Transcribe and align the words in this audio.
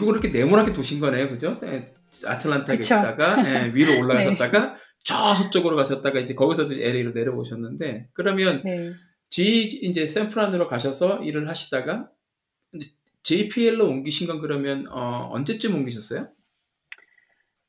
미국으로 0.00 0.18
이렇게 0.18 0.28
네모나게 0.36 0.72
도신 0.72 0.98
거네요, 1.00 1.28
그죠? 1.28 1.58
예, 1.64 1.92
아틀란타에. 2.24 2.76
계시다가 2.76 3.44
예, 3.46 3.70
위로 3.74 3.92
네. 3.92 4.00
올라가셨다가 4.00 4.76
저 5.04 5.34
서쪽으로 5.34 5.76
가셨다가 5.76 6.20
이제 6.20 6.34
거기서 6.34 6.64
이제 6.64 6.76
LA로 6.86 7.12
내려오셨는데 7.12 8.08
그러면 8.12 8.62
네. 8.64 8.92
G 9.28 9.64
이제 9.82 10.06
샌프란으로 10.06 10.66
가셔서 10.66 11.22
일을 11.22 11.48
하시다가 11.48 12.10
JPL로 13.22 13.86
옮기신 13.86 14.26
건 14.26 14.40
그러면 14.40 14.86
어, 14.88 15.28
언제쯤 15.30 15.74
옮기셨어요? 15.74 16.28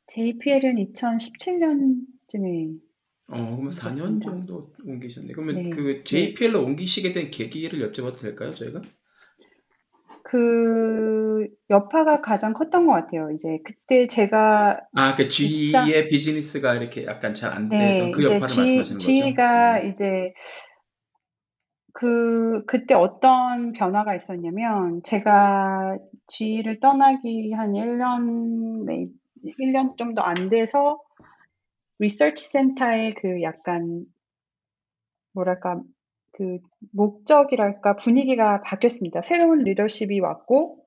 JPL은 0.07 0.75
2017년쯤에 0.93 2.79
어, 3.27 3.37
그러면 3.37 3.69
4년 3.69 3.85
옮겼습니다. 3.85 4.29
정도 4.29 4.73
옮기셨네. 4.85 5.33
그러면 5.33 5.63
네. 5.63 5.69
그 5.69 6.03
JPL로 6.03 6.63
옮기시게 6.63 7.11
된 7.13 7.31
계기를 7.31 7.91
여쭤봐도 7.91 8.19
될까요, 8.19 8.53
저희가? 8.53 8.81
그 10.31 11.45
여파가 11.69 12.21
가장 12.21 12.53
컸던 12.53 12.87
것 12.87 12.93
같아요. 12.93 13.31
이제 13.31 13.59
그때 13.65 14.07
제가 14.07 14.79
아, 14.95 15.15
그 15.15 15.27
G의 15.27 15.49
입사- 15.49 16.07
비즈니스가 16.07 16.75
이렇게 16.75 17.05
약간 17.05 17.35
잘안 17.35 17.67
네, 17.67 17.95
되던 17.95 18.11
그 18.13 18.21
이제 18.21 18.35
여파를 18.35 18.47
G, 18.47 18.59
말씀하시는 18.61 18.97
거죠? 18.97 19.05
G가 19.11 19.81
음. 19.81 19.87
이제 19.89 20.33
그 21.91 22.63
그때 22.65 22.93
어떤 22.93 23.73
변화가 23.73 24.15
있었냐면 24.15 25.01
제가 25.03 25.97
G를 26.27 26.79
떠나기 26.79 27.51
한 27.51 27.73
1년, 27.73 28.87
1년 29.59 29.97
정도 29.97 30.23
안 30.23 30.47
돼서 30.49 31.01
리서치 31.99 32.47
센터의 32.47 33.15
그 33.15 33.41
약간 33.41 34.05
뭐랄까 35.33 35.81
그 36.33 36.59
목적이랄까 36.93 37.95
분위기가 37.97 38.61
바뀌었습니다. 38.61 39.21
새로운 39.21 39.59
리더십이 39.59 40.19
왔고 40.19 40.85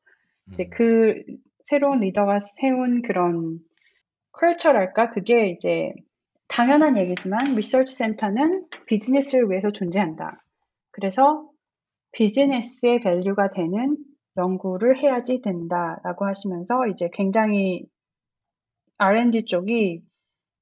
이제 0.53 0.67
그 0.67 1.23
새로운 1.62 2.00
리더가 2.00 2.41
세운 2.41 3.03
그런 3.03 3.59
culture랄까 4.33 5.11
그게 5.11 5.48
이제 5.50 5.92
당연한 6.48 6.98
얘기지만 6.98 7.55
리서치 7.55 7.95
센터는 7.95 8.67
비즈니스를 8.87 9.50
위해서 9.50 9.72
존재한다. 9.72 10.45
그래서 10.91 11.48
비즈니스의 12.12 13.00
value가 13.00 13.50
되는 13.50 13.97
연구를 14.37 14.98
해야지 14.98 15.41
된다라고 15.42 16.27
하시면서 16.27 16.87
이제 16.89 17.09
굉장히 17.12 17.87
R&D 18.98 19.47
쪽이 19.47 20.03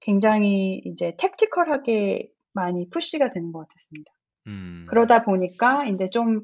굉장히 0.00 0.80
이제 0.84 1.14
택티컬하게 1.18 2.28
많이 2.52 2.88
푸시가 2.90 3.32
되는 3.32 3.52
것 3.52 3.60
같았습니다. 3.60 4.12
음. 4.46 4.86
그러다 4.88 5.22
보니까 5.22 5.84
이제 5.86 6.06
좀 6.06 6.42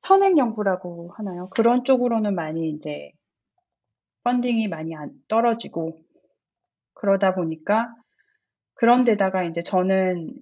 선행 0.00 0.38
연구라고 0.38 1.12
하나요? 1.16 1.48
그런 1.50 1.84
쪽으로는 1.84 2.34
많이 2.34 2.70
이제 2.70 3.10
펀딩이 4.24 4.68
많이 4.68 4.94
안 4.94 5.10
떨어지고 5.28 5.98
그러다 6.94 7.34
보니까 7.34 7.88
그런데다가 8.74 9.44
이제 9.44 9.60
저는 9.60 10.34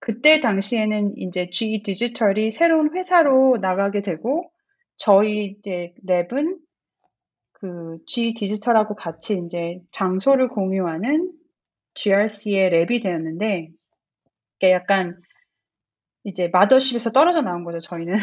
그때 0.00 0.40
당시에는 0.40 1.18
이제 1.18 1.50
G 1.50 1.82
디지털이 1.82 2.50
새로운 2.50 2.94
회사로 2.94 3.58
나가게 3.60 4.02
되고 4.02 4.50
저희 4.96 5.56
이제 5.58 5.94
랩은 6.06 6.58
그 7.52 7.98
GE 8.06 8.34
디지털하고 8.34 8.94
같이 8.94 9.38
이제 9.44 9.80
장소를 9.92 10.48
공유하는 10.48 11.32
GRC의 11.94 12.70
lab이 12.70 13.02
되었는데 13.02 13.68
이게 14.56 14.70
약간 14.72 15.20
이제 16.24 16.48
mothership에서 16.48 17.12
떨어져 17.12 17.40
나온 17.42 17.64
거죠, 17.64 17.80
저희는. 17.80 18.14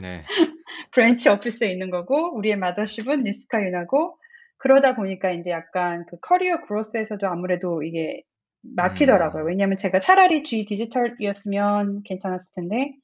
네. 0.00 0.24
branch 0.92 1.28
office에 1.28 1.70
있는 1.70 1.90
거고, 1.90 2.36
우리의 2.36 2.56
mothership은 2.56 3.22
니스카유나고, 3.24 4.18
그러다 4.56 4.96
보니까 4.96 5.30
이제 5.30 5.50
약간 5.52 6.04
그 6.10 6.18
career 6.20 6.62
growth에서도 6.62 7.26
아무래도 7.28 7.82
이게 7.84 8.22
막히더라고요. 8.62 9.44
음. 9.44 9.48
왜냐면 9.48 9.76
제가 9.76 10.00
차라리 10.00 10.42
GE 10.42 10.64
디지털이었으면 10.64 12.02
괜찮았을 12.04 12.52
텐데, 12.54 12.94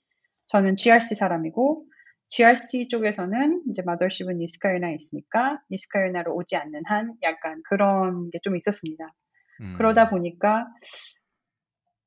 저는 0.48 0.76
GRC 0.76 1.14
사람이고, 1.14 1.84
GRC 2.30 2.88
쪽에서는 2.88 3.62
이제 3.70 3.82
마더십은 3.82 4.38
니스카윤화에 4.38 4.94
있으니까, 4.94 5.60
니스카윤화로 5.70 6.34
오지 6.34 6.56
않는 6.56 6.82
한 6.86 7.14
약간 7.22 7.62
그런 7.68 8.30
게 8.30 8.38
좀 8.42 8.56
있었습니다. 8.56 9.14
음. 9.60 9.74
그러다 9.76 10.10
보니까 10.10 10.66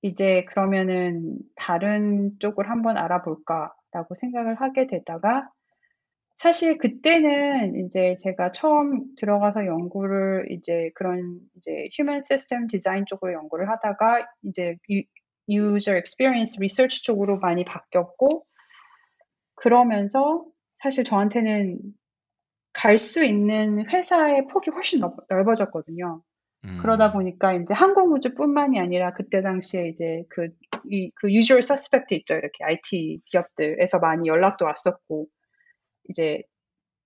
이제 0.01 0.45
그러면은 0.45 1.37
다른 1.55 2.31
쪽을 2.39 2.69
한번 2.69 2.97
알아볼까라고 2.97 4.15
생각을 4.15 4.55
하게 4.61 4.87
되다가 4.87 5.49
사실 6.37 6.77
그때는 6.77 7.85
이제 7.85 8.15
제가 8.19 8.51
처음 8.51 9.15
들어가서 9.17 9.65
연구를 9.65 10.47
이제 10.51 10.91
그런 10.95 11.39
이제 11.55 11.89
human 11.97 12.19
system 12.19 12.67
design 12.67 13.05
쪽으로 13.07 13.33
연구를 13.33 13.69
하다가 13.69 14.27
이제 14.43 14.77
유- 14.91 15.03
user 15.49 15.97
experience 15.97 16.57
research 16.59 17.03
쪽으로 17.03 17.39
많이 17.39 17.65
바뀌었고 17.65 18.43
그러면서 19.55 20.45
사실 20.81 21.03
저한테는 21.03 21.79
갈 22.73 22.97
수 22.97 23.23
있는 23.25 23.89
회사의 23.89 24.47
폭이 24.47 24.71
훨씬 24.71 24.99
넓- 25.01 25.15
넓어졌거든요. 25.29 26.21
음. 26.67 26.77
그러다 26.81 27.11
보니까 27.11 27.53
이제 27.53 27.73
항공우주뿐만이 27.73 28.79
아니라 28.79 29.13
그때 29.13 29.41
당시에 29.41 29.87
이제 29.89 30.23
그, 30.29 30.49
이, 30.89 31.11
그 31.15 31.31
usual 31.31 31.59
suspect 31.59 32.15
있죠. 32.15 32.35
이렇게 32.35 32.63
IT 32.63 33.21
기업들에서 33.25 33.99
많이 33.99 34.27
연락도 34.27 34.65
왔었고, 34.65 35.27
이제 36.09 36.43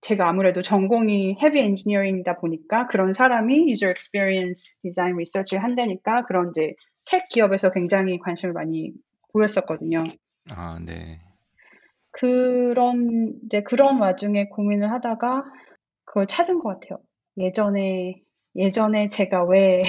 제가 0.02 0.28
아무래도 0.28 0.62
전공이 0.62 1.38
heavy 1.40 1.64
engineering이다 1.64 2.38
보니까 2.38 2.88
그런 2.88 3.14
사람이 3.14 3.70
user 3.70 3.92
experience 3.92 4.76
design 4.82 5.14
research를 5.14 5.64
한다니까 5.64 6.26
그런 6.26 6.50
이제 6.50 6.74
텍 7.06 7.30
기업에서 7.30 7.72
굉장히 7.72 8.20
관심을 8.20 8.54
많이 8.54 8.94
보였었거든요. 9.32 10.04
아, 10.50 10.80
네. 10.84 11.20
그런, 12.12 13.34
이제 13.46 13.62
그런 13.62 14.00
와중에 14.00 14.50
고민을 14.50 14.92
하다가 14.92 15.44
그걸 16.06 16.28
찾은 16.28 16.60
것 16.60 16.80
같아요. 16.80 17.00
예전에, 17.38 18.22
예전에 18.56 19.10
제가 19.10 19.44
왜, 19.46 19.84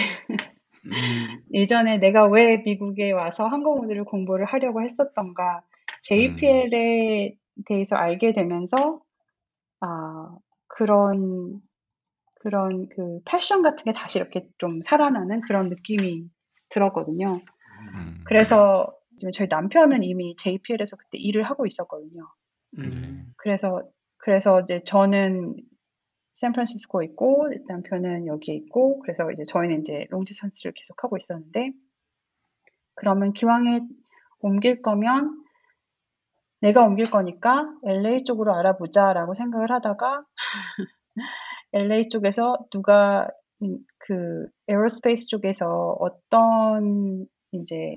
음, 0.85 0.91
예전에 1.53 1.99
내가 1.99 2.27
왜 2.27 2.59
미국에 2.59 3.13
와서 3.13 3.47
항공우주를 3.47 4.05
공부를 4.05 4.47
하려고 4.47 4.83
했었던가, 4.83 5.63
JPL에 6.03 7.37
대해서 7.67 7.97
알게 7.97 8.33
되면서, 8.33 9.01
아, 9.81 10.37
그런, 10.69 11.61
그런 12.41 12.89
그 12.89 13.21
패션 13.25 13.63
같은 13.63 13.85
게 13.85 13.93
다시 13.93 14.19
이렇게 14.19 14.49
좀 14.59 14.81
살아나는 14.83 15.43
그런 15.43 15.69
느낌이 15.69 16.25
들었거든요. 16.71 17.41
음. 17.95 18.21
그래서 18.25 18.93
지금 19.19 19.33
저희 19.33 19.49
남편은 19.49 20.03
이미 20.03 20.35
JPL에서 20.37 20.97
그때 20.97 21.19
일을 21.19 21.45
하고 21.45 21.67
있었거든요. 21.67 22.27
음, 22.79 23.33
그래서 23.37 23.83
그래서 24.17 24.61
이제 24.61 24.83
저는 24.85 25.57
샌프란시스코에 26.43 27.07
있고 27.07 27.49
남편은 27.69 28.27
여기에 28.27 28.55
있고 28.57 28.99
그래서 29.01 29.31
이제 29.31 29.45
저희는 29.45 29.81
이제 29.81 30.07
롱디스턴스를 30.11 30.73
계속 30.73 31.03
하고 31.05 31.17
있었는데 31.17 31.73
그러면 32.95 33.33
기왕에 33.33 33.81
옮길 34.41 34.83
거면 34.83 35.43
내가 36.61 36.83
옮길 36.83 37.11
거니까 37.11 37.73
LA 37.85 38.25
쪽으로 38.25 38.55
알아보자라고 38.55 39.35
생각을 39.35 39.71
하다가 39.71 40.25
LA 41.73 42.09
쪽에서 42.09 42.57
누가 42.71 43.29
음, 43.63 43.79
그 43.99 44.49
aerospace 44.69 45.29
쪽에서 45.29 45.97
어떤 46.01 47.27
이제 47.53 47.97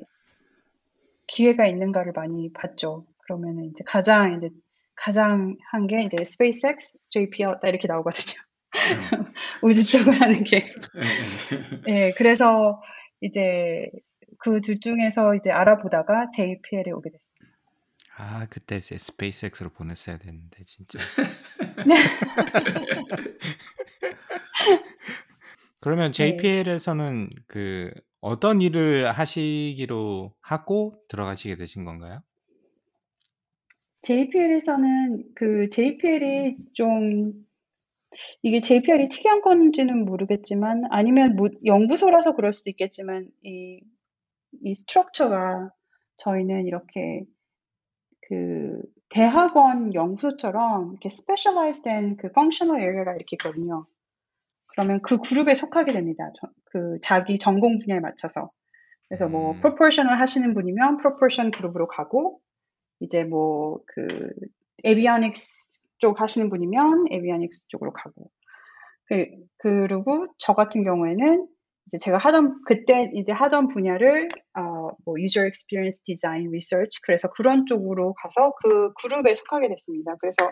기회가 1.28 1.66
있는가를 1.66 2.12
많이 2.14 2.52
봤죠. 2.54 3.06
그러면은 3.20 3.66
이제 3.66 3.84
가장 3.84 4.34
이제 4.38 4.50
가장 4.96 5.56
한 5.72 5.88
게 5.88 6.02
이제 6.04 6.18
SpaceX, 6.22 6.98
JPL 7.10 7.60
딱 7.62 7.68
이렇게 7.70 7.88
나오거든요. 7.88 8.36
우주 9.62 9.86
쪽을 9.90 10.20
하는 10.22 10.44
게. 10.44 10.68
예, 11.88 11.90
예. 11.90 11.94
예, 12.08 12.12
그래서 12.18 12.82
이제 13.22 13.90
그 14.40 14.60
둘 14.62 14.80
중에서 14.80 15.36
이제 15.36 15.52
알아보다가 15.52 16.30
JPL에 16.36 16.92
오게 16.92 17.10
됐습니다. 17.12 17.46
아 18.18 18.48
그때 18.50 18.80
스- 18.80 18.98
SpaceX로 18.98 19.70
보냈어야 19.72 20.18
되는데 20.18 20.64
진짜. 20.66 21.00
그러면 25.80 26.12
네. 26.12 26.38
JPL에서는 26.38 27.30
그 27.48 27.92
어떤 28.22 28.62
일을 28.62 29.12
하시기로 29.12 30.34
하고 30.42 30.96
들어가시게 31.10 31.56
되신 31.58 31.86
건가요? 31.86 32.22
JPL에서는 34.06 35.24
그 35.34 35.68
JPL이 35.70 36.58
좀 36.74 37.34
이게 38.44 38.62
JPL이 38.62 39.10
특이한 39.10 39.42
건지는 39.42 40.06
모르겠지만 40.06 40.84
아니면 40.92 41.36
뭐 41.36 41.50
연구소라서 41.66 42.36
그럴 42.36 42.54
수도 42.54 42.70
있겠지만 42.70 43.28
이, 43.44 43.82
이 44.62 44.76
structure가 44.76 45.72
저희는 46.18 46.68
이렇게 46.68 47.24
그 48.28 48.80
대학원 49.10 49.94
연구소처럼 49.96 50.92
이렇게 50.92 51.10
specialize된 51.10 52.18
그 52.18 52.32
functional 52.32 52.82
area가 52.82 53.16
이렇게 53.16 53.36
있거든요. 53.36 53.88
그러면 54.68 55.02
그 55.02 55.18
그룹에 55.18 55.56
속하게 55.56 55.94
됩니다. 55.94 56.30
저- 56.36 56.50
그 56.66 57.00
자기 57.02 57.40
전공 57.40 57.80
분야에 57.80 58.00
맞춰서. 58.00 58.52
그래서 59.08 59.28
뭐 59.28 59.54
음. 59.54 59.62
propulsion을 59.62 60.20
하시는 60.20 60.54
분이면 60.54 60.98
propulsion 60.98 61.52
그룹으로 61.52 61.88
가고 61.88 62.40
이제 63.00 63.24
뭐 63.24 63.80
그 63.88 64.30
avionics 64.84 65.80
쪽 65.98 66.22
하시는 66.22 66.50
분이면 66.50 67.06
avionics 67.12 67.68
쪽으로 67.68 67.92
가고 67.92 68.30
그, 69.06 69.26
그리고 69.58 70.28
저 70.38 70.54
같은 70.54 70.84
경우에는 70.84 71.48
이제 71.88 71.98
제가 72.00 72.18
하던 72.18 72.62
그때 72.66 73.12
이제 73.14 73.32
하던 73.32 73.68
분야를 73.68 74.28
어, 74.58 74.90
뭐 75.06 75.16
user 75.20 75.46
experience 75.46 76.04
design 76.04 76.48
research 76.48 77.02
그래서 77.04 77.30
그런 77.30 77.66
쪽으로 77.66 78.14
가서 78.16 78.54
그 78.64 78.92
그룹에 78.94 79.36
속하게 79.36 79.70
됐습니다. 79.70 80.16
그래서 80.20 80.52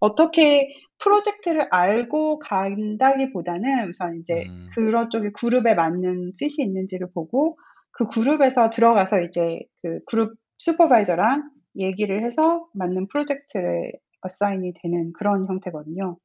어떻게 0.00 0.68
프로젝트를 0.98 1.66
알고 1.70 2.38
간다기보다는 2.38 3.88
우선 3.88 4.18
이제 4.20 4.44
음. 4.46 4.68
그런 4.74 5.10
쪽에 5.10 5.30
그룹에 5.32 5.74
맞는 5.74 6.34
핏이 6.36 6.56
있는지를 6.58 7.08
보고 7.14 7.58
그 7.90 8.06
그룹에서 8.06 8.70
들어가서 8.70 9.22
이제 9.22 9.60
그 9.82 10.00
그룹 10.06 10.34
슈퍼바이저랑 10.58 11.50
얘기를 11.78 12.24
해서 12.24 12.66
맞는 12.74 13.08
프로젝트를 13.08 13.92
어사인이 14.22 14.72
되는 14.82 15.12
그런 15.12 15.46
형태거든요. 15.46 16.16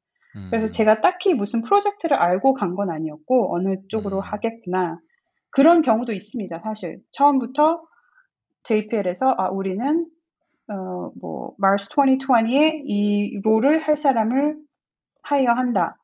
그래서 0.50 0.66
음. 0.66 0.70
제가 0.70 1.00
딱히 1.00 1.34
무슨 1.34 1.62
프로젝트를 1.62 2.16
알고 2.16 2.54
간 2.54 2.74
건 2.74 2.90
아니었고 2.90 3.54
어느 3.54 3.76
쪽으로 3.88 4.16
음. 4.18 4.22
하겠구나 4.22 4.98
그런 5.50 5.82
경우도 5.82 6.12
있습니다. 6.12 6.58
사실 6.60 6.98
처음부터 7.12 7.82
JPL에서 8.64 9.32
아 9.38 9.48
우리는 9.50 10.06
어 10.68 10.97
뭐 10.97 11.54
Mars 11.58 11.88
2020에 11.90 12.82
이 12.84 13.40
role을 13.44 13.86
할 13.86 13.96
사람을 13.96 14.56
hire한다. 15.22 15.96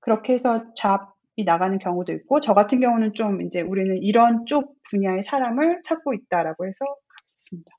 그렇게 0.00 0.32
해서 0.32 0.64
job이 0.74 1.44
나가는 1.44 1.78
경우도 1.78 2.12
있고 2.14 2.40
저 2.40 2.54
같은 2.54 2.80
경우는 2.80 3.14
좀 3.14 3.42
이제 3.42 3.60
우리는 3.60 3.96
이런 4.02 4.46
쪽 4.46 4.74
분야의 4.90 5.22
사람을 5.22 5.82
찾고 5.84 6.14
있다라고 6.14 6.66
해서 6.66 6.84
가게 6.84 7.02
됐습니다. 7.02 7.70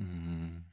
음. 0.00 0.64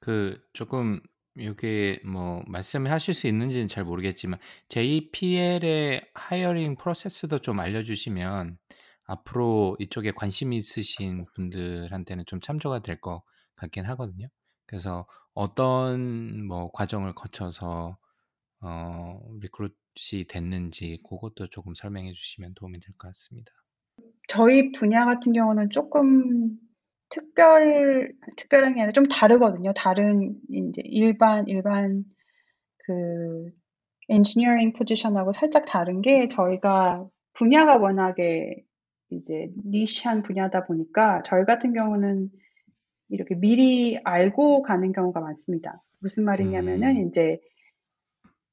그 0.00 0.40
조금 0.52 1.00
이게 1.36 2.00
뭐 2.04 2.42
말씀하실 2.46 3.14
수 3.14 3.26
있는지는 3.26 3.68
잘 3.68 3.84
모르겠지만 3.84 4.38
JPL의 4.68 6.10
hiring 6.14 6.76
process도 6.76 7.38
좀 7.40 7.60
알려주시면 7.60 8.58
앞으로 9.04 9.76
이쪽에 9.80 10.12
관심 10.12 10.52
있으신 10.52 11.26
분들한테는 11.34 12.24
좀 12.26 12.40
참조가 12.40 12.80
될 12.82 13.00
것 13.00 13.22
같긴 13.56 13.84
하거든요. 13.86 14.28
그래서 14.66 15.06
어떤 15.34 16.46
뭐 16.46 16.70
과정을 16.72 17.14
거쳐서 17.14 17.96
어, 18.60 19.20
리크루트이 19.40 20.26
됐는지 20.28 21.00
그것도 21.08 21.48
조금 21.50 21.74
설명해 21.74 22.12
주시면 22.12 22.54
도움이 22.54 22.78
될 22.80 22.92
것 22.96 23.08
같습니다. 23.08 23.52
저희 24.28 24.70
분야 24.72 25.04
같은 25.04 25.32
경우는 25.32 25.70
조금 25.70 26.58
특별 27.12 28.12
특별한 28.36 28.74
게 28.74 28.80
아니라 28.80 28.92
좀 28.92 29.06
다르거든요. 29.06 29.72
다른 29.74 30.34
이제 30.50 30.82
일반 30.84 31.46
일반 31.46 32.04
그 32.78 33.50
엔지니어링 34.08 34.72
포지션하고 34.72 35.32
살짝 35.32 35.66
다른 35.66 36.00
게 36.00 36.26
저희가 36.28 37.06
분야가 37.34 37.76
워낙에 37.76 38.64
이제 39.10 39.48
niche한 39.64 40.22
분야다 40.22 40.64
보니까 40.64 41.22
저희 41.22 41.44
같은 41.44 41.72
경우는 41.72 42.30
이렇게 43.08 43.34
미리 43.34 43.98
알고 44.04 44.62
가는 44.62 44.92
경우가 44.92 45.20
많습니다. 45.20 45.82
무슨 46.00 46.24
말이냐면은 46.24 46.96
음. 46.96 47.06
이제 47.06 47.38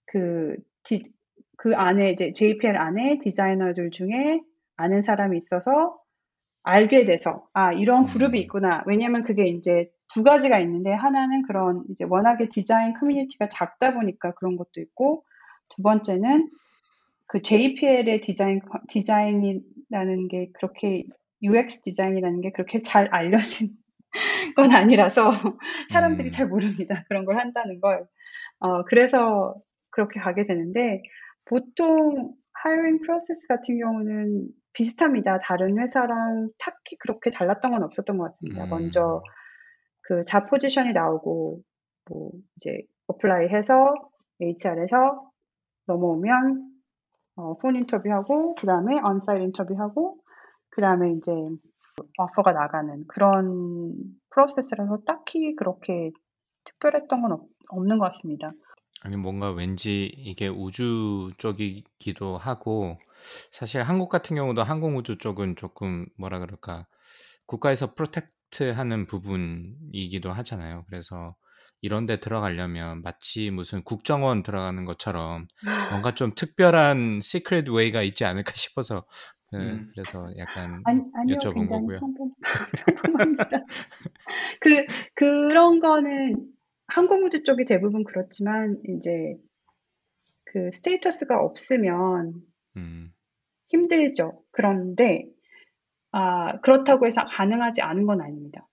그, 0.06 0.56
디, 0.84 1.04
그 1.58 1.76
안에 1.76 2.12
이제 2.12 2.34
JPL 2.34 2.76
안에 2.76 3.20
디자이너들 3.20 3.92
중에 3.92 4.42
아는 4.76 5.02
사람이 5.02 5.38
있어서 5.38 5.99
알게 6.70 7.06
돼서 7.06 7.48
아 7.54 7.74
이런 7.74 8.06
그룹이 8.06 8.38
음. 8.38 8.42
있구나. 8.44 8.84
왜냐면 8.86 9.24
그게 9.24 9.48
이제 9.48 9.90
두 10.14 10.24
가지가 10.24 10.60
있는데 10.60 10.92
하나는 10.94 11.44
그런 11.44 11.84
이제 11.90 12.06
워낙에 12.06 12.50
디자인 12.50 12.94
커뮤니티가 12.94 13.50
작다 13.50 13.94
보니까 13.94 14.34
그런 14.36 14.56
것도 14.56 14.80
있고 14.82 15.24
두 15.70 15.82
번째는 15.82 16.50
그 17.28 17.42
JPL의 17.42 18.22
디자인 18.22 18.62
디자인이라는 18.88 20.28
게 20.30 20.50
그렇게 20.54 21.04
UX 21.42 21.82
디자인이라는 21.82 22.42
게 22.42 22.52
그렇게 22.52 22.82
잘 22.82 23.08
알려진 23.12 23.70
건 24.56 24.72
아니라서 24.72 25.32
사람들이 25.92 26.28
음. 26.28 26.30
잘 26.30 26.48
모릅니다. 26.48 27.04
그런 27.08 27.26
걸 27.26 27.40
한다는 27.40 27.80
걸. 27.80 28.06
어, 28.60 28.84
그래서 28.86 29.56
그렇게 29.92 30.20
가게 30.20 30.46
되는데 30.46 31.02
보통 31.46 32.34
hiring 32.54 33.02
process 33.02 33.48
같은 33.48 33.80
경우는 33.80 34.48
비슷합니다. 34.80 35.40
다른 35.44 35.78
회사랑 35.78 36.50
딱히 36.58 36.96
그렇게 37.00 37.32
달랐던 37.32 37.72
건 37.72 37.84
없었던 37.84 38.18
것 38.18 38.32
같습니다. 38.32 38.64
음. 38.64 38.70
먼저 38.70 39.22
그 40.04 40.27
job 40.27 40.50
포지션이 40.50 40.94
나오고 40.94 41.62
뭐 42.10 42.32
이제 42.56 42.82
apply 43.08 43.50
해서 43.50 43.94
HR에서 44.40 45.30
넘어오면 45.86 46.72
어, 47.36 47.58
폰 47.58 47.76
인터뷰하고 47.76 48.56
그 48.56 48.66
다음에 48.66 49.02
onsite 49.04 49.44
인터뷰하고 49.44 50.18
그 50.70 50.80
다음에 50.80 51.12
이제 51.12 51.34
오퍼가 52.18 52.54
나가는 52.54 53.04
그런 53.10 53.94
프로세스라서 54.30 55.00
딱히 55.06 55.58
그렇게 55.58 56.12
특별했던 56.64 57.22
건 57.22 57.32
없, 57.34 57.42
없는 57.68 57.98
것 58.00 58.06
같습니다. 58.14 58.54
아니 59.02 59.16
뭔가 59.16 59.52
왠지 59.52 60.12
이게 60.18 60.48
우주 60.48 61.32
쪽이기도 61.38 62.38
하고 62.38 63.00
사실 63.52 63.82
한국 63.82 64.10
같은 64.10 64.36
경우도 64.36 64.64
항공 64.64 64.98
우주 64.98 65.18
쪽은 65.18 65.56
조금 65.56 66.06
뭐라 66.18 66.40
그럴까 66.40 66.86
국가에서 67.46 67.96
protect하는 67.96 69.08
부분이기도 69.08 70.32
하잖아요. 70.32 70.86
그래서 70.88 71.36
이런 71.82 72.06
데 72.06 72.20
들어가려면 72.20 73.02
마치 73.02 73.52
무슨 73.52 73.84
국정원 73.84 74.44
들어가는 74.44 74.84
것처럼 74.86 75.48
뭔가 75.92 76.14
좀 76.14 76.34
특별한 76.36 77.22
secret 77.22 77.70
way가 77.70 78.02
있지 78.02 78.26
않을까 78.26 78.52
싶어서 78.54 79.06
네, 79.52 79.60
음. 79.60 79.90
그래서 79.92 80.28
약간 80.38 80.82
아니, 80.86 81.02
아니요, 81.16 81.38
여쭤본 81.38 81.68
거고요. 81.68 82.00
평범, 82.00 82.30
평범합니다. 82.86 83.50
그, 84.62 84.86
그런 85.16 85.80
거는 85.80 86.36
항공우주 86.90 87.44
쪽이 87.44 87.66
대부분 87.66 88.04
그렇지만, 88.04 88.80
이제, 88.88 89.36
그 90.46 90.72
status가 90.74 91.40
없으면 91.40 92.34
음, 92.78 93.14
힘들죠. 93.70 94.44
그런데, 94.52 95.26
아, 96.12 96.60
그렇다고 96.62 97.06
해서 97.06 97.26
가능하지 97.26 97.82
않은 97.82 98.06
건 98.06 98.22
아닙니다. 98.22 98.68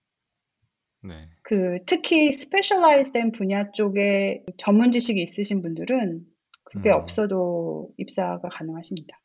네. 1.02 1.28
그, 1.42 1.78
특히 1.86 2.32
specialize된 2.32 3.32
분야 3.32 3.70
쪽에 3.72 4.44
전문 4.56 4.90
지식이 4.90 5.22
있으신 5.22 5.62
분들은 5.62 6.24
그게 6.64 6.90
음. 6.90 6.94
없어도 6.94 7.90
입사가 7.98 8.48
가능하십니다. 8.48 9.20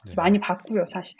그래서 0.00 0.14
네. 0.14 0.22
많이 0.22 0.40
봤고요, 0.40 0.86
사실. 0.88 1.18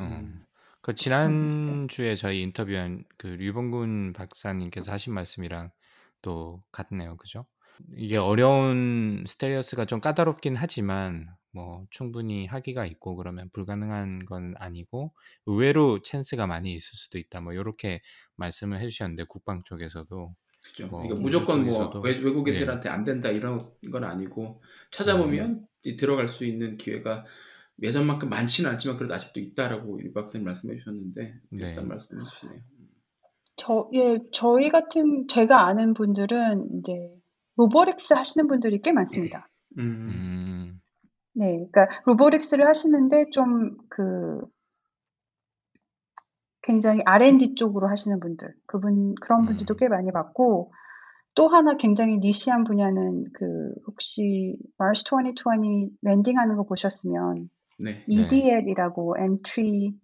음. 0.00 0.44
그 0.80 0.94
지난 0.94 1.86
주에 1.88 2.14
저희 2.14 2.40
인터뷰한 2.40 3.04
그 3.18 3.26
류봉군 3.26 4.14
박사님께서 4.14 4.90
하신 4.90 5.12
말씀이랑 5.12 5.70
또 6.22 6.62
같네요. 6.72 7.16
그죠? 7.16 7.46
이게 7.96 8.16
어려운 8.16 9.24
스테레오스가 9.26 9.84
좀 9.84 10.00
까다롭긴 10.00 10.56
하지만 10.56 11.28
뭐 11.52 11.86
충분히 11.90 12.46
하기가 12.46 12.86
있고 12.86 13.16
그러면 13.16 13.50
불가능한 13.52 14.26
건 14.26 14.54
아니고 14.58 15.12
의외로 15.46 16.02
찬스가 16.02 16.46
많이 16.46 16.74
있을 16.74 16.90
수도 16.94 17.18
있다. 17.18 17.40
뭐 17.40 17.54
요렇게 17.54 18.02
말씀을 18.36 18.80
해 18.80 18.88
주셨는데 18.88 19.24
국방 19.28 19.62
쪽에서도 19.64 20.34
그죠. 20.62 20.88
뭐 20.88 21.02
그러니까 21.02 21.22
무조건 21.22 21.64
뭐 21.64 21.74
쪽에서도 21.74 22.00
외, 22.00 22.16
예. 22.16 22.18
외국인들한테 22.20 22.88
안 22.88 23.04
된다 23.04 23.30
이런 23.30 23.70
건 23.90 24.04
아니고 24.04 24.62
찾아보면 24.90 25.66
이 25.84 25.96
들어갈 25.96 26.28
수 26.28 26.44
있는 26.44 26.76
기회가 26.76 27.24
예전만큼 27.80 28.28
많지는 28.28 28.70
않지만 28.72 28.96
그래도 28.96 29.14
아직도 29.14 29.40
있다라고 29.40 30.02
유 30.02 30.12
박사님 30.12 30.44
말씀해 30.44 30.76
주셨는데 30.78 31.40
비슷한 31.56 31.84
네. 31.84 31.88
말씀해 31.88 32.24
주시네요. 32.24 32.60
저, 33.58 33.90
예, 33.92 34.18
저희 34.32 34.70
같은, 34.70 35.26
제가 35.28 35.66
아는 35.66 35.92
분들은 35.92 36.78
이제 36.78 36.92
로보릭스 37.56 38.14
하시는 38.14 38.46
분들이 38.48 38.80
꽤 38.80 38.92
많습니다. 38.92 39.48
음. 39.78 39.82
음. 39.82 40.80
네, 41.34 41.66
그러니까 41.70 41.88
로보릭스를 42.06 42.66
하시는데 42.66 43.26
좀 43.30 43.76
그 43.90 44.40
굉장히 46.68 47.00
R&D 47.06 47.54
쪽으로 47.54 47.88
하시는 47.88 48.20
분들, 48.20 48.54
그분 48.66 49.14
그런 49.22 49.46
분들도 49.46 49.74
음. 49.74 49.76
꽤 49.78 49.88
많이 49.88 50.12
봤고 50.12 50.70
또 51.34 51.48
하나 51.48 51.76
굉장히 51.78 52.18
니시한 52.18 52.64
분야는 52.64 53.24
그 53.32 53.72
혹시 53.86 54.58
Mars 54.78 55.04
2020 55.04 55.96
랜딩하는 56.02 56.56
거 56.56 56.64
보셨으면 56.64 57.48
네. 57.78 57.92
네. 57.92 58.04
EDL이라고 58.06 59.16
Entry, 59.18 59.94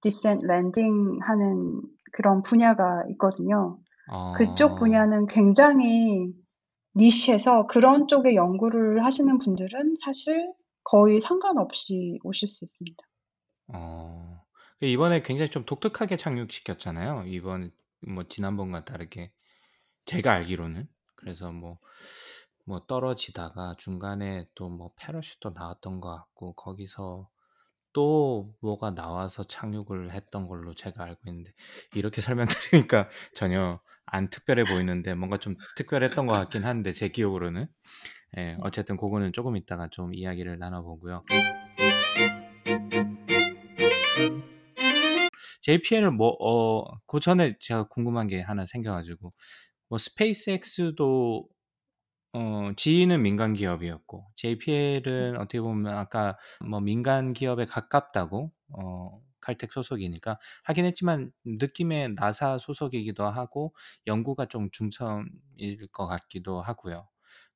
Descent, 0.00 0.46
Landing 0.46 1.18
하는 1.20 1.82
그런 2.12 2.42
분야가 2.42 3.04
있거든요. 3.10 3.78
어. 4.10 4.32
그쪽 4.36 4.78
분야는 4.78 5.26
굉장히 5.26 6.32
니시해서 6.96 7.66
그런 7.66 8.08
쪽에 8.08 8.34
연구를 8.34 9.04
하시는 9.04 9.38
분들은 9.38 9.94
사실 10.04 10.52
거의 10.84 11.20
상관없이 11.20 12.18
오실 12.24 12.48
수 12.48 12.64
있습니다. 12.64 12.96
어. 13.74 14.40
이번에 14.80 15.22
굉장히 15.22 15.50
좀 15.50 15.64
독특하게 15.64 16.16
착륙시켰잖아요. 16.16 17.24
이번 17.26 17.70
뭐 18.06 18.24
지난번과 18.24 18.84
다르게 18.84 19.30
제가 20.06 20.32
알기로는 20.32 20.88
그래서 21.16 21.52
뭐뭐 21.52 22.86
떨어지다가 22.88 23.74
중간에 23.78 24.46
또 24.54 24.68
뭐 24.68 24.90
패러슈트도 24.96 25.50
나왔던 25.50 25.98
것 25.98 26.08
같고 26.16 26.54
거기서 26.54 27.28
또 27.92 28.54
뭐가 28.60 28.94
나와서 28.94 29.44
착륙을 29.44 30.12
했던 30.12 30.46
걸로 30.46 30.74
제가 30.74 31.04
알고 31.04 31.20
있는데 31.26 31.52
이렇게 31.94 32.20
설명드리니까 32.88 33.08
전혀 33.34 33.80
안 34.06 34.28
특별해 34.28 34.64
보이는데 34.64 35.14
뭔가 35.14 35.38
좀 35.38 35.56
특별했던 35.76 36.26
것 36.26 36.32
같긴 36.32 36.64
한데 36.64 36.92
제 36.92 37.08
기억으로는 37.08 37.68
예, 38.38 38.56
어쨌든 38.60 38.96
그거는 38.96 39.32
조금 39.32 39.56
이따가 39.56 39.88
좀 39.88 40.14
이야기를 40.14 40.58
나눠보고요. 40.58 41.24
JPL을 45.62 46.10
뭐, 46.12 46.36
어, 46.40 46.84
그 47.06 47.20
전에 47.20 47.56
제가 47.60 47.88
궁금한 47.88 48.28
게 48.28 48.40
하나 48.40 48.66
생겨가지고, 48.66 49.32
뭐, 49.88 49.98
스페이스X도, 49.98 51.46
어, 52.32 52.72
GE는 52.76 53.22
민간 53.22 53.54
기업이었고, 53.54 54.30
JPL은 54.36 55.36
어떻게 55.36 55.60
보면 55.60 55.96
아까 55.98 56.38
뭐 56.64 56.80
민간 56.80 57.32
기업에 57.32 57.64
가깝다고, 57.66 58.52
어, 58.78 59.20
칼텍 59.40 59.72
소속이니까 59.72 60.38
하긴 60.64 60.84
했지만 60.84 61.32
느낌의 61.44 62.14
나사 62.14 62.58
소속이기도 62.58 63.24
하고, 63.26 63.74
연구가 64.06 64.46
좀 64.46 64.70
중점일 64.70 65.88
것 65.92 66.06
같기도 66.06 66.60
하고요. 66.60 67.08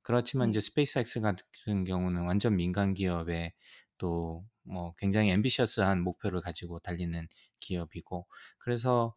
그렇지만 0.02 0.50
이제 0.50 0.60
스페이스X 0.60 1.20
같은 1.20 1.84
경우는 1.84 2.22
완전 2.24 2.56
민간 2.56 2.94
기업에 2.94 3.54
또 3.98 4.44
뭐 4.66 4.94
굉장히 4.96 5.28
앰비셔스한 5.30 6.00
목표를 6.00 6.40
가지고 6.40 6.78
달리는 6.78 7.28
기업이고 7.60 8.26
그래서 8.56 9.14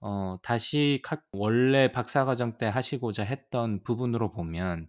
어 0.00 0.36
다시 0.42 1.00
카- 1.02 1.22
원래 1.32 1.90
박사과정 1.92 2.58
때 2.58 2.66
하시고자 2.66 3.22
했던 3.24 3.82
부분으로 3.82 4.32
보면 4.32 4.88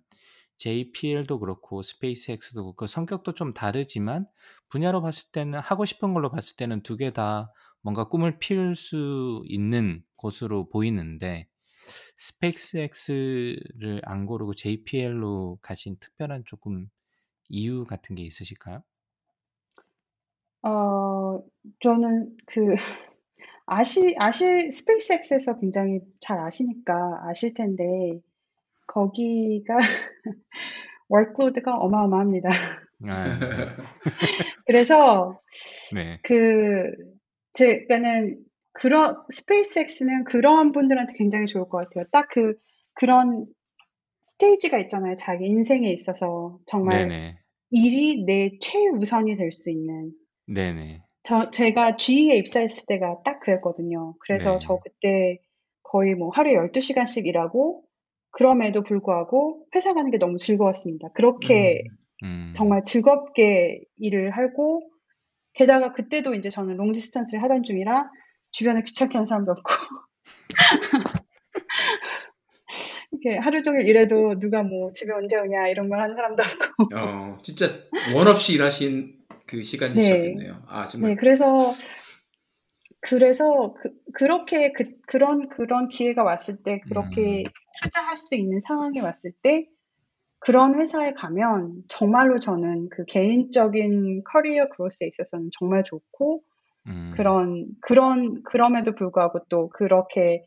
JPL도 0.58 1.40
그렇고 1.40 1.82
SpaceX도 1.82 2.64
그렇고 2.64 2.88
성격도 2.88 3.34
좀 3.34 3.54
다르지만 3.54 4.28
분야로 4.70 5.02
봤을 5.02 5.32
때는 5.32 5.60
하고 5.60 5.86
싶은 5.86 6.14
걸로 6.14 6.30
봤을 6.32 6.56
때는 6.56 6.82
두 6.84 6.98
개 6.98 7.12
다 7.12 7.52
뭔가 7.82 8.06
꿈을 8.08 8.40
피울 8.40 8.76
수 8.76 9.44
있는 9.46 10.04
곳으로 10.16 10.70
보이는데 10.70 11.48
SpaceX를 12.18 14.02
안 14.04 14.26
고르고 14.26 14.56
JPL로 14.56 15.60
가신 15.62 15.98
특별한 16.00 16.44
조금 16.46 16.90
이유 17.50 17.84
같은 17.86 18.16
게 18.16 18.24
있으실까요? 18.24 18.84
어, 20.64 21.42
저는 21.82 22.36
그 22.48 22.76
아시 23.68 24.16
아실 24.20 24.72
SpaceX에서 24.72 25.60
굉장히 25.60 26.00
잘 26.22 26.40
아시니까 26.40 26.94
아실 27.30 27.54
텐데 27.54 27.84
거기가 28.88 29.78
workload가 31.10 31.76
어마어마합니다. 31.78 32.50
아, 33.08 33.40
그래서 34.66 35.40
네. 35.96 36.20
그 36.24 36.92
제가는 37.54 38.38
그런 38.74 39.18
SpaceX는 39.30 40.26
그런 40.26 40.72
분들한테 40.72 41.14
굉장히 41.18 41.46
좋을 41.46 41.70
것 41.70 41.78
같아요. 41.80 42.06
딱 42.12 42.28
그 42.32 42.56
그런 42.96 43.46
스테이지가 44.22 44.80
있잖아요. 44.80 45.14
자기 45.16 45.46
인생에 45.46 45.92
있어서 45.92 46.58
정말 46.66 47.08
네네. 47.08 47.38
일이 47.72 48.24
내 48.26 48.58
최우선이 48.60 49.38
될 49.38 49.52
수 49.52 49.70
있는. 49.70 50.12
네네. 50.48 51.02
저 51.24 51.50
제가 51.52 51.96
GE에 51.98 52.38
입사했을 52.38 52.86
때가 52.88 53.22
딱 53.24 53.40
그랬거든요. 53.40 54.16
그래서 54.20 54.54
네. 54.54 54.58
저 54.60 54.80
그때 54.84 55.40
거의 55.84 56.16
뭐 56.16 56.30
하루에 56.30 56.56
12시간씩 56.56 57.26
일하고 57.26 57.84
그럼에도 58.36 58.84
불구하고 58.84 59.66
회사 59.74 59.94
가는 59.94 60.12
게 60.12 60.18
너무 60.18 60.38
즐거웠습니다. 60.38 61.08
그렇게 61.14 61.86
음. 62.22 62.52
정말 62.54 62.84
즐겁게 62.84 63.82
일을 63.98 64.32
하고 64.32 64.90
게다가 65.54 65.94
그때도 65.94 66.36
이제 66.36 66.50
저는 66.50 66.76
long 66.76 66.92
distance를 66.92 67.42
하던 67.44 67.64
중이라 67.64 68.12
주변에 68.52 68.82
귀찮게 68.84 69.18
하는 69.18 69.26
사람도 69.26 69.54
없고 69.54 69.74
이렇게 73.12 73.38
하루 73.38 73.62
종일 73.64 73.88
일해도 73.88 74.38
누가 74.40 74.64
뭐 74.64 74.92
집에 74.92 75.14
언제 75.14 75.38
오냐 75.38 75.70
이런 75.70 75.88
말 75.88 76.02
하는 76.02 76.18
사람도 76.18 76.44
없고 76.44 76.94
어, 76.94 77.38
진짜 77.42 77.68
원 78.14 78.28
없이 78.28 78.52
일하신 78.56 79.16
그 79.48 79.64
시간이셨겠네요. 79.64 80.64
아, 80.68 80.88
정말. 80.88 81.12
네 81.12 81.16
그래서 81.16 81.48
그래서 83.00 83.76
그, 83.82 83.92
그렇게 84.14 84.74
그, 84.74 84.98
그런 85.08 85.48
그런 85.48 85.88
기회가 85.88 86.24
왔을 86.24 86.58
때 86.58 86.82
그렇게 86.90 87.40
음. 87.40 87.65
투자할 87.82 88.18
수 88.18 88.36
있는 88.36 88.60
상황이 88.60 89.00
왔을 89.00 89.32
때 89.42 89.68
그런 90.40 90.80
회사에 90.80 91.14
가면 91.14 91.84
정말로 91.88 92.40
저는 92.40 92.90
그 92.90 93.06
개인적인 93.06 94.24
커리어 94.26 94.70
growth에 94.70 95.08
있어서는 95.08 95.50
정말 95.58 95.84
좋고 95.84 96.44
음. 96.88 97.14
그런 97.16 97.68
그런 97.82 98.44
그럼에도 98.44 98.94
불구하고 98.94 99.40
또 99.50 99.70
그렇게 99.70 100.44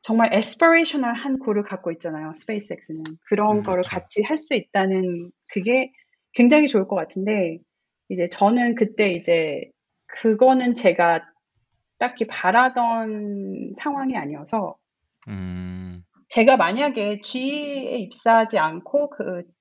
정말 0.00 0.32
aspirational한 0.32 1.38
goal을 1.40 1.62
갖고 1.62 1.90
있잖아요. 1.92 2.32
SpaceX는 2.34 3.02
그런 3.28 3.58
음, 3.58 3.62
거를 3.62 3.82
그렇죠. 3.82 3.90
같이 3.90 4.22
할 4.22 4.38
수 4.38 4.54
있다는 4.54 5.30
그게 5.48 5.92
굉장히 6.32 6.68
좋을 6.68 6.86
것 6.88 6.96
같은데 6.96 7.58
이제 8.08 8.26
저는 8.28 8.74
그때 8.76 9.12
이제 9.12 9.70
그거는 10.06 10.74
제가 10.74 11.22
딱히 11.98 12.26
바라던 12.26 13.74
상황이 13.76 14.16
아니어서 14.16 14.76
음. 15.28 16.02
제가 16.28 16.56
만약에 16.56 17.20
GE에 17.22 17.96
입사하지 17.98 18.58
않고 18.58 19.10
그 19.10 19.58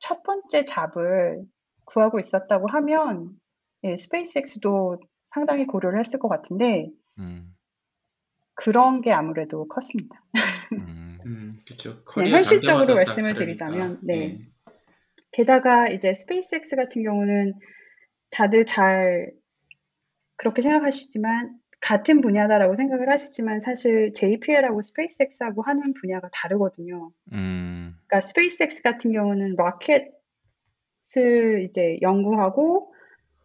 첫 0.00 0.22
번째 0.22 0.64
job을 0.64 1.42
구하고 1.84 2.18
있었다고 2.18 2.68
하면 2.68 3.30
예, 3.84 3.96
SpaceX도 3.96 5.00
상당히 5.30 5.66
고려를 5.66 6.00
했을 6.00 6.18
것 6.18 6.28
같은데 6.28 6.88
음. 7.18 7.54
그런 8.54 9.00
게 9.00 9.12
아무래도 9.12 9.68
컸습니다. 9.68 10.22
음. 10.72 11.18
음, 11.26 11.58
그렇죠. 11.66 12.02
커리어 12.04 12.36
현실적으로 12.36 12.94
말씀을 12.94 13.34
다르니까. 13.34 13.38
드리자면, 13.38 13.98
네. 14.02 14.14
예. 14.14 14.38
게다가 15.32 15.88
이제 15.88 16.14
SpaceX 16.14 16.74
같은 16.74 17.02
경우는 17.02 17.54
다들 18.30 18.64
잘 18.64 19.30
그렇게 20.36 20.62
생각하시지만 20.62 21.58
같은 21.80 22.20
분야다라고 22.20 22.74
생각을 22.74 23.08
하시지만 23.08 23.60
사실 23.60 24.12
JPL하고 24.12 24.82
SpaceX하고 24.82 25.62
하는 25.62 25.94
분야가 25.94 26.28
다르거든요. 26.32 27.12
음. 27.32 27.94
그러니까 28.06 28.20
SpaceX 28.20 28.82
같은 28.82 29.12
경우는 29.12 29.56
로켓을 29.56 30.08
이제 31.68 31.98
연구하고 32.02 32.92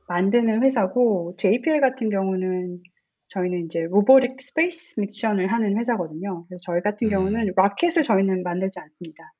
만드는 0.07 0.63
회사고 0.63 1.35
JPL 1.37 1.79
같은 1.79 2.09
경우는 2.09 2.81
저희는 3.27 3.65
이제 3.65 3.81
robotic 3.81 4.41
space 4.41 4.99
mission을 4.99 5.51
하는 5.51 5.77
회사거든요. 5.77 6.45
그래서 6.47 6.63
저희 6.63 6.81
같은 6.81 7.07
음. 7.07 7.09
경우는 7.09 7.53
로켓을 7.55 8.03
저희는 8.03 8.43
만들지 8.43 8.79
않습니다. 8.79 9.33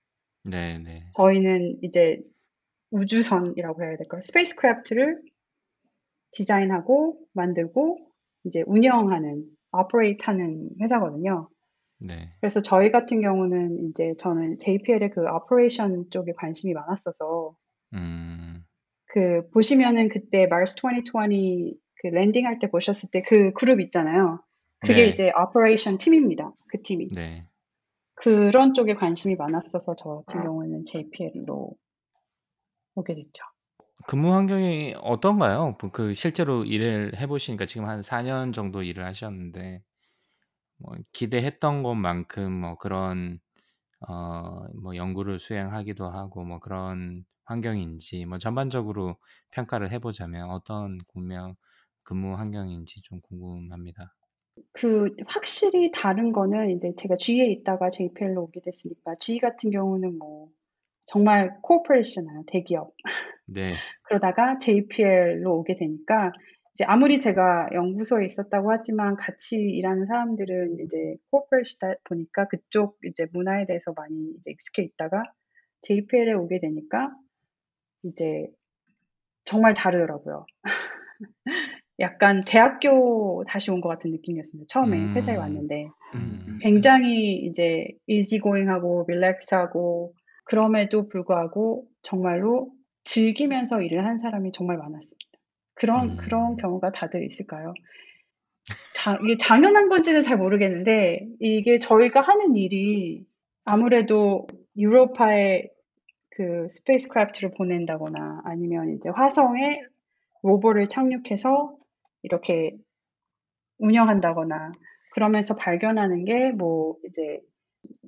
네 0.50 0.80
네. 0.80 1.06
저희는 1.16 1.80
이제 1.82 2.20
우주선이라고 2.92 3.84
해야 3.84 3.98
될까요? 3.98 4.22
spacecraft를 4.22 5.22
디자인하고 6.32 7.20
만들고 7.34 8.13
이제 8.46 8.64
운영하는, 8.66 9.46
operate 9.72 10.20
하는 10.26 10.70
회사거든요. 10.82 11.50
네. 12.00 12.30
그래서 12.40 12.62
저희 12.62 12.92
같은 12.92 13.22
경우는 13.22 13.90
이제 13.90 14.14
저는 14.18 14.60
JPL의 14.60 15.12
그 15.12 15.26
operation 15.26 16.10
쪽에 16.12 16.34
관심이 16.34 16.74
많았어서 16.74 17.56
음. 17.94 18.64
그 19.06 19.50
보시면은 19.52 20.10
그때 20.10 20.44
Mars 20.44 20.76
2020 20.76 21.80
그 22.02 22.08
landing할 22.08 22.60
때 22.60 22.70
보셨을 22.70 23.10
때 23.12 23.22
그 23.22 23.54
그룹 23.54 23.80
있잖아요. 23.80 24.44
그게 24.80 25.04
네. 25.04 25.08
이제 25.08 25.32
operation 25.32 25.98
팀입니다. 25.98 26.52
그 26.68 26.82
팀이. 26.82 27.08
네. 27.10 27.48
그런 28.16 28.74
쪽에 28.74 28.96
관심이 28.96 29.36
많았어서 29.36 29.96
저 29.98 30.24
같은 30.26 30.44
경우는 30.44 30.86
JPL로 30.86 31.74
오게 32.96 33.16
됐죠. 33.16 33.44
근무 34.08 34.34
환경이 34.34 34.96
어떤가요? 35.02 35.78
그- 35.80 35.90
그 35.92 36.14
실제로 36.14 36.64
일을 36.66 37.16
해 37.18 37.28
보시니까 37.28 37.66
지금 37.66 37.88
한 37.88 38.02
4 38.02 38.22
년 38.22 38.54
정도 38.54 38.84
일을 38.84 39.06
하셨는데 39.06 39.84
뭐 40.78 40.96
기대했던 41.14 41.84
것만큼 41.84 42.52
뭐 42.52 42.78
그런 42.78 43.40
어, 44.08 44.66
뭐 44.82 44.96
연구를 44.98 45.40
수행하기도 45.40 46.10
하고 46.10 46.44
뭐 46.46 46.60
그런 46.60 47.26
환경인지 47.46 48.26
뭐 48.26 48.38
전반적으로 48.40 49.18
평가를 49.52 49.92
해 49.92 50.00
보자면 50.00 50.50
어떤 50.52 51.00
군명 51.08 51.56
근무 52.04 52.36
환경인지 52.38 53.02
좀 53.04 53.22
궁금합니다. 53.22 54.16
그 54.72 55.16
확실히 55.26 55.90
다른 55.92 56.32
거는 56.32 56.70
이제 56.76 56.92
제가 56.96 57.18
GE에 57.18 57.46
있다가 57.52 57.90
JPL로 57.90 58.44
오게 58.44 58.62
됐으니까 58.62 59.16
GE 59.20 59.40
같은 59.40 59.72
경우는 59.72 60.20
뭐 60.20 60.50
정말 61.06 61.58
corporation이에요. 61.62 62.44
대기업. 62.48 62.94
네, 63.48 63.74
그러다가 64.04 64.58
JPL로 64.58 65.60
오게 65.60 65.76
되니까 65.78 66.32
이제 66.74 66.86
아무리 66.86 67.20
제가 67.20 67.70
연구소에 67.74 68.26
있었다고 68.26 68.72
하지만 68.72 69.16
같이 69.16 69.58
일하는 69.58 70.06
사람들은 70.08 70.80
이제 70.84 70.98
corporation이다 71.32 72.00
보니까 72.06 72.48
그쪽 72.48 72.98
이제 73.04 73.28
문화에 73.34 73.66
대해서 73.68 73.94
많이 73.96 74.16
이제 74.38 74.52
익숙해 74.52 74.84
있다가 74.84 75.24
JPL에 75.82 76.34
오게 76.34 76.60
되니까 76.62 77.12
이제 78.04 78.48
정말 79.46 79.74
다르더라고요. 79.74 80.46
약간 82.00 82.42
대학교 82.46 83.44
다시 83.48 83.70
온 83.70 83.80
것 83.82 83.90
같은 83.90 84.12
느낌이었습니다. 84.12 84.66
처음에 84.68 84.98
음. 84.98 85.14
회사에 85.16 85.36
왔는데 85.36 85.90
음, 86.16 86.58
굉장히 86.62 87.36
이제 87.46 87.86
easygoing하고 88.08 89.06
relax하고 89.08 90.14
그럼에도 90.46 91.08
불구하고 91.08 91.88
정말로 92.02 92.72
즐기면서 93.04 93.82
일을 93.82 94.06
한 94.06 94.18
사람이 94.20 94.52
정말 94.52 94.78
많았습니다. 94.78 95.18
그런 95.76 96.12
음. 96.12 96.18
그런 96.18 96.56
경우가 96.56 96.92
다들 96.92 97.26
있을까요? 97.26 97.74
자, 98.96 99.18
이게 99.24 99.36
당연한 99.38 99.90
건지는 99.90 100.22
잘 100.22 100.38
모르겠는데 100.38 101.28
이게 101.40 101.80
저희가 101.80 102.22
하는 102.22 102.56
일이 102.56 103.26
아무래도 103.66 104.48
유로파에 104.78 105.70
그 106.30 106.68
spacecraft를 106.70 107.52
보낸다거나 107.58 108.42
아니면 108.46 108.96
이제 108.96 109.10
화성에 109.10 109.82
로봇을 110.44 110.88
착륙해서 110.88 111.76
이렇게 112.24 112.72
운영한다거나 113.80 114.72
그러면서 115.14 115.56
발견하는 115.56 116.26
게 116.26 116.52
뭐 116.58 116.96
이제 117.08 117.40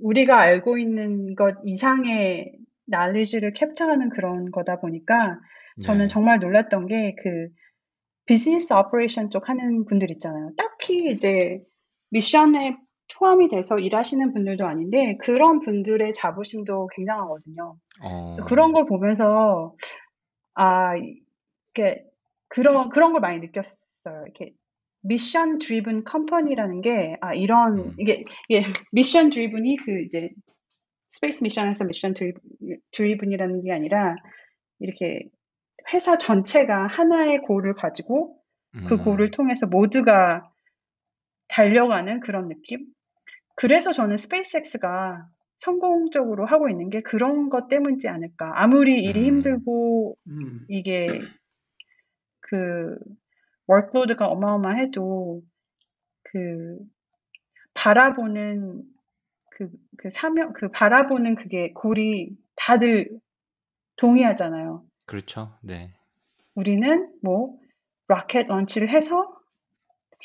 우리가 0.02 0.40
알고 0.40 0.78
있는 0.78 1.36
것 1.36 1.56
이상의 1.64 2.54
날리지를 2.88 3.54
캡처하는 3.54 4.10
그런 4.10 4.52
거다 4.52 4.80
보니까 4.80 5.40
저는 5.82 6.02
네. 6.02 6.08
정말 6.08 6.40
놀랐던 6.40 6.88
게 6.88 7.16
그 7.22 7.50
business 8.26 8.74
operation 8.74 9.30
쪽 9.30 9.50
하는 9.50 9.86
분들 9.86 10.12
있잖아요. 10.12 10.52
딱히 10.58 11.12
이제 11.12 11.62
미션에 12.10 12.78
포함이 13.18 13.50
돼서 13.50 13.78
일하시는 13.78 14.34
분들도 14.34 14.66
아닌데 14.66 15.18
그런 15.22 15.60
분들의 15.60 16.12
자부심도 16.14 16.90
굉장하거든요. 16.96 17.78
어, 18.02 18.24
그래서 18.26 18.44
그런 18.46 18.72
걸 18.72 18.86
보면서 18.86 19.76
아 20.56 20.96
이게 20.98 22.04
그런 22.48 22.90
그런 22.90 23.12
걸 23.12 23.22
많이 23.22 23.40
느꼈어요. 23.40 24.24
이렇게 24.26 24.54
mission 25.08 25.60
driven 25.60 26.04
company라는 26.04 26.82
게 26.82 27.18
아 27.22 27.34
이런 27.34 27.80
음. 27.80 27.96
이게 28.00 28.24
이게 28.50 28.64
mission 28.92 29.30
driven이 29.30 29.78
그 29.78 30.02
이제 30.02 30.30
space 31.10 31.44
mission에서 31.44 31.86
mission 31.86 32.14
driven이라는 32.92 33.64
게 33.64 33.72
아니라 33.72 34.16
이렇게 34.80 35.22
회사 35.94 36.18
전체가 36.18 36.88
하나의 36.88 37.40
goal을 37.42 37.74
가지고 37.74 38.38
그 38.88 38.96
음, 38.96 39.04
goal을 39.04 39.32
통해서 39.32 39.68
모두가 39.68 40.52
달려가는 41.48 42.20
그런 42.20 42.50
느낌? 42.50 42.86
그래서 43.56 43.92
저는 43.92 44.18
SpaceX가 44.18 45.28
성공적으로 45.60 46.46
하고 46.46 46.70
있는 46.70 46.90
게 46.90 47.02
그런 47.02 47.50
것 47.50 47.70
때문이지 47.70 48.10
않을까. 48.10 48.52
아무리 48.62 49.02
일이 49.02 49.22
음. 49.22 49.26
힘들고 49.26 50.18
음. 50.28 50.66
이게 50.68 51.08
그 52.42 52.98
workload가 53.68 54.28
어마어마해도 54.28 55.42
그 56.24 56.78
바라보는 57.74 58.84
그, 59.52 59.70
그 59.98 60.10
사명, 60.10 60.54
그 60.54 60.70
바라보는 60.70 61.36
그게 61.36 61.72
goal이 61.74 62.36
다들 62.56 63.10
동의하잖아요. 63.98 64.84
그렇죠. 65.06 65.56
네. 65.62 65.94
우리는 66.56 67.10
뭐 67.22 67.58
로켓 68.08 68.48
launch를 68.48 68.90
해서 68.90 69.34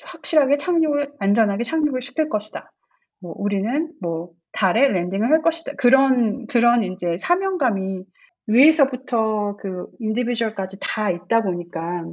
확실하게 0.04 0.56
착륙을 0.56 1.12
안전하게 1.18 1.62
착륙을 1.64 2.00
시킬 2.00 2.28
것이다. 2.28 2.72
뭐 3.20 3.34
우리는 3.36 3.92
뭐 4.00 4.30
달에 4.52 4.88
landing을 4.88 5.30
할 5.30 5.42
것이다. 5.42 5.72
그런 5.76 6.46
그런 6.46 6.82
이제 6.82 7.16
사명감이 7.18 8.04
위에서부터 8.46 9.56
그 9.60 9.86
individual까지 10.00 10.78
다 10.80 11.10
있다 11.10 11.42
보니까 11.42 12.04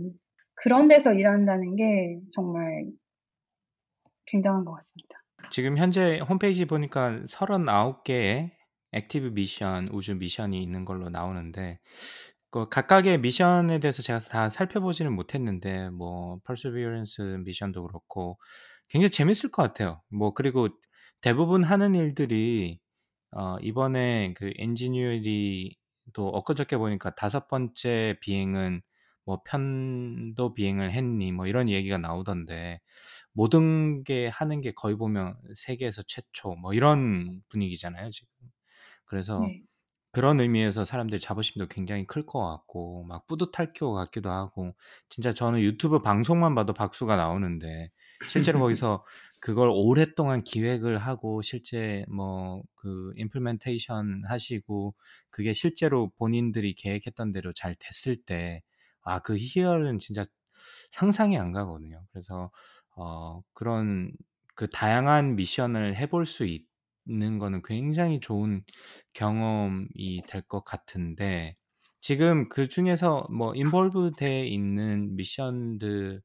그런 0.58 0.88
데서 0.88 1.14
일한다는 1.14 1.76
게 1.76 2.20
정말 2.34 2.86
굉장한 4.26 4.66
것 4.66 4.74
같습니다. 4.74 5.24
지금 5.52 5.78
현재 5.78 6.20
홈페이지 6.20 6.66
보니까 6.66 7.22
39개의 7.28 8.52
active 8.92 9.28
mission, 9.28 9.90
우주 9.92 10.16
미션이 10.16 10.62
있는 10.62 10.86
걸로 10.86 11.10
나오는데 11.10 11.80
그 12.50 12.68
각각의 12.70 13.20
미션에 13.20 13.80
대해서 13.80 14.02
제가 14.02 14.20
다 14.20 14.50
살펴보지는 14.50 15.14
못했는데 15.14 15.90
뭐 15.90 16.40
Perseverance 16.46 17.22
미션도 17.46 17.86
그렇고 17.86 18.40
굉장히 18.90 19.10
재밌을 19.10 19.52
것 19.52 19.62
같아요. 19.62 20.02
뭐 20.10 20.34
그리고 20.34 20.70
대부분 21.22 21.64
하는 21.64 21.94
일들이 21.96 22.80
어 23.32 23.58
이번에 23.62 24.34
그 24.36 24.52
엔지니어리도 24.58 25.76
엊그저께 26.18 26.78
보니까 26.78 27.14
다섯 27.16 27.48
번째 27.48 28.18
비행은 28.22 28.82
뭐 29.28 29.44
편도 29.46 30.56
비행을 30.56 30.92
했니 30.94 31.34
뭐 31.34 31.48
이런 31.48 31.70
얘기가 31.70 32.00
나오던데 32.00 32.82
모든 33.34 34.04
게 34.04 34.28
하는 34.30 34.62
게 34.62 34.74
거의 34.74 34.96
보면 34.98 35.38
세계에서 35.56 36.04
최초 36.08 36.56
뭐 36.56 36.74
이런 36.74 37.42
분위기잖아요 37.50 38.12
지금. 38.12 38.30
그래서 39.06 39.52
네. 39.52 39.68
그런 40.12 40.40
의미에서 40.40 40.86
사람들 40.86 41.20
자부심도 41.20 41.68
굉장히 41.70 42.06
클 42.08 42.26
것 42.26 42.42
같고 42.42 43.04
막 43.06 43.28
뿌듯할 43.28 43.74
것 43.74 43.94
같기도 43.94 44.30
하고 44.32 44.76
진짜 45.10 45.34
저는 45.34 45.62
유튜브 45.62 46.02
방송만 46.02 46.56
봐도 46.56 46.74
박수가 46.74 47.16
나오는데 47.16 47.92
실제로 48.26 48.60
거기서 48.62 49.06
그걸 49.42 49.70
오랫동안 49.74 50.44
기획을 50.44 50.98
하고 51.00 51.42
실제 51.42 52.06
뭐 52.10 52.64
그 52.76 53.12
임플멘테이션 53.18 54.24
하시고 54.28 54.96
그게 55.30 55.54
실제로 55.54 56.10
본인들이 56.18 56.74
계획했던 56.76 57.32
대로 57.34 57.52
잘 57.54 57.76
됐을 57.76 58.16
때 58.24 58.64
아 59.08 59.20
그 59.22 59.36
희열은 59.38 60.00
진짜 60.00 60.26
상상이 60.92 61.38
안 61.38 61.52
가거든요. 61.52 62.06
그래서 62.12 62.52
어 62.96 63.42
그런 63.54 64.12
그 64.56 64.68
다양한 64.70 65.36
미션을 65.36 65.96
해볼 65.98 66.26
수 66.26 66.46
있는 66.46 67.40
거는 67.40 67.62
굉장히 67.64 68.20
좋은 68.20 68.64
경험이 69.14 70.24
될 70.28 70.42
것 70.48 70.64
같은데 70.66 71.56
지금 72.02 72.50
그 72.50 72.68
중에서 72.68 73.28
뭐 73.32 73.54
involve 73.56 74.12
돼 74.18 74.48
있는 74.48 75.16
미션들을 75.16 76.22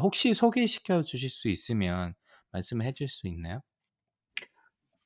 혹시 0.00 0.34
소개시켜 0.34 1.02
주실 1.02 1.30
수 1.30 1.48
있으면 1.48 2.14
말씀해 2.52 2.92
줄 2.94 3.08
수 3.08 3.26
있나요? 3.28 3.60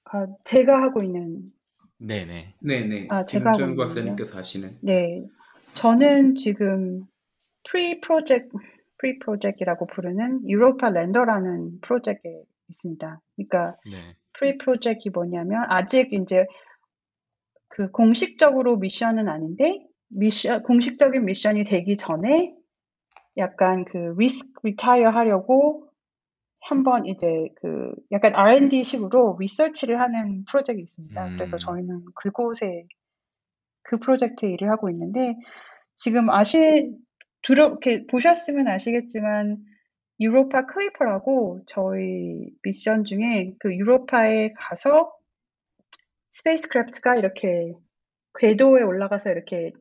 아, 0.04 0.26
제가 0.44 0.82
하고 0.82 1.02
있는 1.02 1.52
네네. 1.98 2.54
네네. 2.60 3.06
아, 3.08 3.24
제가 3.24 3.52
하고 3.52 3.76
박사님께서 3.76 4.38
하시는. 4.38 4.78
네. 4.80 5.26
저는 5.74 6.34
지금 6.34 7.06
pre-project 7.68 8.48
pre-project라고 8.98 9.86
부르는 9.86 10.48
Europa 10.48 10.90
Lander라는 10.90 11.80
프로젝트에 11.80 12.42
있습니다. 12.68 13.20
그러니까 13.36 13.76
네. 13.90 14.16
pre-project이 14.34 15.10
뭐냐면 15.10 15.64
아직 15.68 16.12
이제 16.12 16.46
그 17.68 17.90
공식적으로 17.90 18.76
미션은 18.76 19.28
아닌데 19.28 19.86
미션 20.08 20.62
공식적인 20.64 21.24
미션이 21.24 21.64
되기 21.64 21.96
전에 21.96 22.54
약간 23.36 23.84
그 23.84 24.14
risk 24.18 24.66
retire 24.66 25.10
하려고 25.10 25.88
한번 26.60 27.06
이제 27.06 27.48
그 27.56 27.92
약간 28.12 28.34
R&D 28.34 28.82
식으로 28.82 29.38
리서치를 29.40 29.98
하는 29.98 30.44
프로젝트가 30.44 30.78
있습니다. 30.78 31.30
그래서 31.30 31.56
음. 31.56 31.58
저희는 31.58 32.04
그곳에 32.14 32.86
그 33.82 33.98
프로젝트 33.98 34.46
일을 34.46 34.70
하고 34.70 34.90
있는데 34.90 35.36
지금 35.96 36.28
아시 36.28 36.92
들어 37.42 37.68
이렇게 37.68 38.06
보셨으면 38.06 38.68
아시겠지만 38.68 39.58
Europa 40.20 40.66
Clipper라고 40.66 41.62
저희 41.66 42.50
미션 42.62 43.04
중에 43.04 43.54
그 43.58 43.74
유로파에 43.74 44.52
가서 44.56 45.12
spacecraft가 46.32 47.16
이렇게 47.16 47.72
궤도에 48.38 48.82
올라가서 48.82 49.30
이렇게 49.30 49.72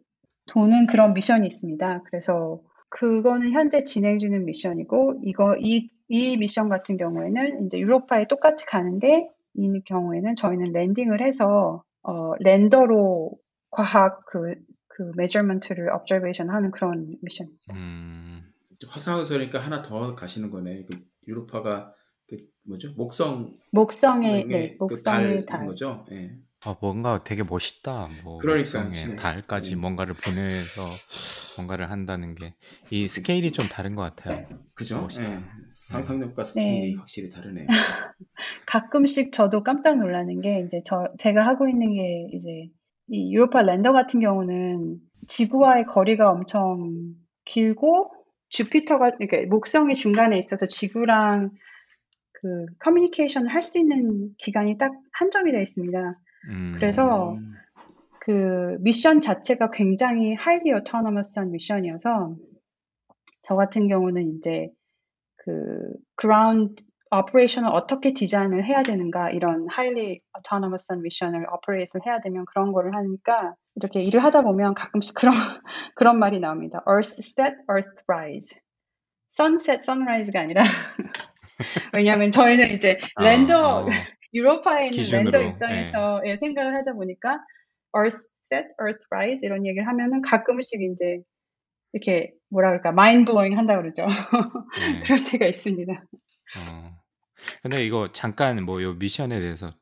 도는 0.48 0.88
그런 0.88 1.14
미션이 1.14 1.46
있습니다. 1.46 2.04
그래서 2.06 2.62
그거는 2.90 3.52
현재 3.52 3.80
진행 3.82 4.18
중인 4.18 4.46
미션이고 4.46 5.22
이거 5.24 5.56
이, 5.60 5.90
이 6.08 6.38
미션 6.38 6.70
같은 6.70 6.98
경우에는 6.98 7.66
이제 7.66 7.78
유로파에 7.78 8.28
똑같이 8.28 8.66
가는데 8.66 9.30
이 9.54 9.82
경우에는 9.86 10.36
저희는 10.36 10.72
landing을 10.72 11.22
해서 11.22 11.84
어, 12.02 12.34
lander로 12.40 13.34
과학 13.70 14.26
그, 14.26 14.56
그 15.00 15.14
measurement를 15.16 15.94
observation 15.94 16.54
하는 16.54 16.72
그런 16.72 17.16
미션. 17.22 17.48
음. 17.72 18.44
화성에서니까 18.86 19.58
하나 19.60 19.82
더 19.82 20.14
가시는 20.14 20.52
거네. 20.52 20.84
그 20.90 21.00
유로파가 21.26 21.94
그 22.30 22.36
뭐죠? 22.68 22.92
목성 22.98 23.54
목성의 23.72 24.46
네, 24.48 24.58
네, 24.58 24.76
목성의 24.78 25.46
달. 25.46 25.66
거죠. 25.68 26.06
예. 26.12 26.32
아, 26.66 26.76
뭔가 26.82 27.24
되게 27.24 27.44
멋있다. 27.44 28.10
뭐 28.26 28.40
그러니까, 28.40 28.92
진짜. 28.92 29.16
달까지 29.16 29.76
음. 29.76 29.80
뭔가를 29.82 30.14
보내서 30.16 30.84
뭔가를 31.56 31.90
한다는 31.92 32.36
게 32.36 32.54
이 32.92 33.08
스케일이 33.08 33.52
좀 33.54 33.68
다른 33.70 33.96
것 33.96 34.02
같아요. 34.02 34.46
그죠? 34.74 35.08
예. 35.20 35.40
상상력과 35.70 36.44
스케일이 36.44 36.92
네. 36.92 36.96
확실히 37.00 37.30
다르네요. 37.30 37.68
가끔씩 38.66 39.32
저도 39.32 39.64
깜짝 39.64 39.98
놀라는 39.98 40.42
게 40.42 40.64
이제 40.66 40.82
저 40.84 41.08
제가 41.18 41.46
하고 41.46 41.70
있는 41.70 41.94
게 41.94 42.28
이제 42.34 42.70
이 43.10 43.34
유로파 43.34 43.62
랜더 43.62 43.92
같은 43.92 44.20
경우는 44.20 44.98
지구와의 45.28 45.86
거리가 45.86 46.32
엄청 46.32 47.16
길고 47.46 48.12
주피터가 48.50 49.12
그러니까 49.18 49.50
목성이 49.50 49.94
중간에 49.94 50.38
있어서 50.38 50.66
지구랑 50.66 51.52
그 52.34 52.66
커뮤니케이션을 52.80 53.54
할 53.54 53.62
수 53.62 53.80
있는 53.80 54.34
기간이 54.38 54.78
딱 54.78 54.94
한정이 55.12 55.52
되어 55.52 55.62
있습니다. 55.62 56.20
음. 56.50 56.74
그래서 56.76 57.34
음. 57.34 57.54
그 58.20 58.78
미션 58.82 59.22
자체가 59.22 59.72
굉장히 59.72 60.34
highly 60.34 60.72
autonomous한 60.74 61.52
미션이어서 61.52 62.36
저 63.42 63.56
같은 63.56 63.88
경우는 63.88 64.38
이제 64.38 64.70
그 65.38 65.94
operation을 67.12 67.70
어떻게 67.72 68.14
디자인을 68.14 68.66
해야 68.66 68.84
되는가 68.84 69.32
이런 69.32 69.68
highly 69.72 70.20
autonomous한 70.38 71.02
미션을 71.02 71.46
operate을 71.52 72.06
해야 72.06 72.22
되면 72.22 72.46
그런 72.46 72.72
거를 72.72 72.96
하니까 72.96 73.56
이렇게 73.76 74.02
일을 74.02 74.24
하다 74.24 74.42
보면 74.42 74.76
가끔씩 74.76 75.16
그런 75.16 75.34
그런 75.96 76.20
말이 76.20 76.40
나옵니다. 76.40 76.84
Earth 76.88 77.20
set, 77.20 77.56
Earth 77.70 78.04
rise. 78.08 78.60
Sunset, 79.32 79.80
sunrise가 79.82 80.42
아니라 80.42 80.64
왜냐하면 81.96 82.32
저희는 82.32 82.72
이제 82.72 83.00
아, 83.16 83.24
랜더 83.24 83.84
어. 83.84 83.86
유로파에 84.34 84.86
있는 84.86 84.92
기준으로, 84.92 85.32
랜더 85.32 85.50
입장에서 85.52 86.22
예, 86.26 86.38
생각을 86.38 86.76
하다 86.76 86.94
보니까 86.94 87.40
Earth 87.96 88.18
set, 88.46 88.68
Earth 88.82 89.08
rise 89.12 89.46
이런 89.46 89.66
얘기를 89.66 89.88
하면은 89.88 90.22
가끔씩 90.22 90.82
이제 90.82 91.22
이렇게 91.94 92.34
뭐라 92.50 92.70
그럴까 92.70 92.92
blowing 93.26 93.56
한다 93.56 93.78
그러죠. 93.78 94.06
네. 94.78 95.02
그럴 95.04 95.24
때가 95.24 95.48
있습니다. 95.48 95.94
어. 95.94 96.99
근데 97.62 97.86
이거 97.86 98.12
잠깐 98.14 98.64
뭐 98.66 98.82
요 98.84 98.94
미션에 98.94 99.40
대해서 99.40 99.74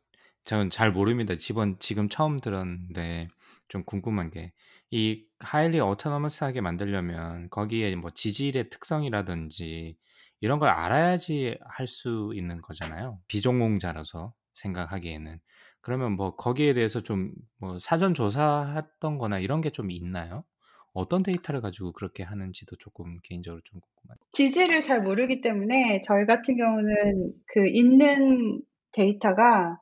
저는 0.46 0.70
잘 0.70 0.92
모릅니다. 0.92 1.36
지번 1.36 1.78
지금 1.80 2.10
처음 2.10 2.38
들었는데 2.40 3.28
좀 3.68 3.84
궁금한 3.86 4.32
게이 4.32 5.26
하일리 5.40 5.80
어토노머스하게 5.80 6.62
만들려면 6.62 7.50
거기에 7.50 7.96
뭐 7.96 8.12
지질의 8.12 8.70
특성이라든지 8.70 9.98
이런 10.42 10.60
걸 10.60 10.70
알아야지 10.70 11.58
할 11.66 11.88
수 11.88 12.32
있는 12.36 12.62
거잖아요. 12.62 13.20
비전공자라서 13.28 14.34
생각하기에는. 14.54 15.40
그러면 15.82 16.14
뭐 16.14 16.36
거기에 16.36 16.74
대해서 16.74 17.02
좀 17.02 17.32
뭐 17.60 17.80
사전 17.80 18.14
조사했던 18.14 19.18
거나 19.18 19.40
이런 19.40 19.62
게 19.62 19.70
좀 19.72 19.92
있나요? 19.92 20.44
어떤 20.98 21.22
데이터를 21.22 21.62
가지고 21.62 21.92
그렇게 21.92 22.24
하는지도 22.24 22.76
조금 22.78 23.20
개인적으로 23.24 23.62
좀 23.64 23.80
궁금해요. 23.80 24.18
지질을 24.32 24.82
잘 24.82 25.02
모르기 25.02 25.42
때문에 25.42 26.02
저희 26.04 26.26
같은 26.26 26.58
경우는 26.58 27.34
그 27.46 27.68
있는 27.68 28.62
데이터가 28.94 29.80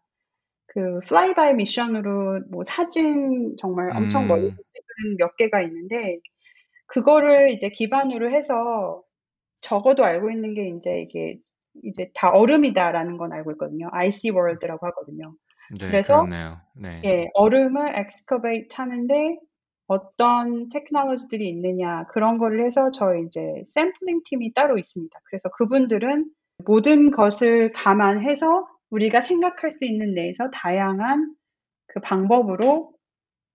그 0.67 0.99
flyby 1.07 1.53
미션으로 1.53 2.41
뭐 2.51 2.63
사진 2.63 3.55
정말 3.61 3.95
엄청 3.95 4.27
멀리 4.27 4.47
음. 4.47 4.49
찍은 4.51 5.17
몇 5.17 5.37
개가 5.37 5.61
있는데 5.61 6.19
그거를 6.87 7.51
이제 7.51 7.69
기반으로 7.69 8.35
해서 8.35 9.01
적어도 9.61 10.03
알고 10.03 10.29
있는 10.31 10.53
게 10.53 10.67
이제 10.67 10.99
이게 11.01 11.37
이제 11.83 12.11
다 12.13 12.29
얼음이다라는 12.29 13.17
건 13.17 13.31
알고 13.31 13.53
있거든요. 13.53 13.87
icy 13.91 14.35
world라고 14.35 14.85
하거든요. 14.87 15.33
네, 15.79 15.87
그래서. 15.87 16.25
네. 16.75 17.01
예, 17.05 17.25
얼음을 17.33 17.97
excavate 17.97 18.67
하는데 18.73 19.39
어떤 19.87 20.69
테크놀로지들이 20.69 21.47
있느냐 21.49 22.05
그런 22.07 22.37
거를 22.37 22.65
해서 22.65 22.91
저희 22.91 23.25
이제 23.25 23.41
샘플링 23.65 24.21
팀이 24.25 24.53
따로 24.53 24.77
있습니다. 24.77 25.19
그래서 25.25 25.49
그분들은 25.49 26.29
모든 26.65 27.11
것을 27.11 27.71
감안해서 27.71 28.67
우리가 28.89 29.21
생각할 29.21 29.71
수 29.71 29.85
있는 29.85 30.13
내에서 30.13 30.49
다양한 30.51 31.35
그 31.87 31.99
방법으로 31.99 32.93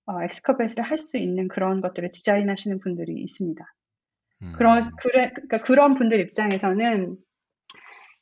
어, 0.07 0.23
excavation을 0.23 0.89
할 0.89 0.99
수 0.99 1.19
있는 1.19 1.49
그런 1.49 1.81
것들을 1.81 2.11
디자인하시는 2.11 2.81
분들이 2.81 3.21
있습니다. 3.21 3.65
음. 4.43 4.53
그런 4.57 4.83
그래, 4.99 5.31
그러니까 5.33 5.61
그런 5.63 5.95
분들 5.95 6.21
입장에서는 6.21 7.17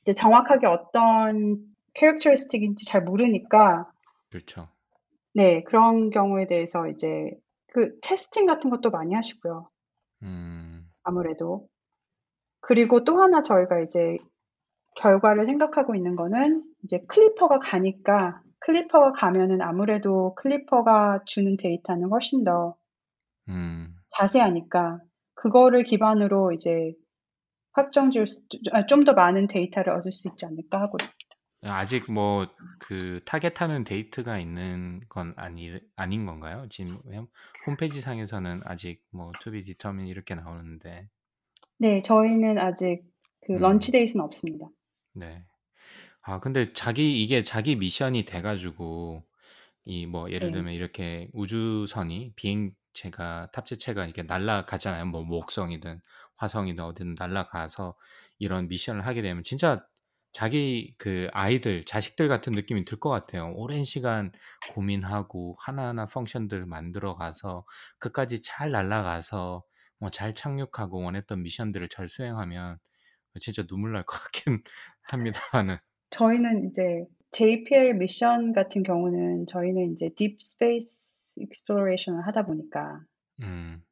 이제 0.03 0.13
정확하게 0.13 0.67
어떤 0.67 1.59
characteristic인지 1.95 2.87
잘 2.87 3.03
모르니까 3.05 3.91
그렇죠. 4.31 4.69
네 5.35 5.63
그런 5.63 6.11
경우에 6.11 6.47
대해서 6.47 6.89
이제 6.89 7.31
그 7.69 7.99
testing 8.01 8.47
같은 8.47 8.71
것도 8.71 8.91
많이 8.91 9.15
하시고요. 9.15 9.69
음. 10.23 10.91
아무래도 11.03 11.69
그리고 12.61 13.05
또 13.05 13.21
하나 13.23 13.43
저희가 13.43 13.81
이제 13.81 14.17
결과를 14.97 15.47
생각하고 15.47 15.95
있는 15.95 16.17
거는 16.17 16.65
이제 16.85 17.05
클리퍼가 17.09 17.61
가니까 17.61 18.43
클리퍼가 18.61 19.13
가면은 19.13 19.63
아무래도 19.63 20.35
클리퍼가 20.35 21.21
주는 21.25 21.57
데이터는 21.57 22.09
훨씬 22.09 22.45
더 22.45 22.77
음. 23.49 23.95
자세하니까 24.17 25.01
그거를 25.35 25.85
기반으로 25.85 26.53
이제 26.53 26.93
확정 27.73 28.11
지을 28.11 28.27
아, 28.73 28.87
좀더 28.87 29.13
많은 29.13 29.47
데이터를 29.47 29.93
얻을 29.93 30.11
수 30.11 30.29
있지 30.29 30.47
않을까 30.47 30.81
하고 30.81 30.97
있습니다. 31.01 31.28
아직 31.63 32.11
뭐 32.11 32.47
그 32.81 33.21
target하는 33.27 33.85
date가 33.85 34.39
있는 34.39 35.01
건 35.09 35.35
아니 35.37 35.79
아닌 35.97 36.25
건가요? 36.27 36.67
지금 36.71 36.99
홈- 37.13 37.29
홈페이지 37.67 38.01
상에서는 38.01 38.63
아직 38.65 39.03
뭐 39.11 39.33
to 39.41 39.53
be 39.53 39.63
determined 39.63 40.11
이렇게 40.11 40.35
나오는데. 40.35 41.09
네, 41.79 42.01
저희는 42.03 42.59
아직 42.59 43.03
그 43.47 43.53
음. 43.55 43.59
launch 43.59 43.91
date는 43.93 44.25
없습니다. 44.25 44.69
네. 45.15 45.45
아, 46.23 46.41
근데 46.41 46.73
자기 46.75 47.23
이게 47.25 47.43
자기 47.43 47.77
미션이 47.77 48.25
돼 48.27 48.43
가지고 48.43 49.25
이 49.87 50.07
뭐 50.07 50.31
예를 50.33 50.49
네. 50.49 50.53
들면 50.53 50.75
이렇게 50.75 51.29
우주선이 51.35 52.35
비행체가 52.37 53.51
탑재체가 53.53 54.05
이렇게 54.05 54.23
날아가잖아요. 54.25 55.07
뭐 55.07 55.23
목성이든 55.25 56.01
화성이든 56.37 56.85
어디든 56.85 57.17
날아가서 57.19 57.97
이런 58.39 58.69
미션을 58.69 59.07
하게 59.07 59.23
되면 59.23 59.43
진짜 59.45 59.85
자기 60.39 60.95
그 60.99 61.27
아이들, 61.33 61.85
자식들 61.85 62.29
같은 62.29 62.53
느낌이 62.53 62.85
들 62.85 63.01
것 63.01 63.11
같아요. 63.11 63.53
오랜 63.57 63.83
시간 63.83 64.31
고민하고 64.73 65.57
하나하나 65.59 66.07
펑션들을 66.07 66.65
만들어 66.65 67.17
가서 67.17 67.65
끝까지 67.99 68.41
잘 68.41 68.71
날아가서 68.71 69.65
뭐 69.99 70.11
잘 70.11 70.33
착륙하고 70.33 71.03
원했던 71.03 71.43
미션들을 71.43 71.89
잘 71.89 72.07
수행하면 72.07 72.79
진짜 73.41 73.65
눈물 73.67 73.93
날 73.93 74.05
것 74.05 74.17
같긴 74.31 74.63
합니다만은. 75.11 75.79
저희는 76.11 76.69
이제 76.69 77.05
JPL 77.33 77.95
미션 77.95 78.53
같은 78.53 78.85
경우는 78.85 79.47
저희는 79.47 79.93
이제 79.93 80.11
deep 80.17 80.41
space 80.41 81.33
exploration을 81.37 82.25
하다 82.29 82.47
보니까 82.47 83.01
음. 83.43 83.83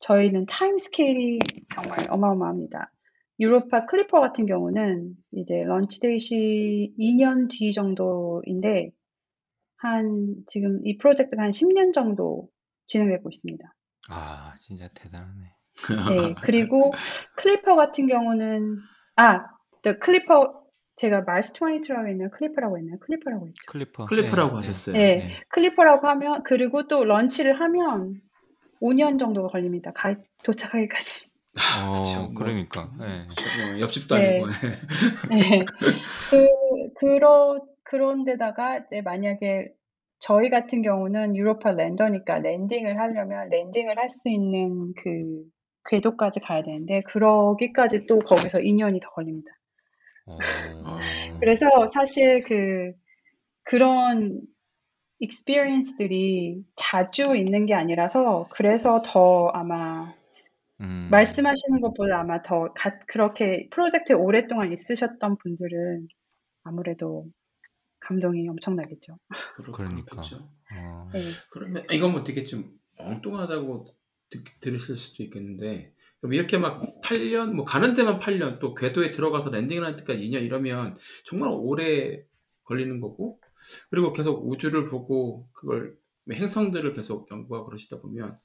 저희는 0.00 0.44
time 0.44 0.76
scale이 0.76 1.38
정말 1.74 1.98
어마어마합니다. 2.10 2.92
유로파 3.38 3.86
클리퍼 3.86 4.20
같은 4.20 4.46
경우는 4.46 5.14
이제 5.32 5.60
launch 5.62 6.00
date이 6.00 6.94
2년 6.98 7.48
뒤 7.50 7.72
정도인데 7.72 8.90
한 9.76 10.36
지금 10.46 10.80
이 10.86 10.96
프로젝트가 10.96 11.42
한 11.42 11.50
10년 11.50 11.92
정도 11.92 12.48
진행되고 12.86 13.28
있습니다. 13.28 13.64
아, 14.08 14.54
진짜 14.60 14.88
대단하네. 14.94 15.56
네, 16.10 16.34
그리고 16.42 16.92
클리퍼 17.36 17.76
같은 17.76 18.06
경우는 18.06 18.78
아, 19.16 19.44
the 19.82 19.98
클리퍼 19.98 20.66
제가 20.96 21.22
Mars 21.22 21.52
22라고 21.52 22.08
했나요? 22.08 22.30
클리퍼라고 22.30 22.78
했나요? 22.78 22.98
클리퍼라고 23.00 23.46
했죠. 23.48 23.60
클리퍼. 23.68 24.06
클리프라고 24.06 24.56
네, 24.56 24.62
네. 24.62 24.68
하셨어요. 24.68 24.96
네, 24.96 25.16
네. 25.18 25.40
클리퍼라고 25.48 26.08
하면 26.08 26.42
그리고 26.42 26.86
또 26.88 27.04
launch를 27.04 27.60
하면 27.60 28.20
5년 28.80 29.18
정도가 29.18 29.48
걸립니다. 29.48 29.92
가, 29.92 30.16
도착하기까지. 30.42 31.25
어, 31.56 31.92
그쵸, 31.92 32.22
뭐. 32.22 32.34
그러니까. 32.34 32.88
예. 33.00 33.26
그쵸, 33.28 33.42
뭐 33.66 33.80
옆집도 33.80 34.16
네. 34.16 34.28
아니고. 34.28 34.46
네. 35.30 35.64
그, 36.30 36.46
그러, 36.98 37.60
그런데다가 37.82 38.78
이제 38.78 39.00
만약에 39.00 39.72
저희 40.18 40.50
같은 40.50 40.82
경우는 40.82 41.36
유로파 41.36 41.72
lander니까 41.72 42.38
landing을 42.38 42.98
하려면 42.98 43.48
landing을 43.50 43.98
할 43.98 44.08
수 44.08 44.28
있는 44.30 44.92
그 44.96 45.44
궤도까지 45.88 46.40
가야 46.40 46.62
되는데 46.62 47.02
그러기까지 47.02 48.06
또 48.06 48.18
거기서 48.18 48.58
2년이 48.60 49.00
더 49.00 49.10
걸립니다. 49.10 49.50
어, 50.26 50.38
그래서 51.38 51.66
사실 51.92 52.42
그 52.42 52.92
그런 53.62 54.40
experience들이 55.20 56.64
자주 56.74 57.36
있는 57.36 57.66
게 57.66 57.74
아니라서 57.74 58.46
그래서 58.50 59.00
더 59.04 59.48
아마 59.48 60.12
음, 60.80 61.08
말씀하시는 61.10 61.80
것보다 61.80 62.20
아마 62.20 62.42
더 62.42 62.72
가, 62.74 62.98
그렇게 63.08 63.68
프로젝트에 63.70 64.14
오랫동안 64.14 64.72
있으셨던 64.72 65.38
분들은 65.38 66.08
아무래도 66.64 67.26
감동이 68.00 68.48
엄청나겠죠. 68.48 69.18
그러니까. 69.56 70.16
그렇겠죠. 70.16 70.36
어, 70.72 71.08
네. 71.12 71.20
그러면 71.50 71.84
이건 71.92 72.12
뭐 72.12 72.22
되게 72.22 72.44
좀 72.44 72.70
엉뚱하다고 72.98 73.86
드, 74.30 74.44
들으실 74.60 74.96
수도 74.96 75.22
있겠는데 75.24 75.94
그럼 76.20 76.34
이렇게 76.34 76.58
막 76.58 76.82
8년 77.02 77.52
뭐 77.52 77.64
가는 77.64 77.94
데만 77.94 78.18
8년 78.18 78.58
또 78.58 78.74
궤도에 78.74 79.12
들어가서 79.12 79.50
랜딩을 79.50 79.84
할 79.84 79.96
때까지 79.96 80.20
2년 80.28 80.44
이러면 80.44 80.96
정말 81.24 81.50
오래 81.52 82.24
걸리는 82.64 83.00
거고 83.00 83.40
그리고 83.90 84.12
계속 84.12 84.48
우주를 84.48 84.88
보고 84.88 85.48
그걸 85.52 85.96
행성들을 86.32 86.94
계속 86.94 87.30
연구하고 87.30 87.66
그러시다 87.66 88.00
보면 88.00 88.38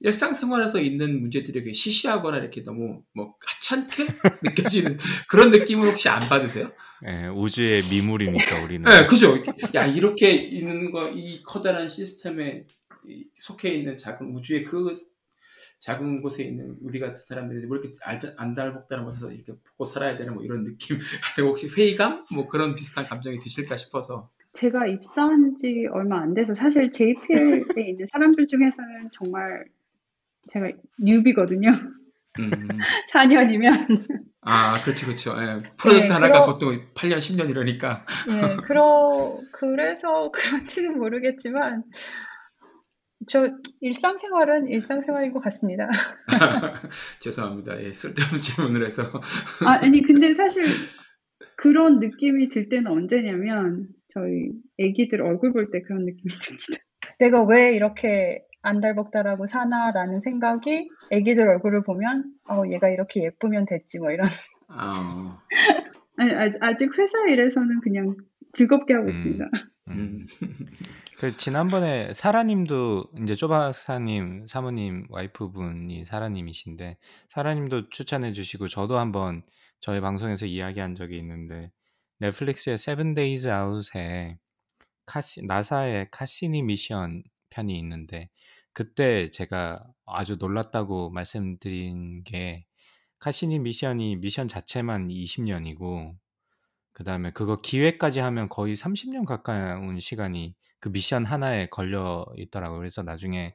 일상생활에서 0.00 0.80
있는 0.80 1.20
문제들이 1.20 1.52
되게 1.60 1.72
시시하거나 1.72 2.38
이렇게 2.38 2.64
너무 2.64 3.02
뭐 3.14 3.34
하찮게 3.46 4.06
느껴지는 4.42 4.98
그런 5.28 5.50
느낌을 5.50 5.88
혹시 5.88 6.08
안 6.08 6.28
받으세요? 6.28 6.72
예, 7.06 7.28
우주의 7.28 7.82
미물이니까 7.84 8.64
우리는. 8.64 8.82
네, 8.90 9.06
그죠. 9.06 9.36
야, 9.74 9.86
이렇게 9.86 10.32
있는 10.32 10.90
거, 10.90 11.08
이 11.10 11.42
커다란 11.44 11.88
시스템에 11.88 12.64
이- 13.06 13.26
속해 13.34 13.68
있는 13.70 13.96
작은 13.96 14.34
우주의 14.34 14.64
그 14.64 14.92
작은 15.80 16.22
곳에 16.22 16.42
있는 16.42 16.76
우리 16.82 16.98
같은 16.98 17.16
사람들이 17.24 17.66
뭐 17.66 17.76
이렇게 17.76 17.94
안달복달한 18.36 19.04
곳에서 19.04 19.30
이렇게 19.30 19.52
보고 19.52 19.84
살아야 19.84 20.16
되는 20.16 20.34
뭐 20.34 20.42
이런 20.42 20.64
느낌. 20.64 20.98
혹시 21.38 21.68
회의감? 21.68 22.26
뭐 22.32 22.48
그런 22.48 22.74
비슷한 22.74 23.04
감정이 23.06 23.38
드실까 23.38 23.76
싶어서. 23.76 24.28
제가 24.58 24.86
입사한 24.86 25.56
지 25.56 25.86
얼마 25.92 26.20
안 26.20 26.34
돼서 26.34 26.52
사실 26.52 26.90
JPL에 26.90 27.62
있는 27.90 28.06
사람들 28.10 28.48
중에서는 28.48 29.10
정말 29.12 29.64
제가 30.48 30.68
뉴비거든요. 30.98 31.70
음. 32.40 32.50
4년이면. 33.12 34.26
아, 34.40 34.72
그렇죠, 34.84 35.06
그렇죠. 35.06 35.30
예. 35.38 35.62
프로젝트 35.76 36.06
네, 36.08 36.12
하나가 36.12 36.40
그러- 36.44 36.46
보통 36.52 36.74
8년, 36.94 37.18
10년 37.18 37.50
이러니까. 37.50 38.04
예, 38.30 38.56
그러, 38.66 39.38
그래서 39.52 40.32
그런지는 40.34 40.98
모르겠지만, 40.98 41.84
저 43.28 43.48
일상생활은 43.80 44.68
일상생활인 44.68 45.32
것 45.32 45.40
같습니다. 45.44 45.88
죄송합니다. 47.20 47.80
예, 47.82 47.92
쓸데없는 47.92 48.40
질문을 48.40 48.86
해서. 48.86 49.02
아, 49.66 49.72
아니, 49.82 50.02
근데 50.02 50.32
사실 50.32 50.64
그런 51.56 52.00
느낌이 52.00 52.48
들 52.48 52.68
때는 52.68 52.90
언제냐면, 52.90 53.88
저희 54.18 54.50
애기들 54.78 55.22
얼굴 55.22 55.52
볼 55.52 55.70
때 55.70 55.80
그런 55.82 56.04
느낌이 56.04 56.32
듭니다. 56.32 56.82
내가 57.18 57.42
왜 57.44 57.74
이렇게 57.74 58.44
안달복달하고 58.62 59.46
사나라는 59.46 60.20
생각이 60.20 60.88
애기들 61.10 61.48
얼굴을 61.48 61.82
보면, 61.84 62.24
어, 62.50 62.62
얘가 62.70 62.88
이렇게 62.88 63.22
예쁘면 63.22 63.66
됐지, 63.66 63.98
뭐 64.00 64.10
이런. 64.10 64.28
아, 64.68 65.40
아니, 66.16 66.34
아직, 66.34 66.58
아직 66.62 66.98
회사 66.98 67.18
일에서는 67.28 67.80
그냥 67.80 68.16
즐겁게 68.52 68.94
하고 68.94 69.06
음. 69.06 69.10
있습니다. 69.10 69.50
음. 69.88 70.26
그 71.20 71.36
지난번에 71.36 72.12
사라님도 72.12 73.04
이제 73.22 73.34
쪼바사님 73.34 74.46
사모님 74.46 75.06
와이프분이 75.08 76.04
사라님이신데 76.04 76.98
사라님도 77.28 77.88
추천해 77.88 78.32
주시고 78.32 78.68
저도 78.68 78.98
한번 78.98 79.42
저희 79.80 80.00
방송에서 80.00 80.46
이야기한 80.46 80.94
적이 80.94 81.18
있는데 81.18 81.72
넷플릭스의 82.18 82.78
Seven 82.78 83.14
Days 83.14 83.48
Out에 83.48 84.38
카시 85.06 85.46
나사의 85.46 86.08
카시니 86.10 86.62
미션 86.62 87.22
편이 87.50 87.78
있는데 87.78 88.28
그때 88.72 89.30
제가 89.30 89.84
아주 90.06 90.36
놀랐다고 90.36 91.10
말씀드린 91.10 92.24
게 92.24 92.66
카시니 93.18 93.58
미션이 93.58 94.16
미션 94.16 94.48
자체만 94.48 95.08
20년이고 95.08 96.16
그 96.92 97.04
다음에 97.04 97.30
그거 97.32 97.56
기획까지 97.56 98.20
하면 98.20 98.48
거의 98.48 98.74
30년 98.74 99.24
가까운 99.24 100.00
시간이 100.00 100.54
그 100.80 100.88
미션 100.90 101.24
하나에 101.24 101.66
걸려 101.66 102.26
있더라고요. 102.36 102.78
그래서 102.78 103.02
나중에 103.02 103.54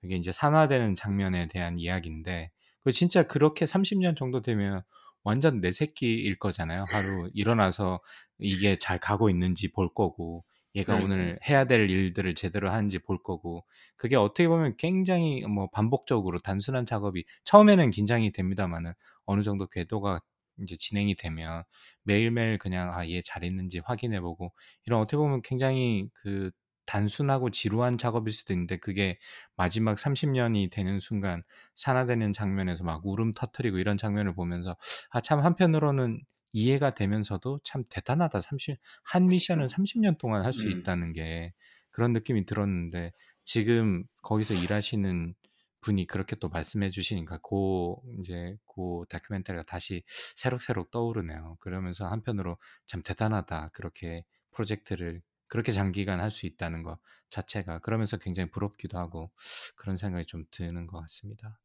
그게 0.00 0.16
이제 0.16 0.32
산화되는 0.32 0.94
장면에 0.94 1.48
대한 1.48 1.78
이야기인데 1.78 2.50
그 2.82 2.92
진짜 2.92 3.22
그렇게 3.22 3.64
30년 3.64 4.16
정도 4.16 4.42
되면 4.42 4.82
완전 5.24 5.60
내 5.60 5.72
새끼일 5.72 6.38
거잖아요. 6.38 6.84
하루 6.88 7.30
일어나서 7.34 8.00
이게 8.38 8.76
잘 8.78 8.98
가고 8.98 9.30
있는지 9.30 9.70
볼 9.72 9.92
거고 9.94 10.44
얘가 10.74 10.96
그러니까. 10.96 10.98
오늘 10.98 11.38
해야 11.48 11.64
될 11.66 11.88
일들을 11.90 12.34
제대로 12.34 12.70
하는지 12.70 12.98
볼 12.98 13.22
거고 13.22 13.64
그게 13.96 14.16
어떻게 14.16 14.48
보면 14.48 14.76
굉장히 14.76 15.40
뭐 15.48 15.68
반복적으로 15.70 16.38
단순한 16.40 16.84
작업이 16.86 17.24
처음에는 17.44 17.90
긴장이 17.90 18.32
됩니다만은 18.32 18.92
어느 19.26 19.42
정도 19.42 19.66
궤도가 19.68 20.20
이제 20.62 20.76
진행이 20.78 21.16
되면 21.16 21.64
매일매일 22.04 22.58
그냥 22.58 22.92
아 22.92 23.06
얘 23.06 23.22
잘했는지 23.22 23.80
확인해 23.84 24.20
보고 24.20 24.52
이런 24.86 25.00
어떻게 25.00 25.16
보면 25.16 25.42
굉장히 25.42 26.08
그 26.14 26.50
단순하고 26.86 27.50
지루한 27.50 27.98
작업일 27.98 28.32
수도 28.32 28.52
있는데 28.52 28.76
그게 28.78 29.18
마지막 29.56 29.98
30년이 29.98 30.68
되는 30.70 31.00
순간 31.00 31.42
산화되는 31.74 32.32
장면에서 32.32 32.84
막 32.84 33.04
울음 33.06 33.32
터트리고 33.34 33.78
이런 33.78 33.96
장면을 33.96 34.34
보면서 34.34 34.76
아 35.10 35.20
참 35.20 35.40
한편으로는 35.40 36.20
이해가 36.52 36.94
되면서도 36.94 37.60
참 37.64 37.84
대단하다. 37.90 38.40
30, 38.40 38.76
한 39.02 39.26
미션을 39.26 39.68
30년 39.68 40.18
동안 40.18 40.44
할수 40.44 40.68
음. 40.68 40.70
있다는 40.70 41.12
게 41.12 41.52
그런 41.90 42.12
느낌이 42.12 42.46
들었는데 42.46 43.12
지금 43.44 44.04
거기서 44.22 44.54
일하시는 44.54 45.34
분이 45.80 46.06
그렇게 46.06 46.36
또 46.36 46.48
말씀해 46.48 46.88
주시니까 46.90 47.38
그 47.38 47.94
이제 48.20 48.56
그 48.74 49.04
다큐멘터리가 49.10 49.64
다시 49.64 50.02
새록새록 50.36 50.90
떠오르네요. 50.90 51.58
그러면서 51.60 52.06
한편으로 52.06 52.56
참 52.86 53.02
대단하다. 53.02 53.70
그렇게 53.74 54.24
프로젝트를 54.50 55.20
그렇게 55.54 55.70
장기간 55.70 56.18
할 56.18 56.32
수 56.32 56.46
있다는 56.46 56.82
것 56.82 56.98
자체가 57.30 57.78
그러면서 57.78 58.16
굉장히 58.16 58.50
부럽기도 58.50 58.98
하고 58.98 59.30
그런 59.76 59.96
생각이 59.96 60.26
좀 60.26 60.42
드는 60.50 60.88
것 60.88 60.98
같습니다. 61.02 61.60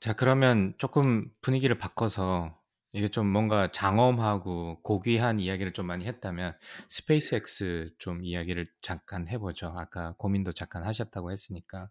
자, 0.00 0.14
그러면 0.14 0.72
조금 0.78 1.28
분위기를 1.42 1.76
바꿔서 1.76 2.58
이게 2.92 3.08
좀 3.08 3.26
뭔가 3.26 3.70
장엄하고 3.70 4.80
고귀한 4.82 5.38
이야기를 5.38 5.74
좀 5.74 5.84
많이 5.84 6.06
했다면 6.06 6.56
스페이스X 6.88 7.90
좀 7.98 8.24
이야기를 8.24 8.66
잠깐 8.80 9.28
해보죠. 9.28 9.74
아까 9.76 10.14
고민도 10.16 10.52
잠깐 10.52 10.84
하셨다고 10.84 11.32
했으니까. 11.32 11.90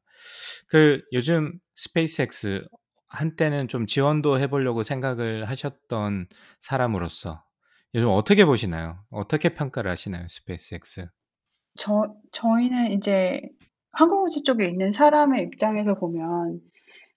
그 0.68 1.04
요즘 1.14 1.60
스페이스X 1.76 2.62
한때는 3.08 3.68
좀 3.68 3.86
지원도 3.88 4.40
해 4.40 4.48
보려고 4.48 4.84
생각을 4.84 5.46
하셨던 5.50 6.28
사람으로서 6.60 7.44
요즘 7.94 8.10
어떻게 8.10 8.46
보시나요? 8.46 9.00
어떻게 9.10 9.54
평가를 9.54 9.90
하시나요? 9.92 10.28
스페이스X? 10.28 11.08
저, 11.78 12.14
저희는 12.32 12.94
이제 12.94 13.42
항공우주 13.92 14.44
쪽에 14.44 14.68
있는 14.68 14.92
사람의 14.92 15.44
입장에서 15.44 15.96
보면 15.96 16.60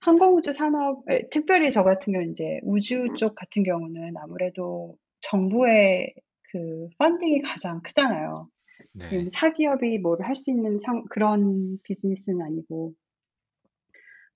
항공우주 0.00 0.52
산업, 0.52 1.02
에, 1.10 1.28
특별히 1.30 1.70
저 1.70 1.82
같은 1.82 2.12
경우 2.12 2.24
이제 2.30 2.60
우주 2.62 3.08
쪽 3.16 3.34
같은 3.34 3.64
경우는 3.64 4.14
아무래도 4.16 4.96
정부의 5.22 6.14
그 6.52 6.88
funding이 6.98 7.42
가장 7.42 7.82
크잖아요. 7.82 8.48
네. 8.94 9.04
지금 9.04 9.28
사기업이 9.30 9.98
뭘 9.98 10.20
할 10.22 10.34
수 10.36 10.50
있는 10.52 10.78
상, 10.84 11.04
그런 11.10 11.78
비즈니스는 11.82 12.44
아니고. 12.44 12.94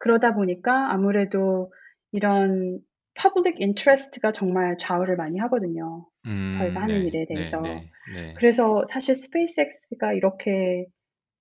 그러다 0.02 0.34
보니까 0.34 0.92
아무래도 0.92 1.72
이런 2.10 2.80
public 3.14 3.60
interest가 3.60 4.32
정말 4.32 4.76
좌우를 4.78 5.16
많이 5.16 5.38
하거든요. 5.38 6.06
저희가 6.24 6.80
음, 6.80 6.82
하는 6.82 7.02
네, 7.02 7.06
일에 7.06 7.26
네, 7.28 7.34
대해서. 7.34 7.60
네, 7.60 7.90
네. 8.14 8.34
그래서 8.36 8.82
사실 8.86 9.14
스페이스X가 9.14 10.12
이렇게 10.14 10.86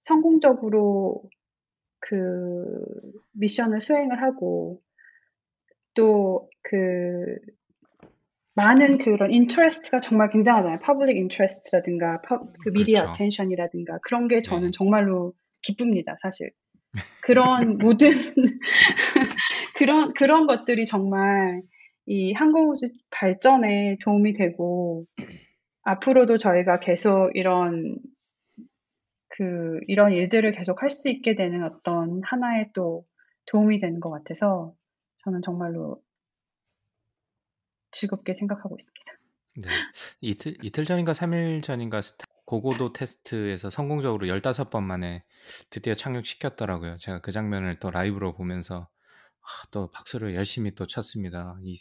성공적으로 0.01 1.23
그 1.99 2.65
미션을 3.33 3.81
수행을 3.81 4.21
하고 4.21 4.81
또 5.93 6.49
그 6.71 7.35
많은 8.53 8.97
그런 8.97 9.31
interest가 9.31 9.99
정말 9.99 10.29
굉장하잖아요. 10.29 10.79
public 10.79 11.17
interest라든가 11.17 12.21
그 12.63 12.69
미디어 12.71 13.01
그렇죠. 13.01 13.09
attention이라든가 13.09 13.99
그런 14.03 14.27
게 14.27 14.41
저는 14.41 14.67
네. 14.67 14.71
정말로 14.73 15.33
기쁩니다, 15.61 16.15
사실. 16.21 16.51
그런 17.23 17.77
모든 17.79 18.09
그런 19.77 20.13
그런 20.13 20.47
것들이 20.47 20.85
정말 20.85 21.61
이 22.05 22.33
항공우주 22.33 22.89
발전에 23.11 23.97
도움이 24.03 24.33
되고 24.33 25.05
앞으로도 25.83 26.37
저희가 26.37 26.79
계속 26.79 27.31
이런 27.33 27.97
그 29.29 29.79
이런 29.87 30.11
일들을 30.13 30.51
계속 30.51 30.81
할 30.83 30.89
수 30.89 31.09
있게 31.09 31.35
되는 31.35 31.63
어떤 31.63 32.21
하나의 32.23 32.69
또 32.73 33.05
도움이 33.45 33.79
되는 33.79 33.99
것 33.99 34.09
같아서 34.11 34.73
저는 35.23 35.41
정말로 35.41 36.01
즐겁게 37.91 38.33
생각하고 38.33 38.75
있습니다. 38.79 39.13
네. 39.57 39.67
이틀 40.21 40.55
이틀 40.63 40.85
전인가 40.85 41.13
3일 41.13 41.61
전인가 41.63 42.01
고고도 42.45 42.93
테스트에서 42.93 43.69
성공적으로 43.69 44.27
15번 44.27 44.83
만에 44.83 45.23
드디어 45.69 45.95
착륙시켰더라고요. 45.95 46.97
제가 46.97 47.19
그 47.19 47.31
장면을 47.31 47.79
또 47.79 47.91
라이브로 47.91 48.33
보면서 48.33 48.89
아, 49.41 49.67
또 49.71 49.89
박수를 49.91 50.35
열심히 50.35 50.75
또 50.75 50.85
쳤습니다. 50.85 51.57
이 51.63 51.75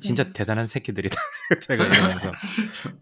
진짜 0.00 0.24
대단한 0.32 0.66
새끼들이다. 0.66 1.14
제가 1.68 1.84
이러면서 1.86 2.32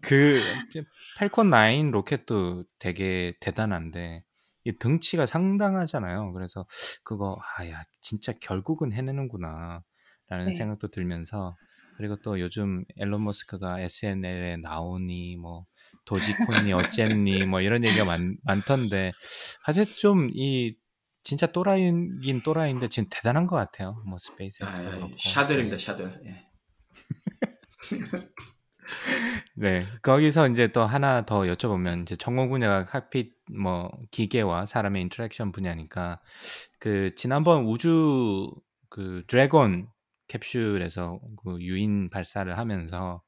그 0.01 0.41
팔콘 1.17 1.49
9 1.49 1.91
로켓도 1.91 2.65
되게 2.79 3.33
대단한데 3.39 4.23
이 4.65 4.77
등치가 4.77 5.25
상당하잖아요. 5.25 6.33
그래서 6.33 6.65
그거 7.03 7.39
아야 7.57 7.83
진짜 8.01 8.33
결국은 8.39 8.91
해내는구나 8.91 9.83
라는 10.27 10.47
네. 10.47 10.53
생각도 10.53 10.89
들면서 10.89 11.55
그리고 11.95 12.17
또 12.21 12.39
요즘 12.39 12.83
앨런 12.97 13.23
머스크가 13.23 13.79
SNL에 13.79 14.57
나오니 14.57 15.37
뭐 15.37 15.65
도지코인이 16.05 16.73
어쨌니 16.73 17.45
뭐 17.45 17.61
이런 17.61 17.85
얘기가 17.85 18.05
많, 18.05 18.37
많던데 18.43 19.13
사실 19.65 19.85
좀이 19.85 20.75
진짜 21.23 21.47
또라이긴 21.47 22.41
또라이인데 22.43 22.89
지금 22.89 23.07
대단한 23.09 23.47
것 23.47 23.55
같아요. 23.55 24.01
뭐 24.05 24.17
스페이스X도 24.17 25.05
아. 25.05 25.09
샤들입니다, 25.17 25.77
샤들. 25.77 26.21
예. 26.25 26.49
네, 29.55 29.81
거기서 30.01 30.49
이제 30.49 30.67
또 30.67 30.83
하나 30.83 31.25
더 31.25 31.41
여쭤보면 31.41 32.01
이제 32.01 32.15
전공 32.17 32.49
분야가 32.49 32.85
cockpit 32.85 33.33
뭐 33.57 33.89
기계와 34.11 34.65
사람의 34.65 35.03
interaction 35.03 35.53
분야니까 35.53 36.19
그 36.79 37.15
지난번 37.15 37.63
우주 37.65 38.51
그 38.89 39.23
드래곤 39.27 39.87
캡슐에서 40.41 41.19
그 41.43 41.61
유인 41.61 42.09
발사를 42.09 42.57
하면서 42.57 43.21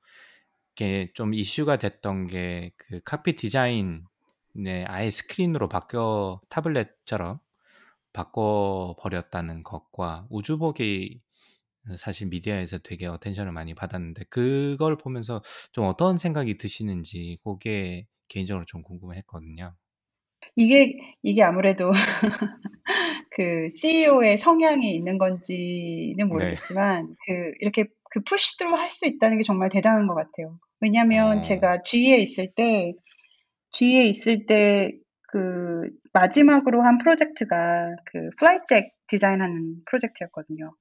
이게 0.74 1.12
좀 1.14 1.34
이슈가 1.34 1.78
됐던 1.78 2.28
게그 2.28 3.02
cockpit 3.06 3.38
디자인에 3.38 4.86
아예 4.88 5.10
스크린으로 5.10 5.70
바뀌어 5.70 6.42
tablet처럼 6.50 7.40
바꿔 8.14 8.96
버렸다는 9.00 9.64
것과 9.64 10.28
우주복이 10.30 11.22
사실 11.98 12.28
미디어에서 12.28 12.80
되게 12.80 13.06
attention을 13.06 13.52
많이 13.52 13.76
받았는데 13.76 14.26
그걸 14.30 14.98
보면서 14.98 15.44
좀 15.72 15.86
어떤 15.86 16.18
생각이 16.18 16.58
드시는지 16.58 17.38
그게 17.44 18.08
개인적으로 18.28 18.66
좀 18.66 18.82
궁금했거든요. 18.82 19.76
이게 20.56 20.94
이게 21.22 21.44
아무래도 21.44 21.92
그 23.36 23.68
CEO의 23.70 24.38
성향이 24.38 24.96
있는 24.96 25.18
건지는 25.18 26.28
모르겠지만 26.28 27.16
그 27.26 27.52
이렇게 27.60 27.86
그 28.12 28.22
push 28.22 28.41
through 28.41 28.76
할 28.76 28.90
수 28.90 29.06
있다는 29.06 29.38
게 29.38 29.44
정말 29.44 29.70
대단한 29.70 30.08
것 30.08 30.16
같아요. 30.16 30.58
왜냐하면 30.80 31.40
어. 31.40 31.42
제가 31.42 31.84
GE에 31.84 32.18
있을 32.18 32.52
때 32.56 32.94
GE에 33.72 34.06
있을 34.06 34.46
때 34.46 35.00
그 35.36 35.90
마지막으로 36.14 36.82
한 36.82 36.98
프로젝트가 36.98 37.94
그 38.06 38.30
flight 38.40 38.68
deck 38.70 38.92
디자인하는 39.08 39.84
프로젝트였거든요. 39.86 40.74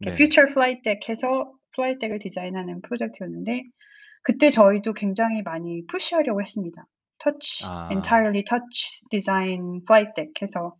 네. 0.00 0.16
future 0.16 0.46
flight 0.46 0.82
deck 0.82 1.08
해서 1.08 1.52
flight 1.76 2.00
deck을 2.00 2.18
디자인하는 2.18 2.82
프로젝트였는데 2.82 3.62
그때 4.24 4.50
저희도 4.50 4.94
굉장히 4.94 5.42
많이 5.42 5.86
push하려고 5.86 6.42
했습니다. 6.42 6.84
터치, 7.18 7.66
아. 7.68 7.88
entirely 7.92 8.42
touch 8.42 9.02
design 9.10 9.82
flight 9.88 10.12
deck 10.16 10.32
해서 10.42 10.74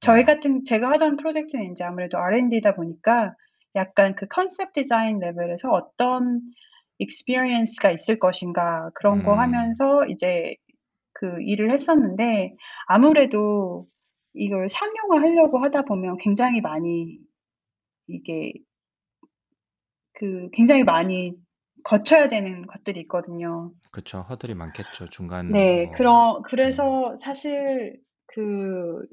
저희 0.00 0.24
네. 0.24 0.24
같은 0.24 0.64
제가 0.64 0.90
하던 0.90 1.16
프로젝트는 1.16 1.70
이제 1.72 1.84
아무래도 1.84 2.18
R&D다 2.18 2.74
보니까 2.74 3.34
약간 3.74 4.14
그 4.14 4.26
컨셉 4.26 4.72
디자인 4.72 5.18
레벨에서 5.18 5.70
어떤 5.70 6.40
experience가 6.98 7.90
있을 7.90 8.18
것인가 8.18 8.90
그런 8.94 9.22
거 9.22 9.34
음. 9.34 9.38
하면서 9.38 10.04
이제 10.08 10.54
그 11.12 11.40
일을 11.40 11.72
했었는데 11.72 12.54
아무래도 12.86 13.86
이걸 14.34 14.68
상용화하려고 14.68 15.58
하다 15.58 15.82
보면 15.82 16.18
굉장히 16.18 16.60
많이 16.60 17.18
이게 18.06 18.52
그 20.14 20.48
굉장히 20.52 20.84
많이 20.84 21.34
거쳐야 21.84 22.28
되는 22.28 22.62
것들이 22.62 23.00
있거든요. 23.02 23.72
그쵸 23.92 24.20
허들이 24.20 24.54
많겠죠 24.54 25.08
중간. 25.10 25.52
네, 25.52 25.86
뭐, 25.86 25.94
그러, 25.94 26.42
그래서 26.44 27.14
사실 27.18 28.00
그 28.26 29.06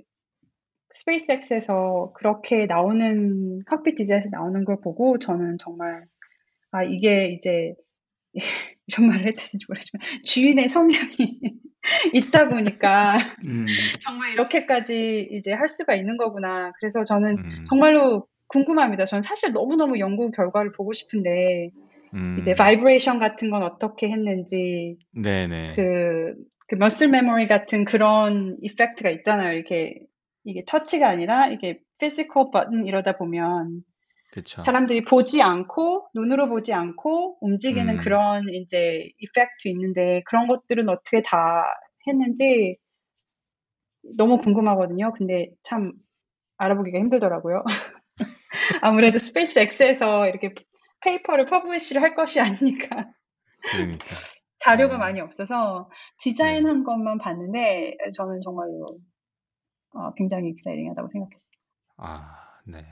스페이스X에서 0.94 2.14
그렇게 2.16 2.66
나오는 2.66 3.64
cockpit 3.66 3.96
디자인에서 3.96 4.30
나오는 4.32 4.64
걸 4.66 4.78
보고 4.82 5.18
저는 5.20 5.58
정말 5.58 6.06
아 6.72 6.84
이게 6.84 7.32
이제 7.32 7.74
이런 8.88 9.10
말을 9.10 9.28
해도 9.28 9.36
되는지 9.36 9.66
모르지만 9.68 10.02
주인의 10.24 10.70
성향이 10.70 11.40
있다 12.14 12.50
보니까 12.50 13.16
음, 13.48 13.66
정말 14.02 14.34
이렇게까지 14.34 15.30
이제 15.32 15.54
할 15.54 15.68
수가 15.68 15.96
있는 15.96 16.18
거구나. 16.18 16.72
그래서 16.80 17.04
저는 17.04 17.38
음, 17.38 17.66
정말로 17.70 18.28
궁금합니다. 18.48 19.06
저는 19.06 19.22
사실 19.22 19.54
너무너무 19.54 20.00
연구 20.00 20.32
결과를 20.32 20.74
보고 20.74 20.94
싶은데 20.94 21.72
음, 22.14 22.38
이제 22.38 22.54
vibration 22.56 23.20
같은 23.20 23.50
건 23.50 23.64
어떻게 23.64 24.10
했는지 24.10 24.98
네네. 25.14 25.74
그, 25.76 26.36
그 26.68 26.76
muscle 26.76 27.08
memory 27.08 27.48
같은 27.48 27.86
그런 27.86 28.58
effect가 28.62 29.10
있잖아요. 29.10 29.54
이렇게 29.54 30.02
이게 30.44 30.64
터치가 30.66 31.08
아니라 31.08 31.48
이게 31.48 31.80
physical 32.00 32.52
버튼 32.52 32.88
이러다 32.88 33.18
보면 33.18 33.84
그쵸. 34.32 34.64
사람들이 34.64 35.04
보지 35.04 35.42
않고 35.42 36.10
눈으로 36.14 36.48
보지 36.48 36.74
않고 36.74 37.38
움직이는 37.42 37.96
음. 37.96 37.98
그런 37.98 38.50
이제 38.50 39.10
effect 39.20 39.68
있는데 39.68 40.24
그런 40.26 40.48
것들은 40.48 40.88
어떻게 40.90 41.22
다 41.22 41.66
했는지 42.08 42.78
너무 44.16 44.38
궁금하거든요. 44.38 45.14
근데 45.14 45.50
참 45.64 45.92
알아보기가 46.58 46.98
힘들더라고요. 46.98 47.64
아무래도 48.82 49.20
스페이스 49.20 49.60
X에서 49.60 50.28
이렇게 50.28 50.54
paper를 51.02 51.46
publish를 51.46 52.02
할 52.02 52.16
것이 52.16 52.40
아니니까 52.40 53.08
그러니까. 53.72 54.06
자료가 54.60 54.96
어. 54.96 54.98
많이 54.98 55.20
없어서 55.20 55.90
디자인한 56.20 56.84
것만 56.84 57.18
봤는데 57.18 57.98
저는 58.16 58.42
정말로 58.42 58.98
어, 59.94 60.14
굉장히 60.16 60.50
exciting하다고 60.50 61.08
생각했습니다. 61.10 61.62
아, 61.98 62.36
네. 62.66 62.86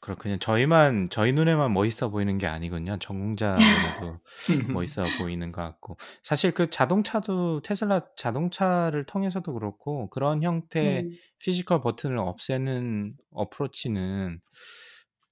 그렇군요. 0.00 0.38
저희만 0.38 1.08
저희 1.10 1.32
눈에만 1.32 1.72
멋있어 1.72 2.08
보이는 2.10 2.38
게 2.38 2.46
아니군요. 2.46 2.98
전공자 2.98 3.64
눈에도 3.68 4.20
멋있어 4.72 5.04
보이는 5.18 5.50
것 5.50 5.62
같고 5.62 5.96
사실 6.22 6.52
그 6.52 6.70
자동차도 6.70 7.62
테슬라 7.62 8.00
자동차를 8.16 9.04
통해서도 9.06 9.52
그렇고 9.54 10.08
그런 10.10 10.42
형태의 10.42 11.02
음, 11.02 11.10
physical 11.40 11.80
버튼을 11.80 12.18
없애는 12.18 13.14
approach는 13.32 14.40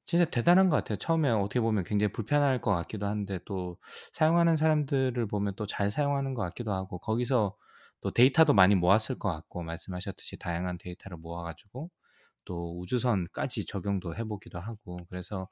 진짜 0.05 0.25
대단한 0.25 0.71
것 0.71 0.77
같아요. 0.77 0.97
처음에 0.99 1.29
어떻게 1.31 1.61
보면 1.61 1.85
굉장히 1.85 2.13
불편할 2.13 2.61
것 2.61 2.73
같기도 2.75 3.07
한데 3.07 3.39
또 3.45 3.77
사용하는 4.15 4.57
사람들을 4.57 5.27
보면 5.29 5.55
또 5.57 5.67
잘 5.67 5.91
사용하는 5.91 6.35
것 6.35 6.43
같기도 6.43 6.73
하고 6.73 6.99
거기서 6.99 7.55
또 8.01 8.11
데이터도 8.13 8.55
많이 8.55 8.75
모았을 8.75 9.19
것 9.19 9.31
같고 9.33 9.63
말씀하셨듯이 9.63 10.39
다양한 10.39 10.79
데이터를 10.79 11.17
모아가지고 11.19 11.91
또 12.45 12.79
우주선까지 12.81 13.67
적용도 13.67 14.17
해보기도 14.17 14.59
하고 14.61 14.97
그래서 15.11 15.49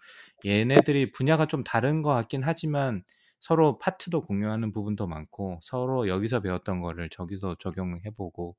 얘네들이 0.47 1.13
분야가 1.13 1.47
좀 1.47 1.63
다른 1.65 2.03
것 2.03 2.11
같긴 2.11 2.43
하지만 2.43 3.03
서로 3.41 3.79
파트도 3.79 4.23
공유하는 4.23 4.73
부분도 4.73 5.07
많고 5.07 5.61
서로 5.63 6.09
여기서 6.09 6.41
배웠던 6.41 6.81
거를 6.81 7.11
저기서 7.11 7.57
적용해보고 7.61 8.57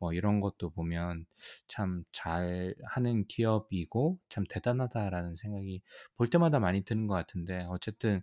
뭐 0.00 0.12
이런 0.12 0.40
것도 0.40 0.70
보면 0.70 1.24
참 1.66 2.04
잘 2.12 2.74
하는 2.86 3.26
기업이고 3.26 4.18
참 4.28 4.44
대단하다라는 4.48 5.36
생각이 5.36 5.82
볼 6.16 6.28
때마다 6.30 6.60
많이 6.60 6.82
드는 6.84 7.06
것 7.06 7.14
같은데 7.14 7.64
어쨌든 7.68 8.22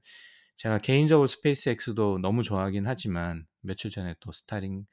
제가 0.58 0.80
개인적으로 0.80 1.28
스페이스X도 1.28 2.20
너무 2.20 2.44
좋아하긴 2.44 2.88
하지만 2.88 3.46
며칠 3.62 3.92
전에 3.92 4.16
또 4.22 4.32
스타십 4.32 4.86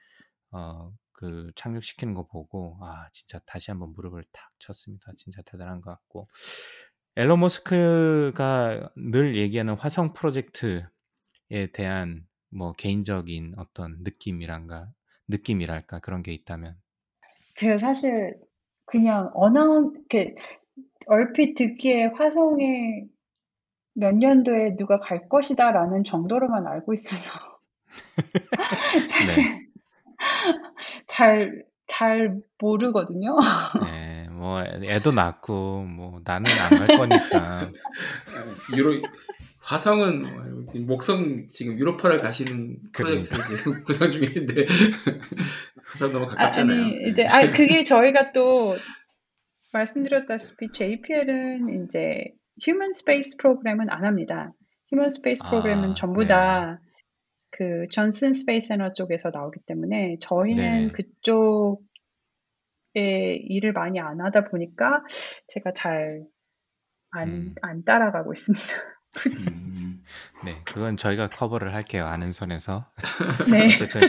어, 0.53 0.93
그 1.13 1.53
착륙시키는 1.55 2.15
거 2.15 2.27
보고 2.27 2.79
아 2.81 3.07
진짜 3.13 3.39
다시 3.47 3.71
한번 3.71 3.93
무릎을 3.95 4.25
탁 4.33 4.51
쳤습니다. 4.59 5.13
진짜 5.17 5.41
대단한 5.43 5.81
것 5.81 5.91
같고 5.91 6.29
일론 7.15 7.41
머스크가 7.41 8.91
늘 8.97 9.37
얘기하는 9.37 9.75
화성 9.75 10.15
프로젝트 10.15 10.85
대한 11.73 12.27
뭐 12.51 12.73
개인적인 12.73 13.55
어떤 13.57 13.99
느낌이란가 14.03 14.89
느낌이랄까 15.29 16.01
그런 16.01 16.23
게 16.23 16.33
있다면 16.33 16.77
제가 17.55 17.79
사실 17.79 18.35
그냥 18.87 19.31
어나운 19.35 19.95
이렇게 19.95 20.35
얼핏 21.07 21.55
듣기에 21.55 22.07
화성에 22.07 23.05
몇 23.95 24.15
년도에 24.15 24.77
누가 24.77 24.97
갈 24.97 25.29
것이다라는 25.29 26.05
정도로만 26.05 26.67
알고 26.67 26.95
있어서 26.95 27.39
사실 29.09 29.45
네. 29.45 29.62
잘, 31.07 31.65
잘 31.87 32.37
모르거든요. 32.59 33.37
네, 33.85 34.27
뭐 34.31 34.63
애도 34.63 35.13
낳고 35.13 35.83
뭐 35.85 36.21
나는 36.25 36.51
안 36.51 36.87
갈 36.87 36.97
거니까 36.99 37.71
유로 38.77 38.95
화성은 39.61 40.23
뭐 40.23 40.65
목성 40.87 41.47
지금 41.47 41.79
유로파를 41.79 42.21
가시는 42.21 42.79
그러니까. 42.93 43.37
프로젝트를 43.37 43.57
지금 43.59 43.85
구상 43.85 44.11
중인데 44.11 44.67
화성 45.87 46.13
너무 46.13 46.25
아, 46.25 46.29
가깝잖아요. 46.29 46.83
아니, 46.83 47.09
이제, 47.09 47.25
아, 47.27 47.51
그게 47.51 47.85
저희가 47.85 48.33
또 48.33 48.73
말씀드렸다시피 49.73 50.69
JPL은 50.73 51.85
이제 51.85 52.25
human 52.63 52.93
space 52.93 53.37
프로그램은 53.39 53.89
안 53.91 54.05
합니다. 54.05 54.53
human 54.91 55.11
space 55.11 55.43
아, 55.47 55.51
프로그램은 55.51 55.95
전부 55.95 56.23
네. 56.23 56.29
다 56.29 56.81
그 57.53 57.87
존슨 57.91 58.35
스페이스 58.35 58.69
센터 58.69 58.95
쪽에서 58.95 59.31
나오기 59.33 59.61
때문에 59.67 60.17
저희는 60.21 60.63
네네. 60.63 60.93
그쪽에 60.93 61.83
일을 63.49 63.73
많이 63.73 64.01
안 64.01 64.21
하다 64.21 64.45
보니까 64.45 65.05
제가 65.49 65.73
잘 65.75 66.25
안, 67.11 67.29
음. 67.29 67.55
안 67.61 67.85
따라가고 67.85 68.33
있습니다. 68.33 68.67
음, 69.53 70.03
네, 70.43 70.57
그건 70.65 70.97
저희가 70.97 71.29
커버를 71.29 71.75
할게요. 71.75 72.07
아는 72.07 72.33
선에서. 72.33 72.91
네. 73.53 73.67
어쨌든 73.67 74.01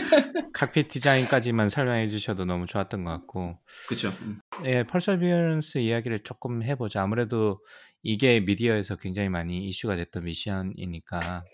칵핏 0.54 0.88
디자인까지만 0.88 1.68
설명해 1.68 2.08
주셔도 2.08 2.46
너무 2.46 2.64
좋았던 2.64 3.04
것 3.04 3.10
같고 3.10 3.58
그렇죠. 3.86 4.08
음. 4.22 4.40
예, 4.64 4.84
펄서비언스 4.84 5.78
이야기를 5.78 6.20
조금 6.20 6.62
해보자. 6.62 7.02
아무래도 7.02 7.60
이게 8.02 8.40
미디어에서 8.40 8.96
굉장히 8.96 9.28
많이 9.28 9.66
이슈가 9.68 9.96
됐던 9.96 10.24
미션이니까 10.24 11.44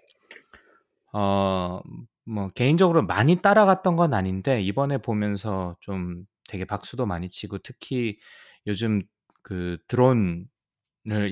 어, 1.13 1.81
뭐 2.25 2.49
개인적으로 2.51 3.03
많이 3.03 3.37
따라갔던 3.37 3.97
건 3.97 4.15
아닌데 4.15 4.63
이번에 4.63 4.99
보면서 4.99 5.77
좀 5.81 6.25
되게 6.49 6.65
박수도 6.65 7.07
많이 7.07 7.31
치고 7.31 7.59
특히 7.59 8.19
요즘 8.67 9.03
그 9.43 9.79
드론을 9.89 10.47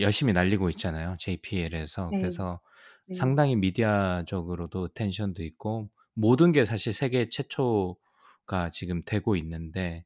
열심히 0.01 0.33
날리고 0.33 0.70
있잖아요. 0.70 1.16
JPL에서. 1.18 2.11
네. 2.12 2.18
그래서 2.20 2.61
네. 3.09 3.14
상당히 3.16 3.57
미디어적으로도 3.57 4.89
텐션도 4.89 5.43
있고 5.45 5.91
모든 6.14 6.53
게 6.53 6.64
사실 6.64 6.93
세계 6.93 7.29
최초가 7.29 8.70
지금 8.72 9.03
되고 9.05 9.37
있는데 9.37 10.05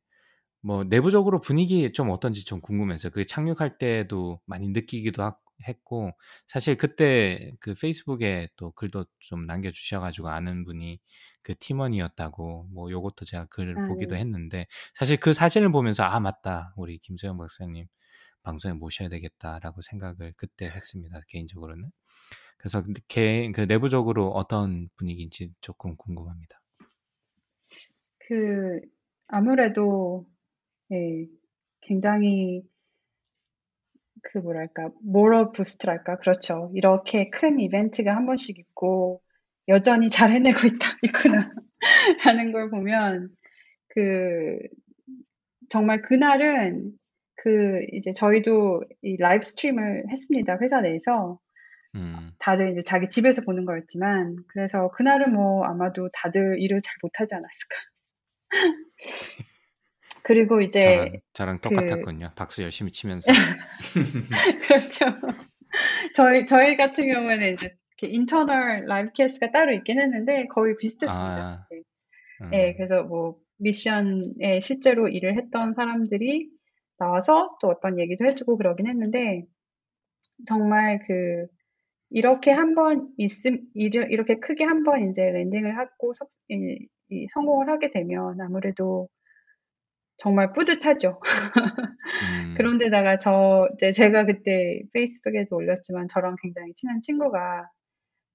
뭐 0.62 0.84
내부적으로 0.84 1.40
분위기 1.40 1.92
좀 1.92 2.10
어떤지 2.10 2.44
좀 2.44 2.60
궁금해서 2.60 3.10
그 3.10 3.24
착륙할 3.26 3.78
때도 3.78 4.40
많이 4.46 4.68
느끼기도 4.68 5.22
하- 5.24 5.36
했고 5.66 6.12
사실 6.46 6.76
그때 6.76 7.52
그 7.60 7.74
페이스북에 7.74 8.48
또 8.56 8.72
글도 8.72 9.06
좀 9.20 9.46
남겨주셔가지고 9.46 10.28
아는 10.28 10.64
분이 10.64 11.00
그 11.42 11.54
팀원이었다고 11.58 12.68
뭐 12.72 12.90
요것도 12.90 13.24
제가 13.24 13.46
글 13.46 13.76
아, 13.78 13.88
보기도 13.88 14.14
네. 14.14 14.20
했는데 14.20 14.66
사실 14.94 15.16
그 15.18 15.32
사진을 15.32 15.72
보면서 15.72 16.04
아 16.04 16.20
맞다 16.20 16.74
우리 16.76 16.98
김소영 16.98 17.38
박사님 17.38 17.86
방송에 18.42 18.74
모셔야 18.74 19.08
되겠다라고 19.08 19.80
생각을 19.82 20.34
그때 20.36 20.66
했습니다 20.66 21.20
개인적으로는 21.28 21.90
그래서 22.62 22.80
개, 23.08 23.50
그 23.50 23.62
내부적으로 23.62 24.30
어떤 24.30 24.88
분위기인지 24.96 25.52
조금 25.60 25.96
궁금합니다. 25.96 26.60
그, 28.20 28.80
아무래도, 29.26 30.26
예, 30.92 31.26
굉장히, 31.80 32.62
그 34.22 34.38
뭐랄까, 34.38 34.90
모럴 35.02 35.52
부스트랄까? 35.52 36.18
그렇죠. 36.18 36.70
이렇게 36.74 37.28
큰 37.30 37.60
이벤트가 37.60 38.14
한 38.14 38.26
번씩 38.26 38.58
있고, 38.58 39.20
여전히 39.68 40.08
잘 40.08 40.32
해내고 40.32 40.66
있다, 40.66 40.98
있구나. 41.02 41.52
하는 42.20 42.52
걸 42.52 42.70
보면, 42.70 43.28
그, 43.88 44.58
정말 45.68 46.02
그날은, 46.02 46.92
그, 47.36 47.84
이제 47.92 48.12
저희도 48.12 48.84
이 49.02 49.16
live 49.16 49.44
stream을 49.44 50.04
했습니다. 50.10 50.58
회사 50.60 50.80
내에서. 50.80 51.38
음, 51.94 52.30
다들 52.38 52.72
이제 52.72 52.80
자기 52.86 53.08
집에서 53.08 53.42
보는 53.42 53.64
거였지만, 53.66 54.36
그래서 54.48 54.88
그날은 54.92 55.32
뭐 55.34 55.64
아마도 55.64 56.08
다들 56.12 56.58
일을 56.60 56.80
잘 56.80 56.94
못하지 57.02 57.34
않았을까. 57.34 57.76
그리고 60.24 60.60
이제, 60.60 60.82
저랑 60.82 61.20
저랑 61.32 61.58
그, 61.58 61.68
똑같았군요. 61.68 62.30
박수 62.36 62.62
열심히 62.62 62.92
치면서. 62.92 63.26
그렇죠. 64.68 65.06
저희, 66.14 66.46
저희 66.46 66.76
같은 66.76 67.10
경우에는 67.10 67.54
이제 67.54 67.70
internal 68.02 68.84
live 68.86 69.12
cast가 69.12 69.52
따로 69.52 69.72
있긴 69.72 70.00
했는데 70.00 70.46
거의 70.48 70.76
비슷했습니다. 70.76 71.22
아, 71.22 71.66
네. 71.70 71.82
음, 72.42 72.50
네, 72.50 72.74
그래서 72.74 73.02
뭐 73.04 73.36
미션에 73.58 74.60
실제로 74.60 75.08
일을 75.08 75.36
했던 75.38 75.74
사람들이 75.74 76.50
나와서 76.98 77.56
또 77.60 77.68
어떤 77.68 77.98
얘기도 78.00 78.24
해주고 78.26 78.56
그러긴 78.56 78.86
했는데 78.88 79.44
정말 80.46 81.00
그 81.06 81.46
이렇게 82.10 82.50
한 82.50 82.74
번 82.74 83.08
있음 83.16 83.60
이르- 83.74 84.06
이렇게 84.10 84.38
크게 84.40 84.64
한 84.64 84.82
번 84.84 85.08
이제 85.08 85.22
랜딩을 85.30 85.78
하고 85.78 86.12
석- 86.12 86.28
이- 86.48 86.86
이 87.10 87.26
성공을 87.34 87.68
하게 87.68 87.90
되면 87.90 88.40
아무래도 88.40 89.08
정말 90.16 90.52
뿌듯하죠. 90.52 91.20
음, 92.22 92.54
그런데다가 92.56 93.18
저 93.18 93.68
이제 93.74 93.90
제가 93.90 94.24
그때 94.26 94.82
페이스북에도 94.92 95.56
올렸지만 95.56 96.08
저랑 96.08 96.36
굉장히 96.40 96.72
친한 96.74 97.00
친구가 97.00 97.68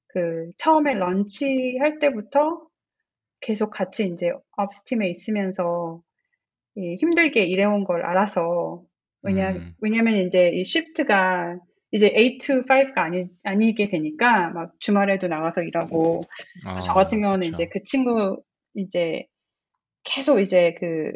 그 0.08 0.52
처음에 0.58 0.96
launch 0.96 1.78
할 1.80 2.00
때부터 2.00 2.68
계속 3.40 3.70
같이 3.70 4.06
이제 4.06 4.32
ops 4.58 4.77
team에 4.77 5.10
있으면서 5.10 6.02
이 6.76 6.96
힘들게 6.96 7.44
일해온 7.46 7.84
걸 7.84 8.04
알아서 8.04 8.84
왜냐 9.22 9.52
음, 9.52 9.74
왜냐면 9.82 10.18
이제 10.18 10.50
이 10.50 10.64
shift가 10.64 11.60
이제 11.92 12.12
8 12.12 12.38
to 12.40 12.66
5가 12.66 12.98
아니 12.98 13.30
아니게 13.44 13.90
되니까 13.90 14.50
막 14.50 14.74
주말에도 14.80 15.28
나가서 15.28 15.64
일하고 15.64 16.24
저 16.84 16.94
같은 16.94 17.20
어, 17.20 17.22
경우는 17.22 17.48
이제 17.48 17.66
그쵸. 17.66 17.74
그 17.74 17.84
친구 17.84 18.44
이제 18.76 19.26
계속 20.04 20.40
이제 20.40 20.76
그 20.80 21.12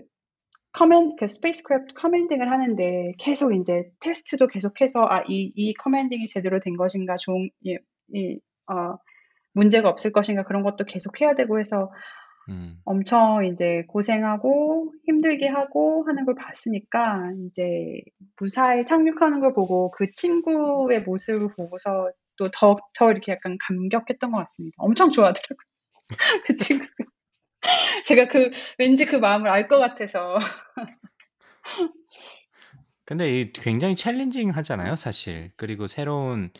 command 0.82 1.16
그 1.16 1.28
spacecraft 1.28 1.94
commanding을 1.94 2.50
하는데 2.50 3.14
계속 3.20 3.54
이제 3.54 3.92
테스트도 4.00 4.48
계속해서 4.48 5.06
아 5.08 5.76
이 5.76 5.79
이 5.79 5.83
commanding이 5.83 6.26
제대로 6.26 6.60
된 6.60 6.76
것인가 6.76 7.18
좋은 7.18 7.52
이, 7.62 7.78
이, 8.16 8.40
어, 8.66 8.98
문제가 9.54 9.90
없을 9.90 10.12
것인가 10.12 10.44
그런 10.44 10.64
것도 10.64 10.86
계속 10.86 11.22
해야 11.22 11.36
되고 11.36 11.60
해서 11.60 11.92
음, 12.50 12.80
엄청 12.84 13.46
이제 13.46 13.84
고생하고 13.90 14.92
힘들게 15.06 15.48
하고 15.50 16.04
하는 16.08 16.26
걸 16.26 16.34
봤으니까 16.34 17.32
이제 17.46 18.02
무사히 18.40 18.84
착륙하는 18.84 19.40
걸 19.40 19.54
보고 19.54 19.92
그 19.92 20.12
친구의 20.14 21.04
모습을 21.04 21.50
보고서 21.56 22.10
또 22.38 22.50
더, 22.50 22.76
더 22.96 23.12
이렇게 23.12 23.34
약간 23.34 23.56
감격했던 23.60 24.32
것 24.32 24.38
같습니다. 24.40 24.78
엄청 24.80 25.12
좋아하더라고요. 25.12 25.58
그 26.48 26.56
친구. 26.56 26.88
제가 28.06 28.28
그, 28.28 28.50
왠지 28.78 29.06
그 29.06 29.16
마음을 29.16 29.50
알 29.50 29.68
것 29.68 29.80
같아서. 29.80 30.38
근데 33.06 33.40
이 33.42 33.52
굉장히 33.54 33.96
챌린징 33.96 34.52
하잖아요, 34.52 34.96
사실. 34.96 35.52
그리고 35.58 35.88
새로운 35.88 36.52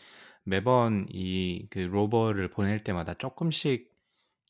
매번 0.44 1.06
이 1.10 1.66
그 1.70 1.78
로버를 1.80 2.50
보낼 2.50 2.80
때마다 2.84 3.14
조금씩 3.14 3.90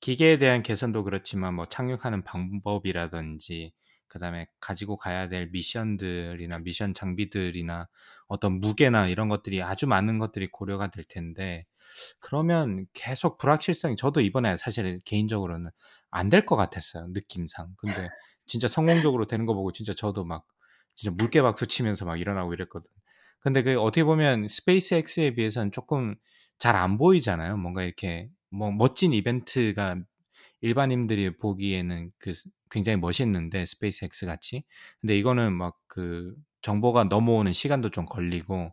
기계에 0.01 0.39
대한 0.39 0.63
개선도 0.63 1.05
그렇지만 1.05 1.55
뭐 1.55 1.67
착륙하는 1.67 2.25
방법이라든지 2.25 3.73
그다음에 4.13 4.47
가지고 4.61 4.97
가야 4.97 5.29
될 5.29 5.49
미션들이나 5.53 6.59
미션 6.61 6.95
장비들이나 6.95 7.89
어떤 8.29 8.61
무게나 8.61 9.09
이런 9.09 9.29
것들이 9.29 9.63
아주 9.63 9.87
많은 9.87 10.19
것들이 10.19 10.49
고려가 10.51 10.91
될 10.91 11.05
텐데 11.05 11.67
그러면 12.21 12.87
계속 12.95 13.39
불확실성이 13.39 13.97
저도 13.97 14.21
이번에 14.21 14.57
사실 14.57 14.99
개인적으로는 15.05 15.71
안 16.11 16.29
될 16.31 16.45
것 16.47 16.57
같았어요 16.57 17.09
느낌상. 17.09 17.75
근데 17.79 18.13
진짜 18.47 18.69
성공적으로 18.69 19.27
되는 19.27 19.47
거 19.47 19.55
보고 19.55 19.73
진짜 19.73 19.95
저도 19.95 20.25
막 20.25 20.47
진짜 20.95 21.15
물개 21.17 21.41
박수 21.43 21.67
치면서 21.67 22.05
막 22.05 22.21
일어나고 22.21 22.53
이랬거든. 22.55 22.91
근데 23.41 23.63
그 23.63 23.81
어떻게 23.81 24.05
보면 24.05 24.47
스페이스 24.49 24.95
X에 24.95 25.35
비해서는 25.35 25.73
조금 25.73 26.15
잘 26.59 26.77
안 26.77 26.97
보이잖아요. 26.99 27.57
뭔가 27.57 27.83
이렇게 27.83 28.29
뭐 28.51 28.71
멋진 28.71 29.13
이벤트가 29.13 29.97
일반인들이 30.61 31.37
보기에는 31.39 32.11
그 32.19 32.33
스- 32.33 32.49
굉장히 32.73 32.99
멋있는데 32.99 33.67
스페이스X 33.67 34.27
같이 34.27 34.65
근데 35.01 35.17
이거는 35.19 35.53
막 35.55 35.79
그 35.89 36.35
정보가 36.63 37.05
넘어오는 37.05 37.53
시간도 37.53 37.91
좀 37.91 38.07
걸리고 38.07 38.73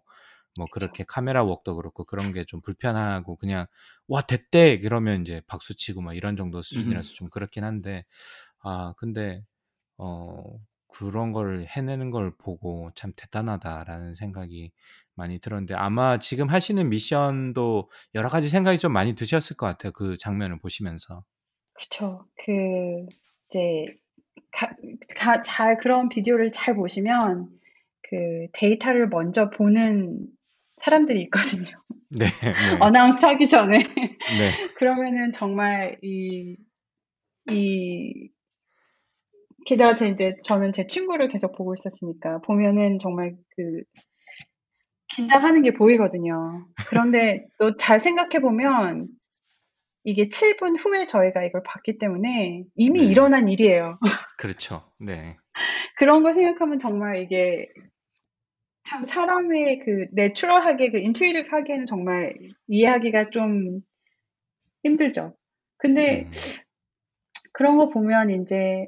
뭐 0.56 0.68
그렇게 0.70 1.04
카메라 1.06 1.44
work도 1.44 1.76
그렇고 1.76 2.06
그런 2.06 2.32
게 2.34 2.46
좀 2.46 2.62
불편하고 2.62 3.36
그냥 3.38 3.66
와 4.08 4.22
됐대 4.22 4.80
그러면 4.82 5.22
이제 5.22 5.42
박수 5.48 5.76
치고 5.76 6.02
막 6.02 6.16
이런 6.16 6.36
정도 6.38 6.62
수준이라서 6.62 7.10
좀 7.14 7.30
그렇긴 7.30 7.64
한데 7.64 8.06
아 8.64 8.94
근데 8.98 9.44
어 9.98 10.44
그런 10.90 11.34
걸 11.34 11.66
해내는 11.70 12.10
걸 12.12 12.36
보고 12.38 12.90
참 12.96 13.14
대단하다라는 13.16 14.16
생각이 14.16 14.72
많이 15.16 15.40
들었는데 15.40 15.76
아마 15.76 16.20
지금 16.20 16.50
하시는 16.50 16.90
미션도 16.90 17.92
여러 18.16 18.30
가지 18.30 18.50
생각이 18.50 18.80
좀 18.80 18.94
많이 18.94 19.16
드셨을 19.16 19.56
것 19.58 19.68
같아요. 19.68 19.92
그 19.94 20.18
장면을 20.18 20.60
보시면서. 20.60 21.24
그쵸. 21.74 22.28
그 22.36 23.08
이제 23.50 23.86
가, 24.52 24.70
가, 25.18 25.42
잘 25.42 25.78
그런 25.78 26.10
비디오를 26.10 26.52
잘 26.52 26.76
보시면 26.76 27.50
그 28.04 28.48
데이터를 28.54 29.10
먼저 29.10 29.50
보는 29.50 30.28
사람들이 30.82 31.22
있거든요. 31.24 31.82
네. 32.10 32.26
네. 32.26 32.78
어나운스 32.80 33.26
하기 33.26 33.48
전에. 33.48 33.80
네. 33.80 34.52
그러면은 34.78 35.32
정말 35.32 35.98
이, 36.02 36.58
이, 37.52 38.30
게다가 39.66 39.94
제 39.94 40.08
이제 40.08 40.36
저는 40.44 40.72
제 40.72 40.88
친구를 40.88 41.28
계속 41.28 41.56
보고 41.56 41.76
있었으니까 41.76 42.40
보면은 42.40 42.98
정말 42.98 43.36
그 43.56 43.84
긴장하는 45.10 45.64
게 45.64 45.74
보이거든요. 45.74 46.66
그런데 46.88 47.46
또 47.58 47.76
잘 47.78 48.00
생각해 48.00 48.40
보면 48.42 49.08
이게 50.10 50.28
7분 50.28 50.76
후에 50.84 51.06
저희가 51.06 51.44
이걸 51.44 51.62
봤기 51.64 52.00
때문에 52.00 52.64
이미 52.76 53.02
네. 53.02 53.06
일어난 53.06 53.48
일이에요. 53.48 54.00
그렇죠. 54.40 54.92
네. 55.00 55.38
그런 55.98 56.24
걸 56.24 56.34
생각하면 56.34 56.80
정말 56.80 57.18
이게 57.18 57.68
참 58.84 59.04
사람의 59.04 59.80
그 59.86 60.08
내추럴하게 60.14 60.90
그 60.92 60.98
인투이티브 60.98 61.48
하기에는 61.52 61.86
정말 61.86 62.36
이해하기가 62.68 63.30
좀 63.30 63.82
힘들죠. 64.84 65.36
근데 65.78 66.24
음. 66.24 66.32
그런 67.54 67.78
거 67.78 67.90
보면 67.90 68.32
이제 68.32 68.88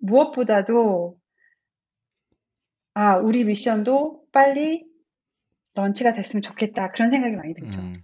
무엇보다도 0.00 1.18
아, 2.94 3.16
우리 3.16 3.44
미션도 3.44 4.24
빨리 4.32 4.86
런치가 5.74 6.12
됐으면 6.12 6.40
좋겠다. 6.40 6.92
그런 6.92 7.10
생각이 7.10 7.36
많이 7.36 7.52
들죠. 7.54 7.80
음. 7.80 7.94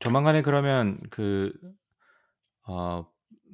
조만간에 0.00 0.42
그러면 0.42 0.98
그 1.10 1.52
어, 2.66 3.06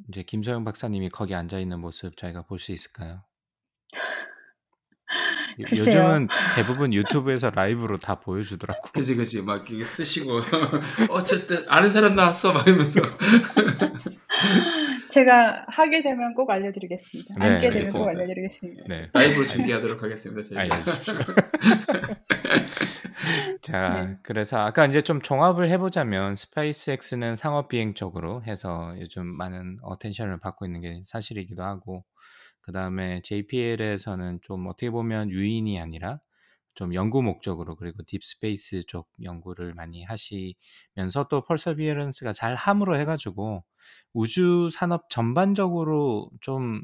이제 0.09 0.23
김소영 0.23 0.65
박사님이 0.65 1.09
거기 1.11 1.35
앉아 1.35 1.59
있는 1.59 1.81
모습 1.81 2.17
저희가 2.17 2.43
볼 2.43 2.59
수 2.59 2.73
있을까요? 2.73 3.23
요- 5.59 5.65
글쎄요. 5.69 5.87
요즘은 5.87 6.29
대부분 6.55 6.93
유튜브에서 6.93 7.51
라이브로 7.51 7.99
다 7.99 8.21
보여주더라고. 8.21 8.91
그지 8.93 9.15
그지 9.15 9.43
막 9.43 9.69
이게 9.71 9.83
쓰시고 9.85 10.41
어쨌든 11.11 11.65
아는 11.69 11.89
사람 11.91 12.15
나왔어 12.15 12.53
막 12.53 12.67
이러면서 12.67 13.01
제가 15.17 15.65
하게 15.69 16.03
되면 16.03 16.35
꼭 16.35 16.51
알려드리겠습니다. 16.51 17.35
네, 17.39 17.47
앉게 17.47 17.61
되면 17.63 17.77
알겠습니다. 17.77 17.99
꼭 17.99 18.09
알려드리겠습니다. 18.11 18.85
네. 18.87 19.09
라이브로 19.15 19.47
중계하도록 19.47 20.03
하겠습니다. 20.03 20.43
저희가. 20.43 20.61
알려주십시오. 20.61 21.15
자, 23.63 24.05
네. 24.05 24.17
그래서 24.23 24.59
아까 24.59 24.85
이제 24.85 25.01
좀 25.01 25.23
종합을 25.23 25.71
해보자면 25.71 26.37
스페이스X는 26.37 27.37
상업 27.37 27.69
비행 27.69 27.95
쪽으로 27.95 28.43
해서 28.43 28.95
요즘 29.01 29.27
많은 29.27 29.79
attention을 29.81 30.39
받고 30.39 30.67
있는 30.67 30.83
게 30.83 31.01
사실이기도 31.07 31.63
하고, 31.63 32.05
그 32.61 32.73
다음에 32.73 33.23
JPL에서는 33.23 34.41
좀 34.43 34.67
어떻게 34.67 34.91
보면 34.91 35.31
유인이 35.31 35.81
아니라 35.81 36.21
좀 36.77 36.95
연구 36.95 37.23
목적으로 37.23 37.77
그리고 37.77 38.03
deep 38.05 38.40
space 38.40 38.85
쪽 38.87 39.09
연구를 39.25 39.75
많이 39.75 40.05
하시면서 40.05 41.29
또 41.31 41.43
퍼서비어런스가 41.45 42.33
잘 42.35 42.55
함으로 42.57 42.99
해가지고 42.99 43.65
우주 44.15 44.71
산업 44.73 45.11
전반적으로 45.11 46.31
좀 46.43 46.83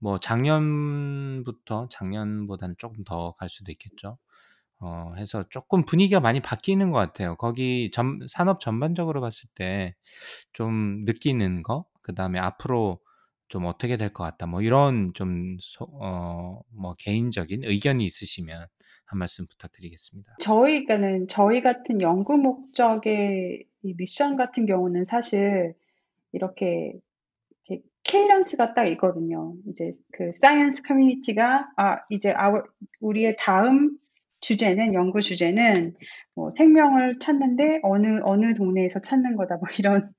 뭐 0.00 0.18
작년부터 0.20 1.88
작년보다는 1.90 2.76
조금 2.78 3.04
더 3.04 3.32
갈 3.38 3.48
수도 3.48 3.72
있겠죠. 3.72 4.18
어, 4.80 5.12
해서 5.16 5.44
조금 5.50 5.84
분위기가 5.84 6.20
많이 6.20 6.40
바뀌는 6.40 6.90
것 6.90 6.98
같아요. 6.98 7.36
거기 7.36 7.90
전, 7.92 8.20
산업 8.28 8.60
전반적으로 8.60 9.20
봤을 9.20 9.48
때 9.54 9.96
좀 10.52 11.04
느끼는 11.06 11.62
거, 11.62 11.86
그 12.02 12.14
다음에 12.14 12.38
앞으로 12.40 13.00
좀 13.48 13.66
어떻게 13.66 13.96
될 13.96 14.12
것 14.12 14.24
같다. 14.24 14.46
뭐 14.46 14.62
이런 14.62 15.12
좀, 15.14 15.56
소, 15.60 15.86
어, 16.00 16.60
뭐 16.72 16.94
개인적인 16.98 17.64
의견이 17.64 18.04
있으시면 18.06 18.66
한 19.06 19.18
말씀 19.18 19.46
부탁드리겠습니다. 19.46 20.36
저희가는 20.40 21.28
저희 21.28 21.60
같은 21.62 22.00
연구 22.00 22.36
목적의 22.38 23.64
이 23.82 23.94
미션 23.96 24.36
같은 24.36 24.66
경우는 24.66 25.04
사실 25.04 25.74
이렇게, 26.32 26.94
이렇게 27.68 27.82
cadence가 28.04 28.74
딱 28.74 28.86
있거든요. 28.88 29.54
이제 29.68 29.90
그 30.12 30.32
science 30.32 30.82
community가 30.84 31.68
아 31.76 31.98
이제 32.10 32.30
our, 32.30 32.62
우리의 33.00 33.36
다음 33.38 33.96
주제는 34.40 34.94
연구 34.94 35.20
주제는 35.20 35.94
뭐 36.34 36.50
생명을 36.50 37.18
찾는데 37.18 37.80
어느 37.82 38.20
어느 38.24 38.54
동네에서 38.54 39.00
찾는 39.00 39.36
거다 39.36 39.56
뭐 39.56 39.68
이런 39.78 40.12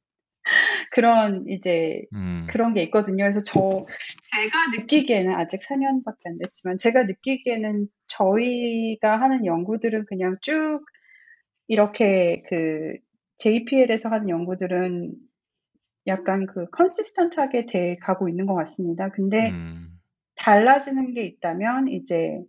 그런 0.96 1.43
이제 1.50 2.06
음, 2.14 2.48
그런 2.50 2.74
게 2.74 2.82
있거든요. 2.84 3.26
그래서 3.26 3.41
저 3.41 3.86
제가 4.32 4.68
느끼기에는 4.78 5.34
아직 5.36 5.60
4년밖에 5.60 6.20
안 6.24 6.38
됐지만 6.38 6.78
제가 6.78 7.04
느끼기에는 7.04 7.89
저희가 8.08 9.20
하는 9.20 9.46
연구들은 9.46 10.06
그냥 10.06 10.38
쭉 10.41 10.86
이렇게 11.68 12.43
그 12.48 12.93
JPL에서 13.39 14.08
하는 14.08 14.30
연구들은 14.30 15.16
약간 16.08 16.46
그 16.46 16.70
컨시스턴트하게 16.70 17.66
돼 17.66 17.98
가고 17.98 18.30
있는 18.30 18.46
것 18.46 18.56
같습니다. 18.56 19.10
근데 19.10 19.50
음, 19.50 20.00
달라지는 20.36 21.14
게 21.14 21.26
있다면 21.26 21.89
이제 21.89 22.41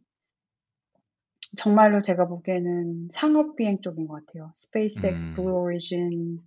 정말로 1.57 2.01
제가 2.01 2.29
보기에는 2.29 3.09
상업 3.11 3.57
비행 3.57 3.81
쪽인 3.81 4.07
것 4.07 4.25
같아요. 4.25 4.53
SpaceX, 4.57 5.31
음. 5.31 5.35
Blue 5.35 5.53
Origin, 5.53 6.39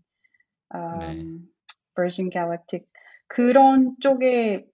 네. 0.72 1.50
음, 2.00 2.02
Virgin 2.02 2.30
Galactic 2.32 2.86
그런 3.28 3.96
쪽에 4.00 4.66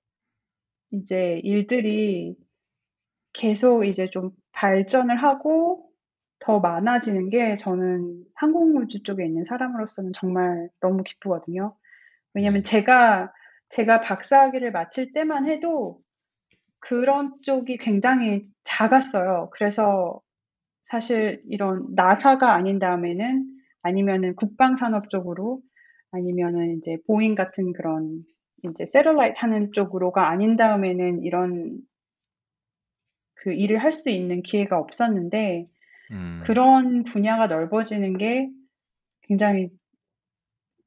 이제 0.91 1.39
일들이 1.43 2.35
계속 3.33 3.83
이제 3.83 4.09
좀 4.09 4.31
발전을 4.53 5.21
하고 5.21 5.89
더 6.39 6.59
많아지는 6.59 7.29
게 7.29 7.55
저는 7.55 8.23
항공우주 8.35 9.03
쪽에 9.03 9.25
있는 9.25 9.43
사람으로서는 9.43 10.13
정말 10.13 10.69
너무 10.79 11.03
기쁘거든요. 11.03 11.75
왜냐면 12.33 12.61
네. 12.63 12.69
제가 12.69 13.33
제가 13.69 14.01
박사학위를 14.01 14.71
마칠 14.71 15.11
때만 15.11 15.47
해도 15.47 16.01
그런 16.79 17.33
쪽이 17.41 17.77
굉장히 17.77 18.43
작았어요. 18.63 19.49
그래서 19.51 20.21
사실 20.83 21.41
이런 21.49 21.87
나사가 21.95 22.53
아닌 22.53 22.79
다음에는 22.79 23.45
아니면은 23.81 24.35
국방산업 24.35 25.09
쪽으로 25.09 25.61
아니면은 26.15 26.77
이제 26.77 26.97
보잉 27.07 27.35
같은 27.35 27.73
그런 27.73 28.23
이제 28.63 28.85
satellite 28.85 29.39
하는 29.39 29.71
쪽으로가 29.73 30.29
아닌 30.29 30.55
다음에는 30.55 31.23
이런 31.23 31.79
그 33.35 33.53
일을 33.53 33.79
할 33.83 33.91
수 33.91 34.09
있는 34.09 34.41
기회가 34.41 34.79
없었는데 34.79 35.67
음, 36.11 36.41
그런 36.45 37.03
분야가 37.03 37.47
넓어지는 37.47 38.17
게 38.17 38.49
굉장히 39.23 39.69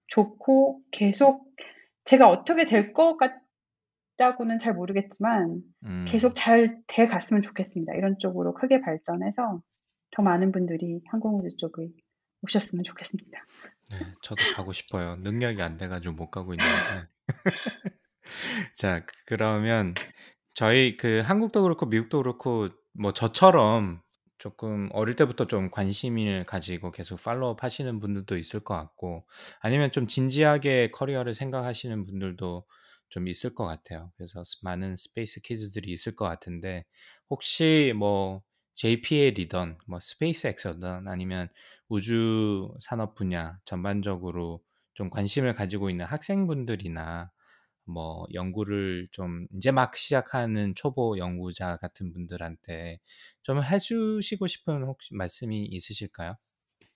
좋고 0.08 0.80
계속 0.90 1.48
제가 2.04 2.28
어떻게 2.28 2.64
될 2.64 2.92
것 2.94 3.16
같다고는 4.16 4.58
잘 4.58 4.74
모르겠지만 4.74 5.62
음. 5.84 6.06
계속 6.08 6.32
잘 6.34 6.82
돼 6.86 7.06
갔으면 7.06 7.42
좋겠습니다. 7.42 7.94
이런 7.94 8.18
쪽으로 8.18 8.54
크게 8.54 8.80
발전해서 8.80 9.62
더 10.10 10.22
많은 10.22 10.52
분들이 10.52 11.00
항공 11.10 11.38
우주 11.38 11.56
쪽에 11.58 11.90
오셨으면 12.42 12.84
좋겠습니다. 12.84 13.44
네, 13.90 13.98
저도 14.22 14.42
가고 14.54 14.72
싶어요. 14.72 15.16
능력이 15.16 15.62
안 15.62 15.76
돼가지고 15.76 16.14
못 16.14 16.30
가고 16.30 16.52
있는데. 16.54 17.08
자, 18.76 19.04
그- 19.04 19.14
그러면 19.26 19.94
저희 20.54 20.96
그 20.96 21.20
한국도 21.24 21.62
그렇고 21.62 21.86
미국도 21.86 22.18
그렇고 22.18 22.68
뭐 22.92 23.12
저처럼 23.12 24.02
조금 24.38 24.88
어릴 24.92 25.16
때부터 25.16 25.46
좀 25.46 25.70
관심을 25.70 26.46
가지고 26.46 26.92
계속 26.92 27.22
팔로우업 27.22 27.62
하시는 27.64 27.98
분들도 28.00 28.36
있을 28.36 28.60
것 28.60 28.74
같고 28.74 29.26
아니면 29.60 29.90
좀 29.92 30.06
진지하게 30.06 30.90
커리어를 30.92 31.34
생각하시는 31.34 32.06
분들도 32.06 32.66
좀 33.10 33.28
있을 33.28 33.54
것 33.54 33.66
같아요. 33.66 34.12
그래서 34.16 34.42
많은 34.62 34.96
space 34.96 35.40
kids들이 35.40 35.92
있을 35.92 36.14
것 36.16 36.24
같은데 36.26 36.84
혹시 37.30 37.92
뭐 37.96 38.42
JPL이던 38.78 39.76
뭐 39.88 39.98
SpaceX든 39.98 41.08
아니면 41.08 41.48
우주 41.88 42.72
산업 42.80 43.16
분야 43.16 43.58
전반적으로 43.64 44.60
좀 44.94 45.10
관심을 45.10 45.52
가지고 45.52 45.90
있는 45.90 46.04
학생분들이나 46.04 47.30
뭐 47.86 48.26
연구를 48.34 49.08
좀 49.10 49.48
이제 49.56 49.72
막 49.72 49.96
시작하는 49.96 50.74
초보 50.76 51.18
연구자 51.18 51.78
같은 51.78 52.12
분들한테 52.12 53.00
좀 53.42 53.64
해주시고 53.64 54.46
싶은 54.46 54.84
혹시 54.84 55.12
말씀이 55.12 55.64
있으실까요? 55.64 56.36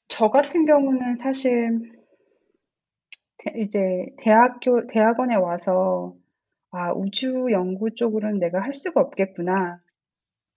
저 0.06 0.30
같은 0.30 0.66
경우는 0.66 1.16
사실 1.16 1.80
이제 3.56 3.80
대학교 4.22 4.86
대학원에 4.86 5.34
와서 5.34 6.14
아 6.70 6.92
우주 6.92 7.48
연구 7.50 7.92
쪽으로는 7.92 8.38
내가 8.38 8.62
할 8.62 8.72
수가 8.72 9.00
없겠구나. 9.00 9.80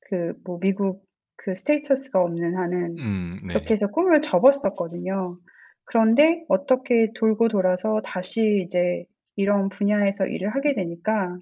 그 0.02 0.34
뭐 0.46 0.60
미국 0.60 1.04
그 1.38 1.56
스테이터스가 1.56 2.22
없는 2.22 2.56
한은 2.56 2.98
음, 2.98 3.40
네. 3.44 3.54
그렇게 3.54 3.74
해서 3.74 3.88
꿈을 3.88 4.22
접었었거든요. 4.22 5.38
그런데 5.86 6.44
어떻게 6.48 7.12
돌고 7.14 7.50
돌아서 7.50 8.02
다시 8.04 8.64
이제 8.66 9.06
이런 9.36 9.70
분야에서 9.70 10.26
일을 10.26 10.56
하게 10.56 10.74
되니까 10.74 11.38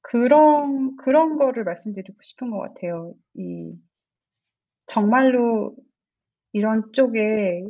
그런 0.00 0.96
그런 0.96 1.36
거를 1.36 1.64
말씀드리고 1.64 2.16
싶은 2.22 2.50
것 2.50 2.58
같아요. 2.58 3.14
이 3.34 3.72
정말로 4.86 5.74
이런 6.52 6.92
쪽에 6.92 7.64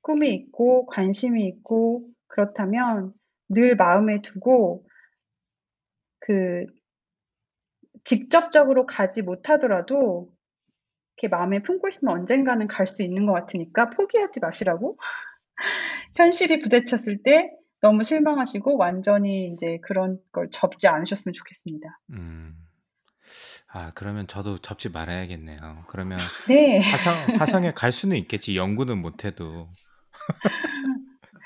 꿈이 0.00 0.34
있고 0.34 0.86
관심이 0.86 1.46
있고 1.46 2.06
그렇다면 2.26 3.12
늘 3.48 3.76
마음에 3.76 4.20
두고 4.22 4.86
그 6.20 6.66
직접적으로 8.04 8.86
가지 8.86 9.22
못하더라도 9.22 10.28
이렇게 11.16 11.28
마음에 11.34 11.62
품고 11.62 11.88
있으면 11.88 12.14
언젠가는 12.14 12.66
갈 12.66 12.86
수 12.86 13.02
있는 13.02 13.26
것 13.26 13.32
같으니까 13.32 13.90
포기하지 13.90 14.40
마시라고. 14.40 14.98
현실이 16.16 16.60
부딪혔을 16.60 17.22
때 17.22 17.50
너무 17.80 18.02
실망하시고 18.02 18.76
완전히 18.76 19.52
이제 19.52 19.78
그런 19.82 20.18
걸 20.32 20.48
접지 20.50 20.88
않으셨으면 20.88 21.32
좋겠습니다. 21.32 22.00
음. 22.12 22.54
아, 23.68 23.90
그러면 23.94 24.26
저도 24.26 24.58
접지 24.58 24.88
말아야겠네요. 24.88 25.84
그러면 25.88 26.18
네. 26.48 26.80
화성, 26.80 27.36
화성에 27.38 27.72
갈 27.72 27.92
수는 27.92 28.16
있겠지. 28.18 28.56
연구는 28.56 28.98
못해도. 28.98 29.68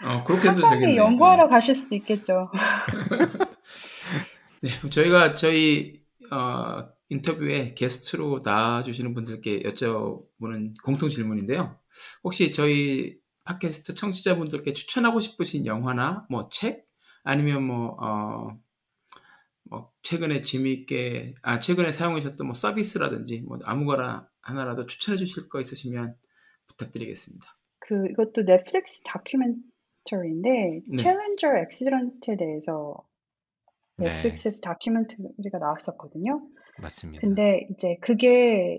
어, 0.05 0.23
그렇게도 0.25 0.49
화성에 0.51 0.75
되겠네요. 0.81 1.03
연구하러 1.03 1.49
가실 1.49 1.75
수도 1.75 1.95
있겠죠. 1.97 2.43
네, 4.63 4.71
저희가 4.91 5.35
저희 5.35 5.98
어, 6.33 6.89
인터뷰에 7.09 7.75
게스트로 7.75 8.43
나와주시는 8.45 9.15
분들께 9.15 9.63
여쭤보는 9.63 10.75
공통 10.83 11.09
질문인데요. 11.09 11.79
혹시 12.23 12.53
저희 12.53 13.19
팟캐스트 13.45 13.95
청취자분들께 13.95 14.73
추천하고 14.75 15.21
싶으신 15.21 15.65
영화나 15.67 16.27
뭐 16.31 16.49
책 16.51 16.87
아니면 17.25 17.63
뭐, 17.65 17.97
어, 18.01 18.59
뭐 19.65 19.93
최근에 20.03 20.41
재미있게 20.41 21.35
아 21.43 21.61
최근에 21.61 21.93
사용하셨던 21.93 22.47
뭐 22.47 22.55
서비스라든지 22.55 23.43
뭐 23.43 23.59
아무거나 23.65 24.29
하나라도 24.41 24.87
추천해 24.87 25.19
주실 25.19 25.49
거 25.49 25.61
있으시면 25.61 26.17
부탁드리겠습니다. 26.69 27.47
그 27.81 28.07
이것도 28.11 28.45
넷플릭스 28.45 29.03
다큐멘터리인데 29.05 30.83
네. 30.89 30.97
챌린저 31.03 31.49
액시던트에 31.65 32.37
대해서 32.37 32.97
네. 33.03 33.08
넷플릭스에서 33.99 34.61
다큐멘터리가 34.61 35.59
나왔었거든요. 35.59 36.41
맞습니다. 36.81 37.21
근데 37.21 37.67
이제 37.71 37.97
그게 38.01 38.79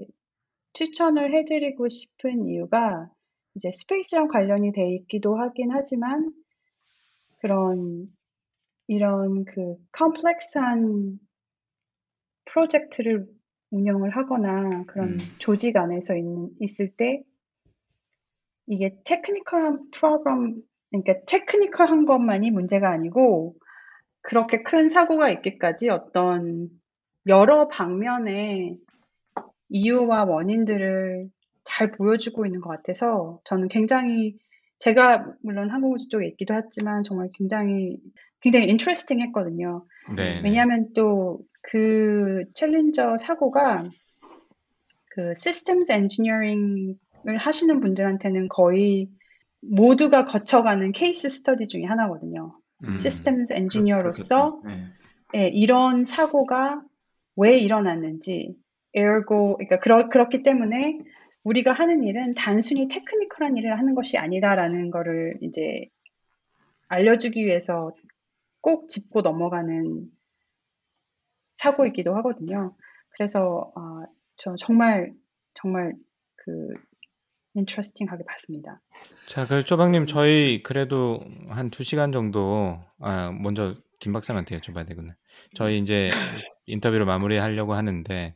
추천을 0.74 1.36
해드리고 1.36 1.90
싶은 1.90 2.48
이유가 2.48 3.10
이제 3.56 3.72
space랑 3.72 4.28
관련이 4.30 4.72
돼 4.72 4.96
있기도 4.96 5.36
하긴 5.36 5.72
하지만 5.72 6.32
그런 7.40 8.08
이런 8.88 9.46
그 9.46 9.76
complex한 9.92 11.20
프로젝트를 12.46 13.28
운영을 13.72 14.16
하거나 14.16 14.84
그런 14.86 15.10
음. 15.10 15.18
조직 15.38 15.78
안에서 15.78 16.16
있는, 16.16 16.50
있을 16.60 16.96
때 16.96 17.22
이게 18.66 18.98
technical한 19.06 19.92
프로그램, 19.92 20.62
그러니까 20.90 21.26
technical한 21.28 22.06
것만이 22.06 22.52
문제가 22.52 22.92
아니고 22.92 23.56
그렇게 24.30 24.64
큰 24.64 24.90
사고가 24.90 25.30
있기까지 25.32 25.90
어떤 25.90 26.70
여러 27.28 27.68
방면의 27.68 28.78
이유와 29.70 30.26
원인들을 30.26 31.30
잘 31.66 31.92
보여주고 31.92 32.46
있는 32.46 32.62
것 32.62 32.70
같아서 32.70 33.40
저는 33.44 33.68
굉장히 33.68 34.38
제가 34.80 35.34
물론 35.44 35.70
항공우주 35.70 36.10
쪽에 36.10 36.28
있기도 36.28 36.54
했지만 36.54 37.04
정말 37.04 37.30
굉장히 37.34 37.98
굉장히 38.42 38.68
interesting 38.70 39.20
했거든요. 39.20 39.86
네. 40.16 40.42
왜냐하면 40.44 40.94
또 40.94 41.40
그 41.72 42.46
챌린저 42.56 43.18
사고가 43.18 43.84
그 45.12 45.34
systems 45.36 45.92
engineering을 45.92 47.38
하시는 47.38 47.80
분들한테는 47.80 48.48
거의 48.48 49.10
모두가 49.62 50.26
거쳐가는 50.26 50.92
case 50.94 51.30
study 51.30 51.68
중에 51.68 51.84
하나거든요. 51.84 52.59
음. 52.84 53.00
systems 53.00 53.54
engineer로서 53.54 54.60
그렇겠다. 54.62 54.76
네. 55.34 55.44
예, 55.44 55.48
이런 55.48 56.06
사고가 56.06 56.82
왜 57.36 57.58
일어났는지, 57.58 58.56
ergo, 58.94 59.56
그러니까 59.58 59.80
그러, 59.80 60.10
그렇기 60.10 60.44
때문에 60.44 61.00
우리가 61.44 61.72
하는 61.72 62.04
일은 62.04 62.32
단순히 62.36 62.88
테크니컬한 62.88 63.58
일을 63.58 63.78
하는 63.78 63.96
것이 63.96 64.18
아니다라는 64.18 64.92
거를 64.92 65.38
이제 65.42 65.88
알려주기 66.88 67.46
위해서 67.46 67.92
꼭 68.62 68.90
짚고 68.90 69.22
넘어가는 69.22 70.06
사고이기도 71.56 72.16
하거든요. 72.18 72.76
그래서 73.12 73.72
아, 73.76 74.06
저 74.38 74.56
정말 74.58 75.14
정말 75.54 75.94
그 76.36 76.74
인트레스팅하게 77.56 78.24
봤습니다. 78.26 78.82
자, 79.28 79.46
그 79.48 79.64
쪼박님 79.64 80.06
저희 80.06 80.62
그래도 80.64 81.20
한 81.50 81.70
두 81.70 81.84
시간 81.84 82.12
정도 82.12 82.80
아, 83.00 83.32
먼저 83.32 83.76
김 84.00 84.14
박사님한테 84.14 84.60
여쭤봐야 84.60 84.88
되겠네. 84.88 85.14
저희 85.56 85.80
이제 85.80 86.10
인터뷰를 86.66 87.06
마무리하려고 87.06 87.74
하는데 87.74 88.36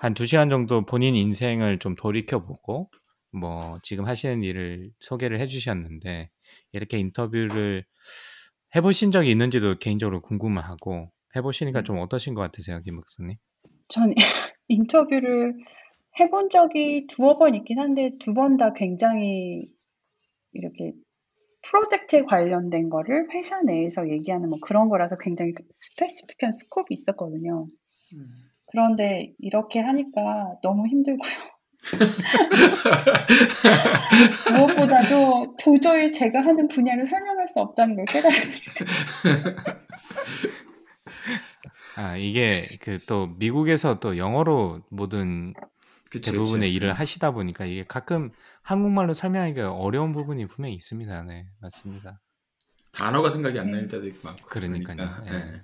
한 0.00 0.14
두 0.14 0.26
시간 0.26 0.48
정도 0.48 0.84
본인 0.86 1.14
인생을 1.16 1.78
좀 1.78 1.94
돌이켜 1.96 2.44
보고 2.44 2.88
뭐 3.32 3.78
지금 3.82 4.06
하시는 4.06 4.42
일을 4.42 4.90
소개를 5.00 5.40
해주셨는데 5.40 6.30
이렇게 6.72 6.98
인터뷰를 6.98 7.84
해보신 8.76 9.10
적이 9.12 9.30
있는지도 9.32 9.78
개인적으로 9.78 10.20
궁금하고 10.22 11.10
해보시니까 11.36 11.82
좀 11.82 11.98
어떠신 11.98 12.34
것 12.34 12.42
같으세요, 12.42 12.80
김 12.82 12.96
박사님? 12.96 13.36
전 13.88 14.14
인터뷰를 14.68 15.54
해본 16.20 16.50
적이 16.50 17.06
두어 17.08 17.38
번 17.38 17.54
있긴 17.54 17.78
한데 17.80 18.10
두 18.20 18.34
번 18.34 18.56
다 18.56 18.72
굉장히 18.72 19.60
이렇게 20.52 20.92
프로젝트에 21.62 22.22
관련된 22.24 22.88
거를 22.88 23.28
회사 23.34 23.60
내에서 23.62 24.08
얘기하는 24.10 24.48
뭐 24.48 24.58
그런 24.62 24.88
거라서 24.88 25.16
굉장히 25.18 25.52
스페시픽한 25.70 26.52
스콥이 26.52 26.86
있었거든요. 26.90 27.66
음. 28.14 28.26
그런데 28.70 29.32
이렇게 29.38 29.80
하니까 29.80 30.54
너무 30.62 30.86
힘들고요. 30.86 31.30
무엇보다도 34.50 35.56
도저히 35.62 36.10
제가 36.10 36.40
하는 36.40 36.68
분야를 36.68 37.06
설명할 37.06 37.46
수 37.48 37.60
없다는 37.60 37.96
걸 37.96 38.04
깨달았습니다. 38.06 38.84
아, 41.96 42.16
이게 42.16 42.52
그 42.84 42.98
또 43.08 43.28
미국에서 43.38 43.98
또 44.00 44.18
영어로 44.18 44.82
모든 44.90 45.54
그쵸, 46.10 46.32
대부분의 46.32 46.70
그쵸. 46.70 46.76
일을 46.76 46.92
하시다 46.92 47.30
보니까 47.32 47.64
이게 47.66 47.84
가끔 47.86 48.30
한국말로 48.62 49.14
설명하기가 49.14 49.72
어려운 49.72 50.12
부분이 50.12 50.46
분명히 50.46 50.74
있습니다. 50.74 51.22
네, 51.24 51.46
맞습니다. 51.60 52.20
단어가 52.92 53.30
생각이 53.30 53.58
안 53.58 53.70
날 53.70 53.86
때도 53.88 54.06
있고 54.08 54.28
많고. 54.28 54.46
그러니까요. 54.48 54.96
그러니까, 54.96 55.26
예. 55.26 55.30
네. 55.30 55.62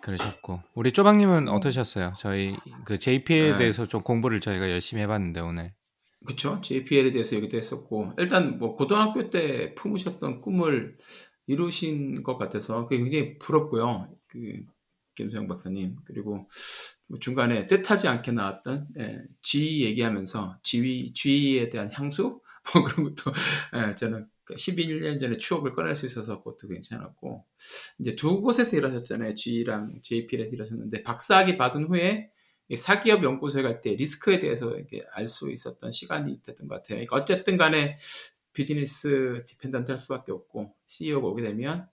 그러셨고 0.00 0.62
우리 0.74 0.92
쪼박님은 0.92 1.44
네. 1.44 1.50
어떠셨어요? 1.50 2.14
저희 2.18 2.56
그 2.86 2.98
JP에 2.98 3.52
네. 3.52 3.58
대해서 3.58 3.86
좀 3.86 4.02
공부를 4.02 4.40
저희가 4.40 4.70
열심히 4.70 5.02
해봤는데 5.02 5.40
오늘 5.40 5.74
그쵸. 6.26 6.60
JPL에 6.62 7.12
대해서 7.12 7.34
얘기도 7.36 7.56
했었고, 7.56 8.12
일단 8.18 8.58
뭐 8.58 8.76
고등학교 8.76 9.30
때 9.30 9.74
품으셨던 9.74 10.42
꿈을 10.42 10.98
이루신 11.46 12.22
것 12.22 12.36
같아서 12.36 12.86
그게 12.86 12.98
굉장히 12.98 13.38
부럽고요. 13.38 14.06
그, 14.28 14.38
김소영 15.14 15.48
박사님. 15.48 15.96
그리고 16.04 16.36
뭐 16.36 16.46
중간에 17.18 17.66
뜻하지 17.66 18.08
않게 18.08 18.32
나왔던, 18.32 18.88
예, 18.98 19.22
GE 19.42 19.84
얘기하면서 19.84 20.58
GE, 20.62 21.12
GE에 21.14 21.68
대한 21.70 21.90
향수? 21.92 22.40
뭐 22.74 22.84
그런 22.84 23.12
것도, 23.14 23.32
예, 23.74 23.94
저는 23.94 24.28
11년 24.50 25.20
전에 25.20 25.36
추억을 25.38 25.74
꺼낼 25.74 25.94
수 25.96 26.06
있어서 26.06 26.38
그것도 26.42 26.68
괜찮았고, 26.68 27.44
이제 28.00 28.14
두 28.16 28.40
곳에서 28.40 28.76
일하셨잖아요. 28.76 29.34
GE랑 29.34 30.00
JPL에서 30.02 30.54
일하셨는데, 30.54 31.02
박사학위 31.02 31.56
받은 31.56 31.86
후에 31.86 32.30
이 32.68 32.76
사기업 32.76 33.24
연구소에 33.24 33.62
갈 33.62 33.80
때 33.80 33.94
리스크에 33.96 34.38
대해서 34.38 34.76
이렇게 34.76 35.04
알 35.14 35.26
수 35.26 35.50
있었던 35.50 35.90
시간이 35.92 36.42
됐던 36.42 36.68
것 36.68 36.76
같아요. 36.76 36.96
그러니까 36.96 37.16
어쨌든 37.16 37.56
간에 37.56 37.96
비즈니스 38.52 39.44
dependent 39.46 39.90
할 39.90 39.98
수밖에 39.98 40.32
없고 40.32 40.74
CEO가 40.86 41.26
오게 41.28 41.42
되면 41.42 41.88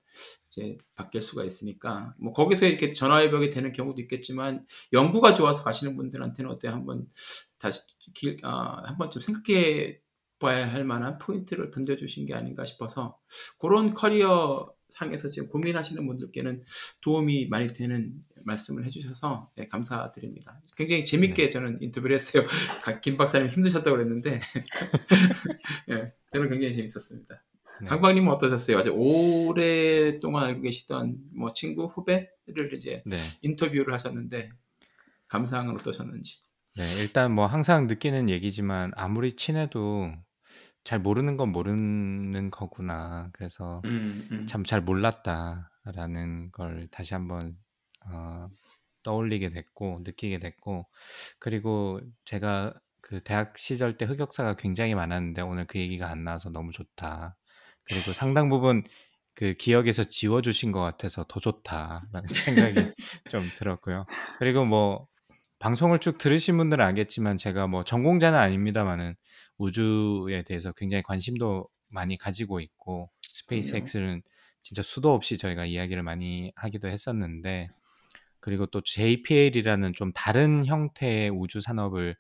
이제 0.58 0.78
바뀔 0.96 1.22
수가 1.22 1.44
있으니까 1.44 2.16
뭐 2.18 2.34
거기서 2.34 2.66
이렇게 2.66 2.92
전화위복이 2.94 3.52
되는 3.52 3.72
경우도 3.72 4.02
있겠지만 4.02 4.66
연구가 4.92 5.36
좋아서 5.36 5.64
가시는 5.64 5.96
분들한테는 5.96 6.50
어때 6.50 6.68
한번 6.68 7.08
다시 7.60 7.82
길, 8.16 8.40
아, 8.44 8.82
한 8.84 8.98
번쯤 8.98 9.22
생각해 9.22 10.00
봐야 10.40 10.72
할 10.72 10.84
만한 10.84 11.18
포인트를 11.20 11.72
던져주신 11.72 12.26
게 12.26 12.34
아닌가 12.34 12.66
싶어서 12.66 13.20
그런 13.60 13.94
커리어 13.94 14.74
상에서 14.90 15.30
지금 15.30 15.50
고민하시는 15.50 16.06
분들께는 16.08 16.64
도움이 17.02 17.48
많이 17.50 17.74
되는 17.74 18.20
말씀을 18.46 18.86
해주셔서 18.86 19.52
네, 19.56 19.68
감사드립니다. 19.68 20.62
굉장히 20.76 21.06
재밌게 21.06 21.46
네. 21.46 21.50
저는 21.50 21.80
인터뷰를 21.82 22.16
했어요. 22.16 22.46
김 23.04 23.18
박사님 23.18 23.50
힘드셨다고 23.50 23.98
그랬는데 23.98 24.40
네, 25.88 26.14
저는 26.32 26.50
굉장히 26.50 26.74
재밌었습니다. 26.74 27.44
네. 27.82 27.88
강박님은 27.88 28.32
어떠셨어요? 28.34 28.78
아주 28.78 28.92
오랫동안 28.92 30.46
알고 30.46 30.62
계시던 30.62 31.18
뭐 31.36 31.54
친구 31.54 31.86
후배를 31.86 32.74
이제 32.74 33.04
네. 33.06 33.16
인터뷰를 33.42 33.94
하셨는데 33.94 34.50
감상은 35.28 35.74
어떠셨는지? 35.74 36.40
네, 36.76 36.84
일단 37.02 37.32
뭐 37.32 37.48
항상 37.48 37.88
느끼는 37.88 38.30
얘기지만 38.30 38.92
아무리 38.96 39.36
친해도 39.36 40.12
잘 40.84 41.00
모르는 41.00 41.36
건 41.36 41.52
모르는 41.52 42.50
거구나. 42.52 43.30
그래서 43.34 43.82
음, 43.86 44.28
음. 44.32 44.46
참잘 44.46 44.82
몰랐다라는 44.82 46.52
걸 46.52 46.88
다시 46.92 47.14
한번 47.14 47.58
어, 48.06 48.48
떠올리게 49.04 49.50
됐고 49.50 50.02
느끼게 50.04 50.40
됐고 50.40 50.88
그리고 51.40 52.00
제가 52.26 52.74
그 53.02 53.22
대학 53.24 53.58
시절 53.58 53.98
때 53.98 54.06
흑역사가 54.06 54.56
굉장히 54.56 54.96
많았는데 54.96 55.42
오늘 55.42 55.66
그 55.66 55.80
얘기가 55.80 56.10
안 56.10 56.24
나와서 56.24 56.50
너무 56.50 56.72
좋다. 56.72 57.38
그리고 57.90 58.14
상당 58.14 58.50
부분 58.50 58.84
그 59.34 59.54
기억에서 59.54 60.04
지워주신 60.04 60.72
것 60.72 60.82
같아서 60.82 61.24
더 61.28 61.40
좋다라는 61.40 62.26
생각이 62.74 62.94
좀 63.30 63.42
들었고요. 63.60 64.06
그리고 64.40 64.66
뭐 64.66 65.08
방송을 65.60 66.00
쭉 66.00 66.18
들으신 66.18 66.58
분들은 66.58 66.84
알겠지만 66.84 67.38
제가 67.38 67.68
뭐 67.68 67.84
전공자는 67.84 68.38
아닙니다만은 68.38 69.16
우주에 69.58 70.44
대해서 70.44 70.72
굉장히 70.72 71.04
관심도 71.04 71.68
많이 71.90 72.18
가지고 72.18 72.60
있고 72.60 73.10
스페이스X는 73.22 74.22
진짜 74.62 74.82
수도 74.82 75.14
없이 75.14 75.38
저희가 75.38 75.66
이야기를 75.66 76.04
많이 76.04 76.52
하기도 76.56 76.88
했었는데 76.88 77.70
그리고 78.40 78.66
또 78.66 78.82
JPL이라는 78.82 79.94
좀 79.94 80.12
다른 80.14 80.66
형태의 80.66 81.30
우주 81.30 81.62
산업을 81.62 82.16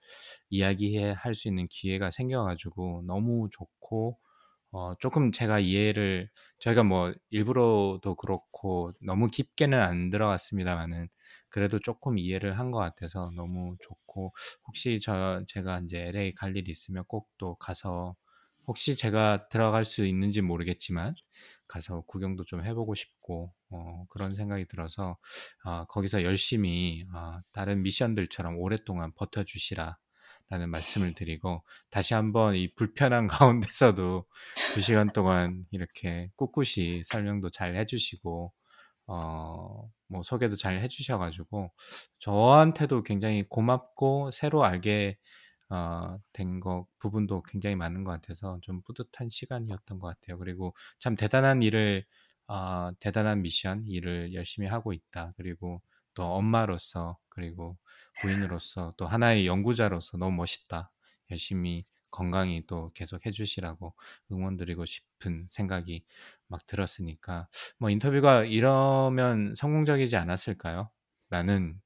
이야기할 0.49 1.35
수 1.35 1.47
있는 1.47 1.67
기회가 1.67 2.11
생겨가지고 2.11 3.03
너무 3.05 3.49
좋고 3.51 4.17
어, 4.71 4.93
조금 4.99 5.31
제가 5.31 5.59
이해를 5.59 6.29
저희가 6.59 6.83
뭐 6.83 7.13
일부러도 7.29 8.15
그렇고 8.15 8.91
너무 9.01 9.27
깊게는 9.27 9.79
안 9.79 10.09
들어갔습니다만은 10.09 11.07
그래도 11.49 11.79
조금 11.79 12.17
이해를 12.17 12.57
한 12.59 12.71
것 12.71 12.79
같아서 12.79 13.31
너무 13.35 13.75
좋고 13.81 14.33
혹시 14.67 14.99
저 15.01 15.41
제가 15.47 15.79
이제 15.85 15.99
LA 16.07 16.33
갈일 16.35 16.67
있으면 16.69 17.05
꼭 17.07 17.27
또 17.37 17.55
가서 17.55 18.15
혹시 18.67 18.95
제가 18.97 19.47
들어갈 19.49 19.85
수 19.85 20.05
있는지 20.05 20.41
모르겠지만 20.41 21.15
가서 21.67 22.01
구경도 22.07 22.43
좀 22.45 22.63
해 22.65 22.73
보고 22.73 22.93
싶고 22.95 23.53
어, 23.69 24.05
그런 24.09 24.35
생각이 24.35 24.65
들어서 24.67 25.17
어, 25.65 25.85
거기서 25.85 26.23
열심히 26.23 27.05
어, 27.13 27.39
다른 27.53 27.81
미션들처럼 27.83 28.57
오랫동안 28.59 29.13
버텨 29.15 29.43
주시라 29.43 29.97
라는 30.49 30.69
말씀을 30.69 31.13
드리고 31.13 31.63
다시 31.89 32.13
한번 32.13 32.55
이 32.55 32.73
불편한 32.75 33.27
가운데서도 33.73 34.25
두 34.73 34.81
시간 34.81 35.11
동안 35.11 35.65
이렇게 35.71 36.29
꿋꿋이 36.37 37.03
설명도 37.03 37.49
잘 37.49 37.75
해주시고 37.75 38.53
어, 39.07 39.89
뭐 40.07 40.23
소개도 40.23 40.55
잘 40.55 40.79
해주셔가지고 40.79 41.71
저한테도 42.19 43.03
굉장히 43.03 43.41
고맙고 43.49 44.31
새로 44.31 44.63
알게 44.63 45.17
어, 45.69 46.17
된거 46.33 46.87
부분도 46.99 47.43
굉장히 47.43 47.75
많은 47.75 48.03
것 48.03 48.11
같아서 48.11 48.59
좀 48.61 48.81
뿌듯한 48.83 49.29
시간이었던 49.29 49.99
것 49.99 50.07
같아요. 50.07 50.37
그리고 50.39 50.73
참 50.99 51.15
대단한 51.15 51.61
일을 51.61 52.05
어, 52.47 52.91
대단한 52.99 53.41
미션 53.41 53.85
일을 53.87 54.33
열심히 54.33 54.67
하고 54.67 54.93
있다. 54.93 55.31
그리고 55.37 55.81
또 56.13 56.23
엄마로서 56.23 57.17
그리고 57.37 57.77
부인으로서 58.19 58.93
또 58.97 59.05
하나의 59.05 59.45
연구자로서 59.45 60.17
너무 60.17 60.35
멋있다. 60.37 60.91
열심히 61.29 61.85
건강히 62.09 62.65
또 62.65 62.89
계속 62.95 63.27
해주시라고 63.27 63.93
응원드리고 64.31 64.85
싶은 64.85 65.45
생각이 65.47 66.03
막 66.47 66.65
들었으니까 66.65 67.47
뭐 67.77 67.91
인터뷰가 67.91 68.43
이러면 68.43 69.53
성공적이지 69.55 70.15
않았을까요? 70.15 70.89
라는 71.29 71.79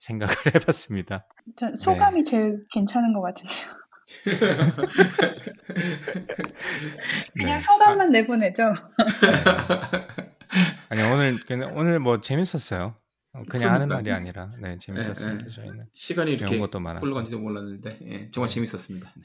생각을 0.00 0.34
해봤습니다. 0.56 1.28
전 1.56 1.76
소감이 1.76 2.24
네. 2.24 2.30
제일 2.30 2.64
괜찮은 2.72 3.12
것 3.12 3.22
같은데요. 3.22 3.78
그냥 7.34 7.56
네. 7.56 7.58
소감만 7.58 8.08
아, 8.08 8.10
내보내죠. 8.10 8.72
아니 10.88 11.02
오늘 11.02 11.38
오늘 11.76 12.00
뭐 12.00 12.20
재밌었어요. 12.20 12.96
어, 13.38 13.42
그냥 13.48 13.72
하는 13.72 13.88
말이 13.88 14.10
아니라 14.10 14.50
네 14.60 14.72
예, 14.72 14.78
재밌었습니다. 14.78 15.46
네, 15.46 15.50
저희는 15.50 15.86
시간이 15.92 16.32
이렇게 16.32 16.58
것도 16.58 16.80
흘러간지도 16.80 17.38
몰랐는데 17.38 17.98
예, 18.02 18.30
정말 18.30 18.48
네. 18.48 18.54
재밌었습니다. 18.54 19.12
네. 19.16 19.24